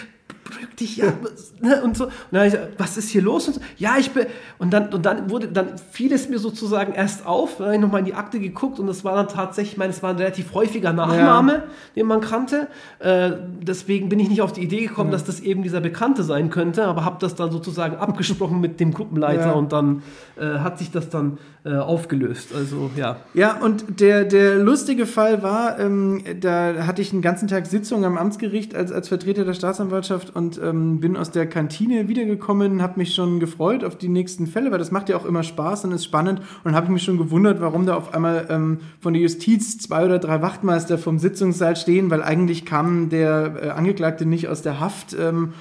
beruhig 0.62 0.76
dich, 0.76 0.97
ja, 0.97 1.13
ne, 1.62 1.82
und 1.84 1.97
so. 1.97 2.06
Und 2.06 2.12
dann 2.32 2.47
ich 2.47 2.54
gesagt, 2.54 2.74
was 2.78 2.97
ist 2.97 3.10
hier 3.10 3.21
los? 3.21 3.47
Und 3.47 3.56
so, 3.56 3.62
ja, 3.78 3.95
ich 4.00 4.12
bin, 4.12 4.26
und 4.60 4.71
dann, 4.71 4.93
und 4.93 5.06
dann 5.06 5.30
wurde, 5.30 5.47
dann 5.47 5.78
fiel 5.91 6.13
es 6.13 6.30
mir 6.30 6.39
sozusagen 6.39 6.93
erst 6.93 7.26
auf, 7.26 7.58
dann 7.58 7.67
habe 7.67 7.76
ich 7.76 7.82
nochmal 7.82 8.00
in 8.00 8.06
die 8.06 8.13
Akte 8.13 8.39
geguckt 8.39 8.80
und 8.80 8.88
das 8.88 9.04
war 9.04 9.15
dann 9.15 9.28
tatsächlich, 9.28 9.74
ich 9.74 9.78
meine, 9.78 9.91
es 9.91 10.02
war 10.04 10.12
ein 10.12 10.17
relativ 10.17 10.54
häufiger 10.54 10.93
Nachname, 10.93 11.63
den 11.95 12.08
man 12.08 12.21
kannte. 12.21 12.67
Äh, 13.00 13.32
deswegen 13.62 14.10
bin 14.10 14.19
ich 14.19 14.30
nicht 14.30 14.41
auf 14.41 14.54
die 14.54 14.62
Idee 14.62 14.86
gekommen, 14.86 15.12
dass 15.12 15.24
das 15.24 15.39
eben 15.39 15.63
dieser 15.63 15.82
Bekannte 15.82 16.24
sein 16.24 16.50
könnte, 16.50 16.86
aber 16.86 17.06
habe 17.06 17.17
das 17.19 17.36
dann 17.36 17.52
sozusagen 17.52 17.97
abgesprochen 17.97 18.60
mit 18.62 18.80
dem 18.80 18.93
Gruppenleiter 18.93 19.47
Ja. 19.47 19.52
und 19.54 19.71
dann 19.71 20.04
äh, 20.39 20.60
hat 20.60 20.78
sich 20.78 20.91
das 20.91 21.10
dann 21.10 21.38
äh, 21.63 21.76
aufgelöst. 21.76 22.50
Also, 22.56 22.89
ja. 22.95 23.17
Ja, 23.34 23.58
und 23.58 24.00
der, 24.00 24.26
der 24.26 24.56
lustige 24.56 25.06
Fall 25.06 25.43
war, 25.43 25.80
ähm, 25.80 26.24
da 26.39 26.88
hatte 26.88 27.02
ich 27.02 27.13
einen 27.13 27.21
ganzen 27.21 27.47
Tag 27.47 27.67
Sitzung 27.67 28.04
am 28.04 28.17
Amtsgericht 28.17 28.74
als, 28.76 28.91
als 28.91 29.08
Vertreter 29.10 29.45
der 29.45 29.54
Staatsanwaltschaft 29.54 30.36
und 30.36 30.51
ähm, 30.58 31.00
bin 31.00 31.16
aus 31.16 31.32
der 31.32 31.48
Kantine 31.48 32.08
wiedergekommen, 32.08 32.82
habe 32.82 33.00
mich 33.00 33.14
schon 33.14 33.40
gefreut 33.40 33.84
auf 33.84 33.98
die 33.98 34.10
nächsten 34.10 34.48
Fälle, 34.48 34.72
weil 34.72 34.80
das 34.80 34.92
macht 34.92 35.10
ja 35.10 35.18
auch 35.18 35.26
immer 35.26 35.44
Spaß 35.44 35.86
und 35.86 35.92
ist 35.92 36.06
spannend. 36.06 36.42
Und 36.64 36.76
habe 36.76 36.88
ich 36.88 36.92
mich 36.92 37.04
schon 37.04 37.18
gewundert, 37.18 37.62
warum 37.62 37.86
da 37.86 37.96
auf 37.96 38.14
einmal 38.14 38.48
ähm, 38.50 38.80
von 39.00 39.14
der 39.14 39.22
Justiz 39.22 39.78
zwei 39.78 40.06
oder 40.06 40.20
drei 40.20 40.42
Wachtmeister 40.42 40.98
vom 40.98 41.20
Sitzungssaal 41.20 41.76
stehen, 41.76 42.10
weil 42.10 42.24
eigentlich 42.24 42.66
kam 42.66 43.10
der 43.10 43.54
äh, 43.62 43.70
Angeklagte 43.70 44.26
nicht 44.26 44.48
aus 44.48 44.62
der 44.62 44.80
Haft. 44.80 45.16
Ähm, 45.20 45.54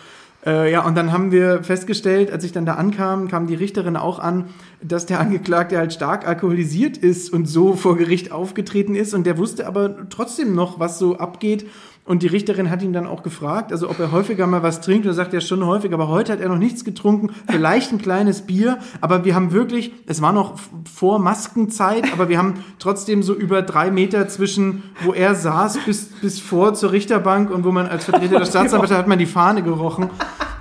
äh, 0.46 0.72
ja, 0.72 0.86
und 0.86 0.96
dann 0.96 1.12
haben 1.12 1.32
wir 1.32 1.62
festgestellt, 1.62 2.32
als 2.32 2.44
ich 2.44 2.52
dann 2.52 2.64
da 2.64 2.74
ankam, 2.74 3.28
kam 3.28 3.46
die 3.46 3.54
Richterin 3.54 3.96
auch 3.96 4.18
an, 4.18 4.46
dass 4.82 5.04
der 5.04 5.20
Angeklagte 5.20 5.76
halt 5.76 5.92
stark 5.92 6.26
alkoholisiert 6.26 6.96
ist 6.96 7.30
und 7.30 7.46
so 7.46 7.74
vor 7.74 7.98
Gericht 7.98 8.32
aufgetreten 8.32 8.94
ist. 8.94 9.12
Und 9.12 9.26
der 9.26 9.36
wusste 9.36 9.66
aber 9.66 10.08
trotzdem 10.08 10.54
noch, 10.54 10.80
was 10.80 10.98
so 10.98 11.18
abgeht. 11.18 11.66
Und 12.04 12.22
die 12.22 12.26
Richterin 12.26 12.70
hat 12.70 12.82
ihn 12.82 12.92
dann 12.92 13.06
auch 13.06 13.22
gefragt, 13.22 13.70
also 13.70 13.88
ob 13.88 14.00
er 14.00 14.10
häufiger 14.10 14.46
mal 14.46 14.62
was 14.62 14.80
trinkt. 14.80 15.04
Und 15.04 15.12
er 15.12 15.14
sagt 15.14 15.32
ja 15.32 15.40
schon 15.40 15.64
häufig, 15.64 15.92
aber 15.92 16.08
heute 16.08 16.32
hat 16.32 16.40
er 16.40 16.48
noch 16.48 16.58
nichts 16.58 16.84
getrunken. 16.84 17.30
Vielleicht 17.48 17.92
ein 17.92 17.98
kleines 17.98 18.42
Bier. 18.42 18.78
Aber 19.00 19.24
wir 19.24 19.34
haben 19.34 19.52
wirklich, 19.52 19.92
es 20.06 20.20
war 20.20 20.32
noch 20.32 20.54
vor 20.92 21.18
Maskenzeit, 21.18 22.12
aber 22.12 22.28
wir 22.28 22.38
haben 22.38 22.64
trotzdem 22.78 23.22
so 23.22 23.34
über 23.34 23.62
drei 23.62 23.90
Meter 23.90 24.26
zwischen, 24.28 24.82
wo 25.04 25.12
er 25.12 25.34
saß, 25.34 25.78
bis, 25.86 26.06
bis 26.20 26.40
vor 26.40 26.74
zur 26.74 26.90
Richterbank 26.92 27.50
und 27.50 27.64
wo 27.64 27.70
man 27.70 27.86
als 27.86 28.06
Vertreter 28.06 28.38
der 28.38 28.46
Staatsanwaltschaft 28.46 29.00
hat 29.00 29.08
man 29.08 29.18
die 29.18 29.26
Fahne 29.26 29.62
gerochen. 29.62 30.10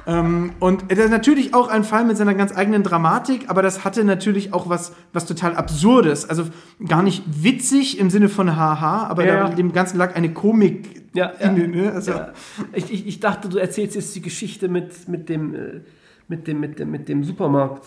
Ähm, 0.09 0.53
und 0.59 0.91
das 0.91 0.97
ist 0.97 1.11
natürlich 1.11 1.53
auch 1.53 1.67
ein 1.67 1.83
Fall 1.83 2.03
mit 2.03 2.17
seiner 2.17 2.33
ganz 2.33 2.55
eigenen 2.57 2.81
Dramatik, 2.81 3.47
aber 3.47 3.61
das 3.61 3.85
hatte 3.85 4.03
natürlich 4.03 4.53
auch 4.53 4.67
was, 4.67 4.93
was 5.13 5.27
total 5.27 5.55
Absurdes. 5.55 6.27
Also 6.27 6.45
gar 6.87 7.03
nicht 7.03 7.23
witzig 7.27 7.99
im 7.99 8.09
Sinne 8.09 8.27
von 8.27 8.55
haha, 8.55 9.05
aber 9.07 9.23
Ja. 9.25 9.49
da, 9.49 9.53
dem 9.53 9.71
Ganzen 9.71 9.97
lag 9.97 10.15
eine 10.15 10.33
Komik 10.33 11.03
Ja, 11.13 11.27
inne. 11.27 11.67
Ne? 11.67 11.91
Also, 11.91 12.11
Ja. 12.13 12.33
Ich, 12.73 12.91
ich, 12.91 13.07
ich 13.07 13.19
dachte, 13.19 13.49
du 13.49 13.59
erzählst 13.59 13.95
jetzt 13.95 14.15
die 14.15 14.21
Geschichte 14.21 14.67
mit, 14.67 15.07
mit, 15.07 15.29
dem, 15.29 15.53
äh, 15.53 15.81
mit, 16.27 16.47
dem, 16.47 16.59
mit, 16.59 16.79
dem, 16.79 16.89
mit 16.89 17.07
dem 17.07 17.23
Supermarkt. 17.23 17.85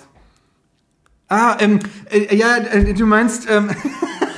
Ah, 1.29 1.57
ähm, 1.61 1.81
äh, 2.11 2.37
ja, 2.37 2.57
äh, 2.59 2.95
du 2.95 3.07
meinst, 3.07 3.51
ähm, 3.51 3.71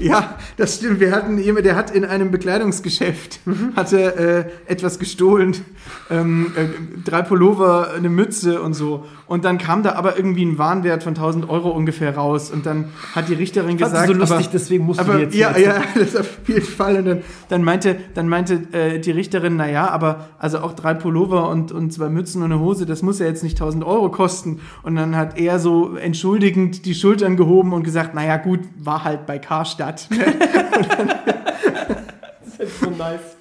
ja, 0.00 0.38
das 0.56 0.76
stimmt. 0.76 1.00
Wir 1.00 1.12
hatten 1.12 1.38
jemand, 1.38 1.66
der 1.66 1.76
hat 1.76 1.90
in 1.90 2.04
einem 2.04 2.30
Bekleidungsgeschäft 2.30 3.40
hatte 3.76 4.48
äh, 4.66 4.72
etwas 4.72 4.98
gestohlen, 4.98 5.56
ähm, 6.10 6.52
äh, 6.56 7.00
drei 7.04 7.22
Pullover, 7.22 7.92
eine 7.94 8.08
Mütze 8.08 8.60
und 8.62 8.74
so. 8.74 9.04
Und 9.26 9.44
dann 9.44 9.58
kam 9.58 9.82
da 9.82 9.92
aber 9.92 10.16
irgendwie 10.16 10.44
ein 10.44 10.58
Warenwert 10.58 11.04
von 11.04 11.14
1000 11.14 11.48
Euro 11.48 11.70
ungefähr 11.70 12.16
raus. 12.16 12.50
Und 12.50 12.66
dann 12.66 12.86
hat 13.14 13.28
die 13.28 13.34
Richterin 13.34 13.76
gesagt, 13.76 14.08
so 14.08 14.12
lustig, 14.12 14.38
aber, 14.38 14.48
deswegen 14.52 14.84
musst 14.86 15.00
du 15.00 15.04
aber 15.04 15.14
die 15.14 15.22
jetzt 15.22 15.36
ja, 15.36 15.56
ja, 15.56 15.82
das 15.94 16.16
auf 16.16 16.28
jeden 16.48 16.66
Fall. 16.66 16.96
Und 16.96 17.04
dann, 17.04 17.22
dann 17.48 17.64
meinte, 17.64 17.96
dann 18.14 18.28
meinte 18.28 18.54
äh, 18.72 18.98
die 18.98 19.12
Richterin, 19.12 19.56
na 19.56 19.70
ja, 19.70 19.88
aber 19.88 20.28
also 20.38 20.58
auch 20.58 20.72
drei 20.72 20.94
Pullover 20.94 21.48
und, 21.48 21.72
und 21.72 21.92
zwei 21.92 22.08
Mützen 22.08 22.42
und 22.42 22.52
eine 22.52 22.60
Hose, 22.60 22.86
das 22.86 23.02
muss 23.02 23.18
ja 23.18 23.26
jetzt 23.26 23.44
nicht 23.44 23.60
1000 23.60 23.84
Euro 23.84 24.10
kosten. 24.10 24.60
Und 24.82 24.96
dann 24.96 25.16
hat 25.16 25.38
er 25.38 25.58
so 25.58 25.96
entschuldigend 25.96 26.84
die 26.84 26.94
Schultern 26.94 27.36
gehoben 27.36 27.72
und 27.72 27.84
gesagt, 27.84 28.10
na 28.14 28.26
ja, 28.26 28.36
gut, 28.36 28.60
war 28.78 29.04
halt 29.04 29.26
bei 29.26 29.38
Karstadt. 29.38 29.89
so 32.80 32.90
nice. 32.90 33.36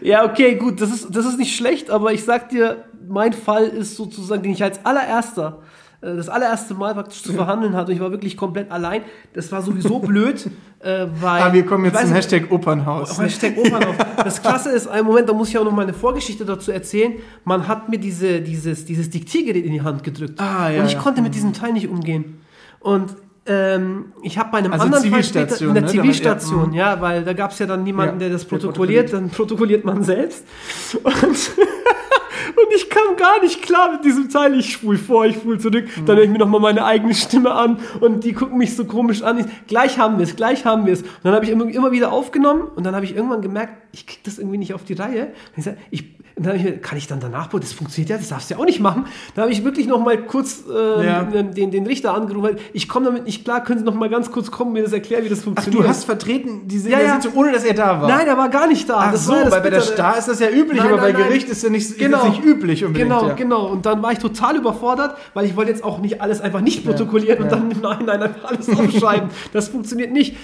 Ja, 0.00 0.24
okay, 0.24 0.56
gut, 0.56 0.80
das 0.80 0.90
ist, 0.92 1.14
das 1.14 1.26
ist 1.26 1.38
nicht 1.38 1.54
schlecht, 1.56 1.90
aber 1.90 2.12
ich 2.12 2.24
sag 2.24 2.48
dir, 2.48 2.84
mein 3.08 3.32
Fall 3.32 3.64
ist 3.64 3.96
sozusagen, 3.96 4.42
den 4.42 4.52
ich 4.52 4.62
als 4.62 4.84
allererster, 4.84 5.62
äh, 6.02 6.16
das 6.16 6.28
allererste 6.28 6.74
Mal 6.74 6.94
praktisch 6.94 7.22
zu 7.22 7.32
verhandeln 7.32 7.74
hatte 7.74 7.92
ich 7.92 8.00
war 8.00 8.10
wirklich 8.10 8.36
komplett 8.36 8.70
allein. 8.70 9.02
Das 9.32 9.50
war 9.52 9.62
sowieso 9.62 9.98
blöd, 10.00 10.50
äh, 10.80 11.06
weil. 11.20 11.42
ah, 11.42 11.52
wir 11.52 11.64
kommen 11.64 11.84
jetzt 11.84 12.00
zum 12.00 12.12
Hashtag 12.12 12.50
Opernhaus. 12.50 13.18
Hashtag 13.20 13.56
Opernhaus. 13.56 13.96
Das 14.16 14.42
Klasse 14.42 14.70
ist, 14.70 14.88
einen 14.88 15.06
Moment, 15.06 15.28
da 15.28 15.32
muss 15.32 15.48
ich 15.48 15.58
auch 15.58 15.64
noch 15.64 15.72
meine 15.72 15.94
Vorgeschichte 15.94 16.44
dazu 16.44 16.72
erzählen. 16.72 17.14
Man 17.44 17.68
hat 17.68 17.88
mir 17.88 17.98
diese, 17.98 18.40
dieses, 18.40 18.84
dieses 18.84 19.10
Diktiergerät 19.10 19.64
in 19.64 19.72
die 19.72 19.82
Hand 19.82 20.02
gedrückt. 20.02 20.40
Ah, 20.40 20.68
ja, 20.70 20.80
und 20.80 20.86
ich 20.86 20.94
ja. 20.94 21.00
konnte 21.00 21.22
mit 21.22 21.34
diesem 21.34 21.52
Teil 21.52 21.72
nicht 21.72 21.88
umgehen. 21.88 22.40
Und 22.80 23.14
ähm, 23.46 24.12
ich 24.22 24.38
habe 24.38 24.50
bei 24.52 24.58
einem 24.58 24.72
Also 24.72 24.84
anderen 24.86 25.10
Fall 25.10 25.24
später, 25.24 25.60
in 25.60 25.74
der 25.74 25.82
ne? 25.82 25.88
Zivilstation, 25.88 26.70
Da 26.70 26.76
ja, 26.76 27.00
weil 27.00 27.24
da 27.24 27.32
gab 27.32 27.50
es 27.50 27.58
ja 27.58 27.66
dann 27.66 27.82
niemanden, 27.82 28.14
Ja, 28.14 28.28
der 28.28 28.30
das 28.30 28.42
der 28.42 28.48
protokolliert, 28.56 29.06
protokolliert. 29.06 29.12
dann 29.12 29.30
protokolliert 29.30 29.84
man 29.84 30.02
selbst. 30.04 30.44
Und, 31.02 31.14
und 32.56 32.74
ich 32.74 32.88
kam 32.88 33.16
gar 33.16 33.40
nicht 33.42 33.62
klar 33.62 33.92
mit 33.92 34.04
diesem 34.04 34.28
Teil. 34.28 34.58
Ich 34.58 34.72
spul 34.74 34.96
vor, 34.96 35.26
ich 35.26 35.36
spul 35.36 35.58
zurück, 35.58 35.84
Mhm. 35.96 36.06
dann 36.06 36.16
höre 36.16 36.24
ich 36.24 36.30
mir 36.30 36.38
nochmal 36.38 36.60
meine 36.60 36.84
eigene 36.84 37.14
Stimme 37.14 37.52
an 37.52 37.78
und 38.00 38.24
die 38.24 38.32
gucken 38.32 38.58
mich 38.58 38.76
so 38.76 38.84
komisch 38.84 39.22
an. 39.22 39.38
Ich, 39.38 39.46
gleich 39.66 39.98
haben 39.98 40.18
wir 40.18 40.24
es, 40.24 40.36
gleich 40.36 40.64
haben 40.64 40.86
wir 40.86 40.92
es. 40.92 41.02
Und 41.02 41.08
dann 41.24 41.34
habe 41.34 41.44
ich 41.44 41.50
immer, 41.50 41.68
immer 41.68 41.90
wieder 41.92 42.12
aufgenommen 42.12 42.62
und 42.76 42.84
dann 42.84 42.94
habe 42.94 43.04
ich 43.04 43.16
irgendwann 43.16 43.42
gemerkt, 43.42 43.74
ich 43.92 44.06
krieg 44.06 44.22
das 44.24 44.38
irgendwie 44.38 44.58
nicht 44.58 44.74
auf 44.74 44.84
die 44.84 44.94
Reihe. 44.94 45.32
Ich, 45.56 45.64
sag, 45.64 45.76
ich 45.90 46.04
und 46.42 46.46
dann 46.46 46.58
habe 46.58 46.68
ich 46.68 46.74
mir, 46.74 46.80
kann 46.80 46.98
ich 46.98 47.06
dann 47.06 47.20
danach, 47.20 47.48
das 47.48 47.72
funktioniert 47.72 48.10
ja, 48.10 48.16
das 48.18 48.28
darfst 48.28 48.50
du 48.50 48.54
ja 48.54 48.60
auch 48.60 48.64
nicht 48.64 48.80
machen. 48.80 49.04
Da 49.36 49.42
habe 49.42 49.52
ich 49.52 49.62
wirklich 49.64 49.86
noch 49.86 50.00
mal 50.00 50.18
kurz 50.18 50.64
äh, 50.68 51.06
Ja. 51.06 51.22
den, 51.22 51.70
den 51.70 51.86
Richter 51.86 52.14
angerufen. 52.14 52.56
Ich 52.72 52.88
komme 52.88 53.06
damit 53.06 53.24
nicht 53.26 53.44
klar, 53.44 53.62
können 53.62 53.78
Sie 53.78 53.84
noch 53.84 53.94
mal 53.94 54.08
ganz 54.08 54.30
kurz 54.32 54.50
kommen 54.50 54.72
mir 54.72 54.82
das 54.82 54.92
erklären, 54.92 55.24
wie 55.24 55.28
das 55.28 55.38
Ach, 55.40 55.44
funktioniert. 55.44 55.84
du 55.84 55.88
hast 55.88 56.04
vertreten 56.04 56.62
diese 56.66 56.90
Ja, 56.90 57.00
ja. 57.00 57.14
Sitzung, 57.14 57.34
ohne 57.38 57.52
dass 57.52 57.62
er 57.64 57.74
da 57.74 58.00
war. 58.02 58.08
Nein, 58.08 58.26
er 58.26 58.36
war 58.36 58.48
gar 58.48 58.66
nicht 58.66 58.88
da. 58.88 58.96
Ach 58.98 59.12
Das 59.12 59.24
so, 59.24 59.32
weil 59.32 59.60
bei 59.60 59.70
der. 59.70 59.80
Star 59.80 60.18
ist 60.18 60.26
das 60.26 60.40
ja 60.40 60.48
üblich, 60.50 60.78
Nein, 60.80 60.88
aber 60.92 60.96
bei 60.96 61.12
nein, 61.12 61.20
nein. 61.20 61.28
Gericht 61.28 61.48
ist 61.48 61.62
ja 61.62 61.70
nicht, 61.70 61.96
Genau. 61.98 62.26
nicht 62.28 62.44
üblich 62.44 62.84
unbedingt. 62.84 63.08
Genau, 63.10 63.28
ja. 63.28 63.34
genau. 63.34 63.66
Und 63.66 63.86
dann 63.86 64.02
war 64.02 64.10
ich 64.12 64.18
total 64.18 64.56
überfordert, 64.56 65.16
weil 65.34 65.46
ich 65.46 65.54
wollte 65.56 65.70
jetzt 65.70 65.84
auch 65.84 65.98
nicht 66.00 66.20
alles 66.20 66.40
einfach 66.40 66.60
nicht 66.60 66.84
protokollieren 66.84 67.44
und 67.44 67.52
dann 67.52 67.70
im 67.70 67.80
Nachhinein 67.80 68.20
einfach 68.22 68.44
alles 68.50 68.68
aufschreiben. 68.68 69.30
Das 69.52 69.68
funktioniert 69.68 70.12
nicht. 70.12 70.36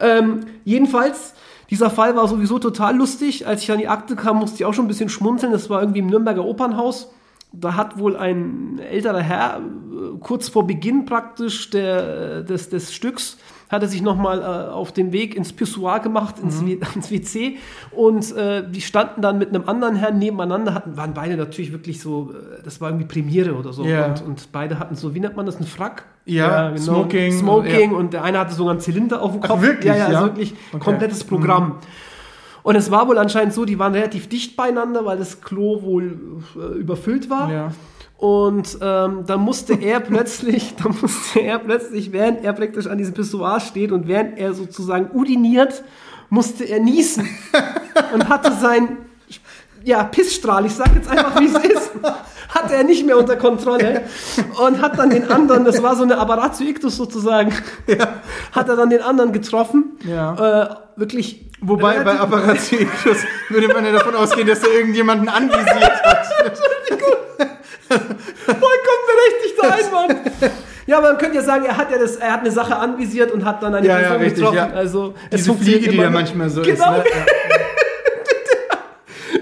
Ähm, 0.00 0.40
jedenfalls, 0.64 1.32
dieser 1.70 1.90
Fall 1.90 2.16
war 2.16 2.28
sowieso 2.28 2.58
total 2.58 2.96
lustig. 2.96 3.46
Als 3.46 3.62
ich 3.62 3.72
an 3.72 3.78
die 3.78 3.88
Akte 3.88 4.16
kam, 4.16 4.38
musste 4.38 4.56
ich 4.56 4.64
auch 4.64 4.74
schon 4.74 4.84
ein 4.84 4.88
bisschen 4.88 5.08
schmunzeln. 5.08 5.52
Das 5.52 5.68
war 5.68 5.80
irgendwie 5.80 6.00
im 6.00 6.06
Nürnberger 6.06 6.44
Opernhaus. 6.44 7.10
Da 7.52 7.74
hat 7.74 7.98
wohl 7.98 8.16
ein 8.16 8.78
älterer 8.78 9.20
Herr 9.20 9.58
äh, 9.58 10.18
kurz 10.20 10.48
vor 10.48 10.66
Beginn 10.66 11.06
praktisch 11.06 11.70
der, 11.70 12.42
des, 12.42 12.68
des 12.68 12.94
Stücks 12.94 13.38
hat 13.68 13.82
er 13.82 13.88
sich 13.88 14.00
nochmal 14.02 14.40
äh, 14.40 14.70
auf 14.72 14.92
den 14.92 15.12
Weg 15.12 15.34
ins 15.34 15.52
Pissoir 15.52 16.00
gemacht, 16.00 16.36
ins, 16.42 16.64
W- 16.64 16.78
ins 16.94 17.10
WC. 17.10 17.56
Und 17.90 18.34
äh, 18.36 18.62
die 18.70 18.80
standen 18.80 19.22
dann 19.22 19.38
mit 19.38 19.48
einem 19.48 19.68
anderen 19.68 19.96
Herrn 19.96 20.18
nebeneinander, 20.18 20.72
hatten, 20.74 20.96
waren 20.96 21.14
beide 21.14 21.36
natürlich 21.36 21.72
wirklich 21.72 22.00
so, 22.00 22.30
äh, 22.32 22.62
das 22.62 22.80
war 22.80 22.90
irgendwie 22.90 23.06
Premiere 23.06 23.54
oder 23.54 23.72
so. 23.72 23.84
Ja. 23.84 24.06
Und, 24.06 24.22
und 24.24 24.52
beide 24.52 24.78
hatten 24.78 24.94
so, 24.94 25.14
wie 25.14 25.20
nennt 25.20 25.36
man 25.36 25.46
das, 25.46 25.56
einen 25.56 25.66
Frack? 25.66 26.04
Ja, 26.26 26.76
Smoking, 26.76 27.32
Smoking 27.32 27.92
und 27.92 28.12
der 28.12 28.24
eine 28.24 28.38
hatte 28.40 28.54
sogar 28.54 28.72
einen 28.72 28.80
Zylinder 28.80 29.22
auf 29.22 29.32
dem 29.32 29.40
Ach, 29.44 29.48
Kopf. 29.48 29.62
wirklich? 29.62 29.86
Ja, 29.86 29.96
ja, 29.96 30.10
Ja? 30.10 30.18
also 30.20 30.26
wirklich 30.30 30.54
Okay. 30.72 30.84
komplettes 30.84 31.22
Programm. 31.24 31.76
Und 32.64 32.74
es 32.74 32.90
war 32.90 33.06
wohl 33.06 33.16
anscheinend 33.18 33.52
so, 33.54 33.64
die 33.64 33.78
waren 33.78 33.94
relativ 33.94 34.28
dicht 34.28 34.56
beieinander, 34.56 35.04
weil 35.04 35.18
das 35.18 35.40
Klo 35.40 35.82
wohl 35.82 36.18
äh, 36.56 36.78
überfüllt 36.78 37.30
war. 37.30 37.52
Ja. 37.52 37.72
Und 38.18 38.78
ähm, 38.80 39.24
dann 39.26 39.40
musste 39.40 39.74
er 39.74 40.00
plötzlich, 40.00 40.74
dann 40.82 40.96
musste 41.00 41.40
er 41.40 41.58
plötzlich, 41.58 42.12
während 42.12 42.44
er 42.44 42.52
praktisch 42.52 42.86
an 42.86 42.98
diesem 42.98 43.14
Pissoir 43.14 43.60
steht 43.60 43.92
und 43.92 44.08
während 44.08 44.38
er 44.38 44.54
sozusagen 44.54 45.10
uriniert, 45.12 45.82
musste 46.30 46.64
er 46.64 46.80
niesen 46.80 47.28
und 48.14 48.28
hatte 48.28 48.52
sein 48.52 48.98
ja, 49.84 50.02
Pissstrahl, 50.02 50.66
ich 50.66 50.74
sag 50.74 50.92
jetzt 50.96 51.08
einfach, 51.08 51.38
wie 51.40 51.46
es 51.46 51.54
ist, 51.54 51.90
hatte 52.48 52.74
er 52.74 52.82
nicht 52.82 53.06
mehr 53.06 53.16
unter 53.16 53.36
Kontrolle 53.36 54.02
und 54.66 54.82
hat 54.82 54.98
dann 54.98 55.10
den 55.10 55.30
anderen, 55.30 55.64
das 55.64 55.80
war 55.80 55.94
so 55.94 56.02
eine 56.02 56.18
Aberratio 56.18 56.66
ictus 56.66 56.96
sozusagen, 56.96 57.52
hat 58.50 58.68
er 58.68 58.74
dann 58.74 58.90
den 58.90 59.02
anderen 59.02 59.30
getroffen. 59.30 59.96
Ja. 60.04 60.34
Äh, 60.62 60.76
wirklich. 60.96 61.44
Wobei 61.60 62.02
bei 62.02 62.18
Apparatio 62.18 62.80
Ictus 62.80 63.18
würde 63.48 63.68
man 63.68 63.84
ja 63.84 63.92
davon 63.92 64.14
ausgehen, 64.14 64.46
dass 64.46 64.62
er 64.62 64.72
irgendjemanden 64.72 65.28
anvisiert 65.28 66.04
hat. 66.04 66.26
Vollkommen 67.88 69.04
berechtigter 69.06 69.74
Einwand. 69.74 70.52
Ja, 70.88 70.98
aber 70.98 71.08
man 71.08 71.18
könnte 71.18 71.34
ja 71.34 71.42
sagen, 71.42 71.64
er 71.64 71.76
hat 71.76 71.90
ja 71.90 71.98
das, 71.98 72.14
er 72.14 72.32
hat 72.32 72.42
eine 72.42 72.50
Sache 72.52 72.76
anvisiert 72.76 73.32
und 73.32 73.44
hat 73.44 73.60
dann 73.60 73.74
eine 73.74 73.84
Ja, 73.84 73.94
ja, 73.94 73.98
Person 74.10 74.18
richtig, 74.22 74.36
getroffen. 74.36 74.56
ja. 74.56 74.70
Also 74.70 75.14
es 75.30 75.42
Diese 75.42 75.54
Fliege, 75.54 75.90
die 75.90 75.96
da 75.96 76.10
manchmal 76.10 76.48
so 76.48 76.62
genau. 76.62 76.98
ist. 76.98 77.04
Ne? 77.06 77.10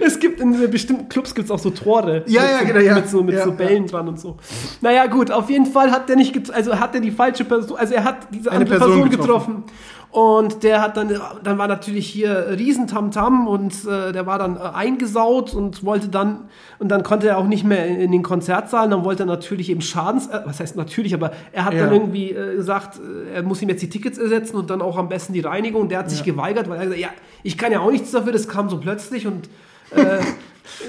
Es 0.01 0.19
gibt 0.19 0.41
in 0.41 0.71
bestimmten 0.71 1.09
Clubs 1.09 1.35
gibt's 1.35 1.51
auch 1.51 1.59
so 1.59 1.71
Tore. 1.71 2.25
Ja, 2.27 2.43
mit 2.43 2.51
ja, 2.51 2.63
genau, 2.65 2.81
ja. 2.81 2.95
Mit 2.95 3.09
so, 3.09 3.23
mit 3.23 3.35
Ja, 3.35 3.45
so 3.45 3.51
ja. 3.51 3.57
Bällen 3.57 3.87
dran 3.87 4.09
und 4.09 4.21
so. 4.21 4.37
Naja, 4.81 5.07
gut, 5.07 5.31
auf 5.31 5.49
jeden 5.49 5.67
Fall 5.67 5.91
hat 5.91 6.09
der 6.09 6.17
nicht, 6.17 6.53
also 6.53 6.79
hat 6.79 6.95
er 6.95 7.01
die 7.01 7.11
falsche 7.11 7.45
Person, 7.45 7.77
also 7.79 7.95
er 7.95 8.05
hat 8.05 8.29
diese 8.31 8.51
Eine 8.51 8.61
andere 8.61 8.79
Person 8.79 9.01
Person, 9.03 9.11
getroffen. 9.11 9.55
getroffen. 9.57 9.65
Und 10.14 10.62
der 10.62 10.81
hat 10.81 10.96
dann, 10.96 11.20
dann 11.42 11.59
war 11.59 11.66
natürlich 11.66 12.07
hier 12.07 12.46
Riesentamtam 12.57 13.48
und 13.48 13.74
äh, 13.85 14.12
der 14.12 14.27
war 14.27 14.38
dann 14.38 14.57
äh, 14.57 14.61
eingesaut 14.61 15.55
und 15.55 15.85
wollte 15.85 16.07
dann, 16.09 16.48
und 16.79 16.88
dann 16.90 17.03
konnte 17.03 17.27
er 17.27 17.37
auch 17.37 17.48
nicht 17.48 17.64
mehr 17.64 17.85
in, 17.88 17.96
in 18.00 18.12
den 18.12 18.22
Konzertsaal, 18.22 18.88
dann 18.88 19.05
wollte 19.05 19.24
er 19.24 19.27
natürlich 19.27 19.70
eben 19.70 19.81
Schadens, 19.81 20.29
äh, 20.29 20.38
was 20.44 20.61
heißt 20.61 20.77
natürlich, 20.77 21.14
aber 21.14 21.33
er 21.50 21.64
hat 21.64 21.74
Ja. 21.74 21.87
dann 21.87 21.92
irgendwie 21.92 22.31
äh, 22.31 22.55
gesagt, 22.55 23.00
äh, 23.00 23.35
er 23.35 23.42
muss 23.42 23.61
ihm 23.61 23.68
jetzt 23.70 23.83
die 23.83 23.88
Tickets 23.90 24.16
ersetzen 24.16 24.57
und 24.57 24.70
dann 24.70 24.83
auch 24.83 24.98
am 24.98 25.09
besten 25.09 25.33
die 25.33 25.40
Reinigung. 25.40 25.83
Und 25.83 25.88
der 25.90 25.98
hat 25.98 26.11
sich 26.11 26.22
geweigert, 26.22 26.68
weil 26.68 26.77
er 26.79 26.85
gesagt, 26.85 27.00
ja, 27.00 27.09
ich 27.42 27.59
kann 27.59 27.72
ja 27.72 27.81
auch 27.81 27.90
nichts 27.90 28.12
dafür, 28.12 28.31
das 28.31 28.46
kam 28.46 28.70
so 28.70 28.79
plötzlich 28.79 29.27
und 29.27 29.48
äh, 29.96 30.20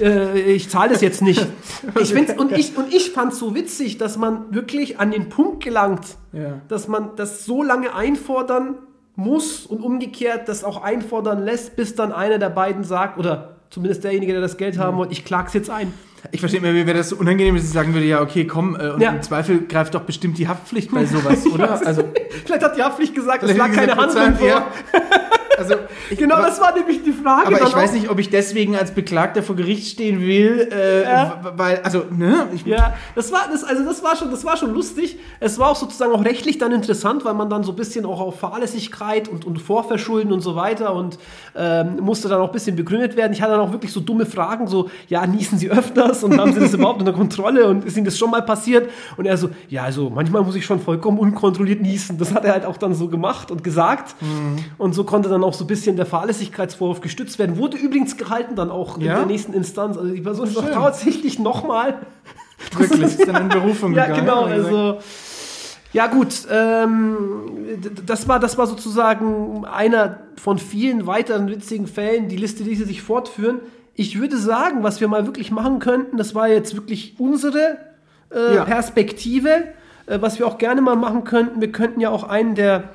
äh, 0.04 0.38
ich 0.52 0.68
zahle 0.70 0.90
das 0.92 1.00
jetzt 1.00 1.20
nicht. 1.20 1.44
Ich 2.00 2.12
find's, 2.12 2.32
und 2.38 2.52
ich, 2.52 2.76
und 2.78 2.94
ich 2.94 3.10
fand 3.10 3.32
es 3.32 3.40
so 3.40 3.56
witzig, 3.56 3.98
dass 3.98 4.18
man 4.18 4.54
wirklich 4.54 5.00
an 5.00 5.10
den 5.10 5.30
Punkt 5.30 5.64
gelangt, 5.64 6.16
Ja. 6.32 6.60
dass 6.68 6.86
man 6.86 7.16
das 7.16 7.44
so 7.44 7.64
lange 7.64 7.92
einfordern 7.92 8.76
muss 9.16 9.66
und 9.66 9.80
umgekehrt 9.82 10.48
das 10.48 10.62
auch 10.64 10.82
einfordern 10.82 11.42
lässt, 11.44 11.74
bis 11.76 11.94
dann 11.94 12.12
einer 12.12 12.38
der 12.38 12.50
beiden 12.50 12.84
sagt, 12.84 13.18
oder 13.18 13.56
zumindest 13.70 14.04
derjenige, 14.04 14.32
der 14.32 14.42
das 14.42 14.56
Geld 14.56 14.78
haben 14.78 14.96
wollte, 14.96 15.12
ich 15.12 15.24
klag's 15.24 15.54
jetzt 15.54 15.70
ein. 15.70 15.92
Ich 16.32 16.40
verstehe 16.40 16.60
mir, 16.60 16.74
wie 16.74 16.86
wäre 16.86 16.96
das 16.98 17.10
so 17.10 17.16
unangenehm, 17.16 17.54
dass 17.54 17.64
ich 17.64 17.70
sagen 17.70 17.94
würde, 17.94 18.06
ja, 18.06 18.20
okay, 18.20 18.46
komm, 18.46 18.74
äh, 18.78 18.90
und 18.90 19.00
Ja. 19.00 19.10
im 19.12 19.22
Zweifel 19.22 19.66
greift 19.66 19.94
doch 19.94 20.02
bestimmt 20.02 20.38
die 20.38 20.48
Haftpflicht 20.48 20.90
bei 20.90 21.04
sowas, 21.06 21.46
oder? 21.54 21.86
Also, 21.86 22.02
Vielleicht 22.44 22.62
hat 22.64 22.76
die 22.76 22.82
Haftpflicht 22.82 23.14
gesagt, 23.14 23.42
es 23.44 23.56
lag 23.56 23.72
keine 23.72 23.94
Handlung 23.96 24.34
vor. 24.36 24.46
Ja. 24.48 24.66
also 25.58 25.74
Genau, 26.16 26.36
aber, 26.36 26.46
das 26.46 26.60
war 26.60 26.74
nämlich 26.74 27.02
die 27.02 27.12
Frage. 27.12 27.46
aber 27.48 27.62
ich 27.66 27.74
weiß 27.74 27.90
auch. 27.90 27.94
nicht, 27.94 28.10
ob 28.10 28.18
ich 28.18 28.30
deswegen 28.30 28.76
als 28.76 28.92
Beklagter 28.92 29.42
vor 29.42 29.56
Gericht 29.56 29.88
stehen 29.88 30.20
will, 30.20 30.68
äh, 30.72 31.02
Ja. 31.04 31.40
weil, 31.56 31.80
also, 31.82 32.04
ne? 32.10 32.48
Ich, 32.54 32.64
Ja, 32.66 32.94
das 33.14 33.32
war, 33.32 33.42
das, 33.50 33.64
also 33.64 33.84
das 33.84 34.02
war 34.02 34.16
schon, 34.16 34.30
das 34.30 34.44
war 34.44 34.56
schon 34.56 34.72
lustig. 34.72 35.18
Es 35.40 35.58
war 35.58 35.70
auch 35.70 35.76
sozusagen 35.76 36.12
auch 36.12 36.24
rechtlich 36.24 36.58
dann 36.58 36.72
interessant, 36.72 37.24
weil 37.24 37.34
man 37.34 37.50
dann 37.50 37.62
so 37.64 37.72
ein 37.72 37.76
bisschen 37.76 38.04
auch 38.06 38.20
auf 38.20 38.38
Fahrlässigkeit 38.40 39.28
und, 39.28 39.44
und 39.44 39.60
Vorverschulden 39.60 40.32
und 40.32 40.40
so 40.40 40.56
weiter 40.56 40.94
und 40.94 41.18
ähm, 41.54 41.96
musste 42.00 42.28
dann 42.28 42.40
auch 42.40 42.48
ein 42.48 42.52
bisschen 42.52 42.76
begründet 42.76 43.16
werden. 43.16 43.32
Ich 43.32 43.42
hatte 43.42 43.52
dann 43.52 43.60
auch 43.60 43.72
wirklich 43.72 43.92
so 43.92 44.00
dumme 44.00 44.26
Fragen, 44.26 44.66
so, 44.66 44.90
ja, 45.08 45.26
niesen 45.26 45.58
Sie 45.58 45.70
öfters 45.70 46.22
und 46.24 46.38
haben 46.38 46.52
Sie 46.52 46.60
das 46.60 46.74
überhaupt 46.74 47.00
unter 47.00 47.12
Kontrolle 47.12 47.66
und 47.66 47.84
ist 47.84 47.96
Ihnen 47.96 48.06
das 48.06 48.18
schon 48.18 48.30
mal 48.30 48.42
passiert? 48.42 48.90
Und 49.16 49.26
er 49.26 49.36
so, 49.36 49.50
ja, 49.68 49.84
also 49.84 50.10
manchmal 50.10 50.42
muss 50.42 50.54
ich 50.54 50.64
schon 50.64 50.80
vollkommen 50.80 51.18
unkontrolliert 51.18 51.80
niesen. 51.80 52.18
Das 52.18 52.34
hat 52.34 52.44
er 52.44 52.52
halt 52.52 52.64
auch 52.64 52.76
dann 52.76 52.94
so 52.94 53.08
gemacht 53.08 53.50
und 53.50 53.62
gesagt. 53.64 54.14
Und 54.78 54.94
so 54.94 55.04
konnte 55.04 55.28
dann 55.28 55.44
auch 55.46 55.54
so 55.54 55.64
ein 55.64 55.66
bisschen 55.68 55.96
der 55.96 56.06
Fahrlässigkeitsvorwurf 56.06 57.00
gestützt 57.00 57.38
werden. 57.38 57.56
Wurde 57.56 57.76
übrigens 57.76 58.16
gehalten 58.16 58.54
dann 58.56 58.70
auch 58.70 58.98
in 58.98 59.04
Ja? 59.04 59.16
der 59.16 59.26
nächsten 59.26 59.52
Instanz. 59.54 59.96
Also 59.96 60.12
die 60.12 60.20
Person 60.20 60.46
ist 60.48 60.56
auch 60.58 60.70
tatsächlich 60.70 61.38
nochmal 61.38 62.00
wirklich, 62.76 63.02
ist 63.02 63.26
dann 63.26 63.42
in 63.42 63.48
Berufung 63.48 63.94
ja, 63.94 64.06
gegangen. 64.06 64.26
genau. 64.26 64.46
er 64.46 64.56
gesagt. 64.56 64.74
Also, 64.74 64.98
ja, 65.92 66.06
gut. 66.08 66.46
Ähm, 66.52 67.16
das, 68.04 68.28
war, 68.28 68.38
das 68.38 68.58
war 68.58 68.66
sozusagen 68.66 69.64
einer 69.64 70.18
von 70.36 70.58
vielen 70.58 71.06
weiteren 71.06 71.48
witzigen 71.48 71.86
Fällen. 71.86 72.28
Die 72.28 72.36
Liste 72.36 72.64
ließe 72.64 72.84
sich 72.84 73.02
fortführen. 73.02 73.60
Ich 73.94 74.18
würde 74.20 74.36
sagen, 74.36 74.82
was 74.82 75.00
wir 75.00 75.08
mal 75.08 75.24
wirklich 75.26 75.50
machen 75.50 75.78
könnten, 75.78 76.18
das 76.18 76.34
war 76.34 76.48
jetzt 76.48 76.74
wirklich 76.76 77.14
unsere 77.18 77.78
äh, 78.30 78.56
Ja. 78.56 78.64
Perspektive. 78.64 79.48
Äh, 80.06 80.20
was 80.20 80.38
wir 80.38 80.46
auch 80.46 80.58
gerne 80.58 80.82
mal 80.82 80.96
machen 80.96 81.24
könnten, 81.24 81.60
wir 81.60 81.72
könnten 81.72 82.00
ja 82.00 82.10
auch 82.10 82.24
einen 82.24 82.54
der 82.54 82.90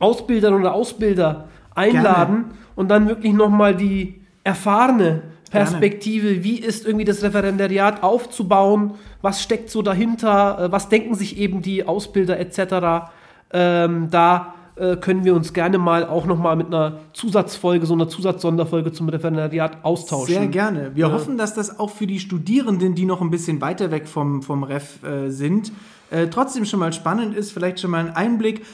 Ausbilderinnen 0.00 0.60
oder 0.60 0.72
Ausbilder 0.74 1.48
einladen 1.80 2.44
und 2.76 2.88
dann 2.88 3.08
wirklich 3.08 3.32
nochmal 3.32 3.74
die 3.74 4.20
erfahrene 4.44 5.22
Perspektive, 5.50 6.44
wie 6.44 6.58
ist 6.58 6.86
irgendwie 6.86 7.04
das 7.04 7.22
Referendariat 7.22 8.02
aufzubauen, 8.02 8.92
was 9.20 9.42
steckt 9.42 9.68
so 9.68 9.82
dahinter, 9.82 10.58
äh, 10.58 10.72
was 10.72 10.88
denken 10.88 11.14
sich 11.14 11.36
eben 11.38 11.60
die 11.60 11.86
Ausbilder 11.86 12.38
etc. 12.38 13.10
Ähm, 13.52 14.08
da 14.10 14.54
äh, 14.76 14.96
können 14.96 15.24
wir 15.24 15.34
uns 15.34 15.52
gerne 15.52 15.78
mal 15.78 16.06
auch 16.06 16.24
nochmal 16.24 16.54
mit 16.54 16.68
einer 16.68 17.00
Zusatzfolge, 17.12 17.84
so 17.84 17.94
einer 17.94 18.08
Zusatzsonderfolge 18.08 18.92
zum 18.92 19.08
Referendariat 19.08 19.84
austauschen. 19.84 20.34
Sehr 20.34 20.46
gerne. 20.46 20.92
Wir 20.94 21.10
hoffen, 21.12 21.36
dass 21.36 21.52
das 21.52 21.78
auch 21.80 21.90
für 21.90 22.06
die 22.06 22.20
Studierenden, 22.20 22.94
die 22.94 23.04
noch 23.04 23.20
ein 23.20 23.30
bisschen 23.30 23.60
weiter 23.60 23.90
weg 23.90 24.06
vom, 24.06 24.42
vom 24.42 24.62
Ref 24.62 25.02
äh, 25.02 25.30
sind, 25.30 25.72
äh, 26.10 26.28
trotzdem 26.28 26.64
schon 26.64 26.80
mal 26.80 26.92
spannend 26.92 27.34
ist, 27.36 27.52
vielleicht 27.52 27.80
schon 27.80 27.90
mal 27.90 28.06
ein 28.06 28.14
Einblick. 28.14 28.64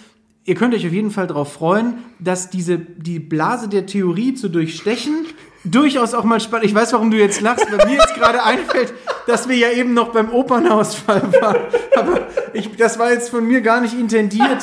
Ihr 0.46 0.54
könnt 0.54 0.74
euch 0.74 0.86
auf 0.86 0.92
jeden 0.92 1.10
Fall 1.10 1.26
darauf 1.26 1.52
freuen, 1.52 1.94
dass 2.20 2.50
diese, 2.50 2.78
die 2.78 3.18
Blase 3.18 3.68
der 3.68 3.84
Theorie 3.84 4.34
zu 4.34 4.48
durchstechen 4.48 5.26
durchaus 5.64 6.14
auch 6.14 6.22
mal 6.22 6.38
spannend. 6.40 6.66
Ich 6.66 6.74
weiß, 6.74 6.92
warum 6.92 7.10
du 7.10 7.18
jetzt 7.18 7.40
lachst, 7.40 7.66
weil 7.70 7.84
mir 7.86 7.96
jetzt 7.96 8.14
gerade 8.14 8.42
einfällt, 8.44 8.94
dass 9.26 9.48
wir 9.48 9.56
ja 9.56 9.70
eben 9.72 9.92
noch 9.92 10.12
beim 10.12 10.30
Opernhausfall 10.30 11.22
waren. 11.40 11.62
Aber 11.96 12.28
ich, 12.52 12.76
das 12.76 12.98
war 12.98 13.10
jetzt 13.12 13.30
von 13.30 13.44
mir 13.44 13.60
gar 13.60 13.80
nicht 13.80 13.98
intendiert, 13.98 14.62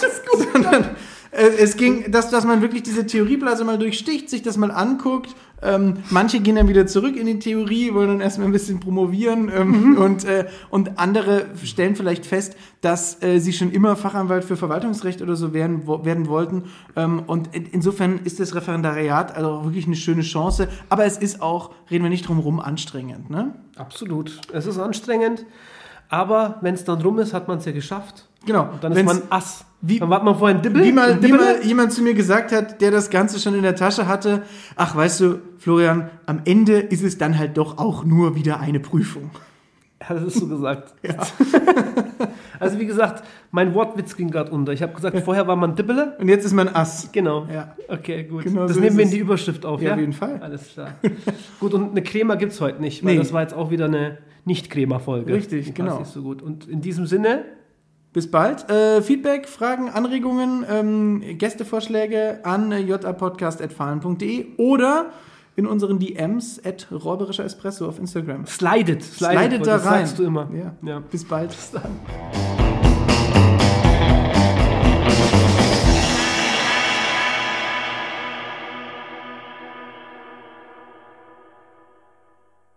sondern 0.53 0.95
Äh, 1.34 1.49
es 1.59 1.77
ging, 1.77 2.11
dass, 2.11 2.29
dass 2.29 2.45
man 2.45 2.61
wirklich 2.61 2.84
diese 2.84 3.05
Theorieblase 3.05 3.63
mal 3.63 3.77
durchsticht, 3.79 4.29
sich 4.29 4.43
das 4.43 4.57
mal 4.57 4.71
anguckt. 4.71 5.36
Ähm, 5.64 6.03
manche 6.09 6.39
gehen 6.39 6.55
dann 6.55 6.68
wieder 6.68 6.86
zurück 6.88 7.16
in 7.16 7.26
die 7.26 7.39
Theorie, 7.39 7.93
wollen 7.93 8.09
dann 8.09 8.22
erstmal 8.22 8.47
ein 8.47 8.51
bisschen 8.51 8.80
promovieren 8.80 9.51
ähm, 9.53 9.91
mhm. 9.91 9.97
und, 9.97 10.26
äh, 10.26 10.47
und 10.70 10.99
andere 10.99 11.45
stellen 11.64 11.95
vielleicht 11.95 12.26
fest, 12.26 12.55
dass 12.82 13.24
äh, 13.24 13.39
sie 13.39 13.53
schon 13.53 13.72
immer 13.72 13.95
Fachanwalt 13.95 14.43
für 14.43 14.57
Verwaltungsrecht 14.57 15.22
oder 15.22 15.36
so 15.36 15.53
werden, 15.53 15.88
wo, 15.88 16.03
werden 16.03 16.28
wollten. 16.28 16.64
Ähm, 16.95 17.24
und 17.26 17.55
in, 17.55 17.66
insofern 17.68 18.20
ist 18.24 18.39
das 18.39 18.55
Referendariat 18.55 19.36
also 19.36 19.64
wirklich 19.64 19.86
eine 19.88 19.95
schöne 19.95 20.22
Chance. 20.22 20.68
Aber 20.89 21.05
es 21.05 21.18
ist 21.18 21.41
auch, 21.41 21.72
reden 21.89 22.03
wir 22.03 22.09
nicht 22.09 22.28
drum 22.28 22.39
rum, 22.39 22.59
anstrengend. 22.59 23.30
Ne? 23.30 23.55
Absolut. 23.76 24.39
Es 24.51 24.66
ist 24.66 24.80
anstrengend. 24.80 25.45
Aber 26.09 26.57
wenn 26.61 26.76
es 26.76 26.84
dann 26.84 27.01
rum 27.01 27.20
ist, 27.20 27.34
hat 27.34 27.47
man 27.47 27.59
es 27.59 27.66
ja 27.66 27.72
geschafft. 27.72 28.28
Genau. 28.45 28.70
Und 28.72 28.84
dann 28.84 28.91
ist 28.91 29.05
man 29.05 29.22
Ass. 29.30 29.66
Wie, 29.86 29.99
war 29.99 30.23
man 30.23 30.38
vorher 30.38 30.55
ein 30.55 30.61
Dibbel. 30.61 30.81
Wie 30.81 30.93
mal, 30.93 31.21
wie 31.21 31.31
mal 31.34 31.61
jemand 31.61 31.91
zu 31.91 32.01
mir 32.03 32.13
gesagt 32.13 32.53
hat, 32.53 32.79
der 32.79 32.89
das 32.89 33.09
Ganze 33.09 33.38
schon 33.38 33.53
in 33.53 33.63
der 33.63 33.75
Tasche 33.75 34.07
hatte, 34.07 34.43
ach 34.77 34.95
weißt 34.95 35.19
du, 35.19 35.41
Florian, 35.57 36.09
am 36.25 36.39
Ende 36.45 36.79
ist 36.79 37.03
es 37.03 37.17
dann 37.17 37.38
halt 37.38 37.57
doch 37.57 37.77
auch 37.77 38.05
nur 38.05 38.38
wieder 38.38 38.61
eine 38.61 38.79
Prüfung. 38.79 39.29
Ja, 39.99 40.15
das 40.15 40.23
ist 40.23 40.39
so 40.39 40.47
gesagt. 40.47 40.93
ja. 41.03 41.15
also 42.61 42.79
wie 42.79 42.86
gesagt, 42.86 43.25
mein 43.51 43.73
Wortwitz 43.73 44.15
ging 44.15 44.31
gerade 44.31 44.51
unter. 44.51 44.71
Ich 44.71 44.81
habe 44.81 44.93
gesagt, 44.93 45.19
vorher 45.19 45.47
war 45.47 45.57
man 45.57 45.75
Dibbele. 45.75 46.15
Und 46.17 46.29
jetzt 46.29 46.45
ist 46.45 46.53
man 46.53 46.69
Ass. 46.69 47.09
Genau. 47.11 47.45
Ja. 47.53 47.75
Okay, 47.89 48.23
gut. 48.23 48.43
Genau 48.43 48.65
das 48.65 48.75
so 48.75 48.79
nehmen 48.79 48.97
wir 48.97 49.03
in 49.03 49.11
die 49.11 49.19
Überschrift 49.19 49.65
auf, 49.65 49.81
ja? 49.81 49.89
Ja, 49.89 49.93
auf 49.95 49.99
jeden 49.99 50.13
Fall. 50.13 50.39
Alles 50.41 50.69
klar. 50.69 50.95
gut, 51.59 51.73
und 51.73 51.91
eine 51.91 52.03
Crema 52.03 52.36
gibt 52.36 52.53
es 52.53 52.61
heute 52.61 52.81
nicht, 52.81 53.03
weil 53.03 53.15
nee. 53.15 53.19
das 53.19 53.34
war 53.34 53.41
jetzt 53.41 53.53
auch 53.53 53.69
wieder 53.69 53.86
eine 53.86 54.19
Nicht-Crema-Folge. 54.45 55.34
Richtig, 55.34 55.73
genau. 55.73 55.99
Nicht 55.99 56.11
so 56.11 56.21
gut. 56.21 56.41
Und 56.41 56.69
in 56.69 56.79
diesem 56.79 57.05
Sinne 57.05 57.43
bis 58.14 58.30
bald. 58.30 58.70
Äh, 58.70 59.01
Feedback, 59.01 59.47
Fragen, 59.47 59.89
Anregungen, 59.89 60.66
ähm, 60.70 61.38
Gästevorschläge 61.38 62.39
an 62.43 62.72
japodcast.fahlen.de 62.72 64.45
oder 64.57 65.07
in 65.55 65.68
unseren 65.68 65.99
DMs 65.99 66.61
at 66.64 66.88
räuberischer 66.91 67.45
Espresso 67.45 67.88
auf 67.88 67.99
Instagram. 67.99 68.45
Slidet. 68.45 69.03
Slidet, 69.03 69.39
Slidet 69.39 69.68
da 69.68 69.76
rein. 69.76 69.84
Das 69.84 69.84
sagst 69.84 70.20
du 70.20 70.24
immer. 70.24 70.49
Ja. 70.53 70.76
ja. 70.88 70.99
Bis 70.99 71.26
bald. 71.26 71.49
Bis 71.49 71.72
dann. 71.72 72.62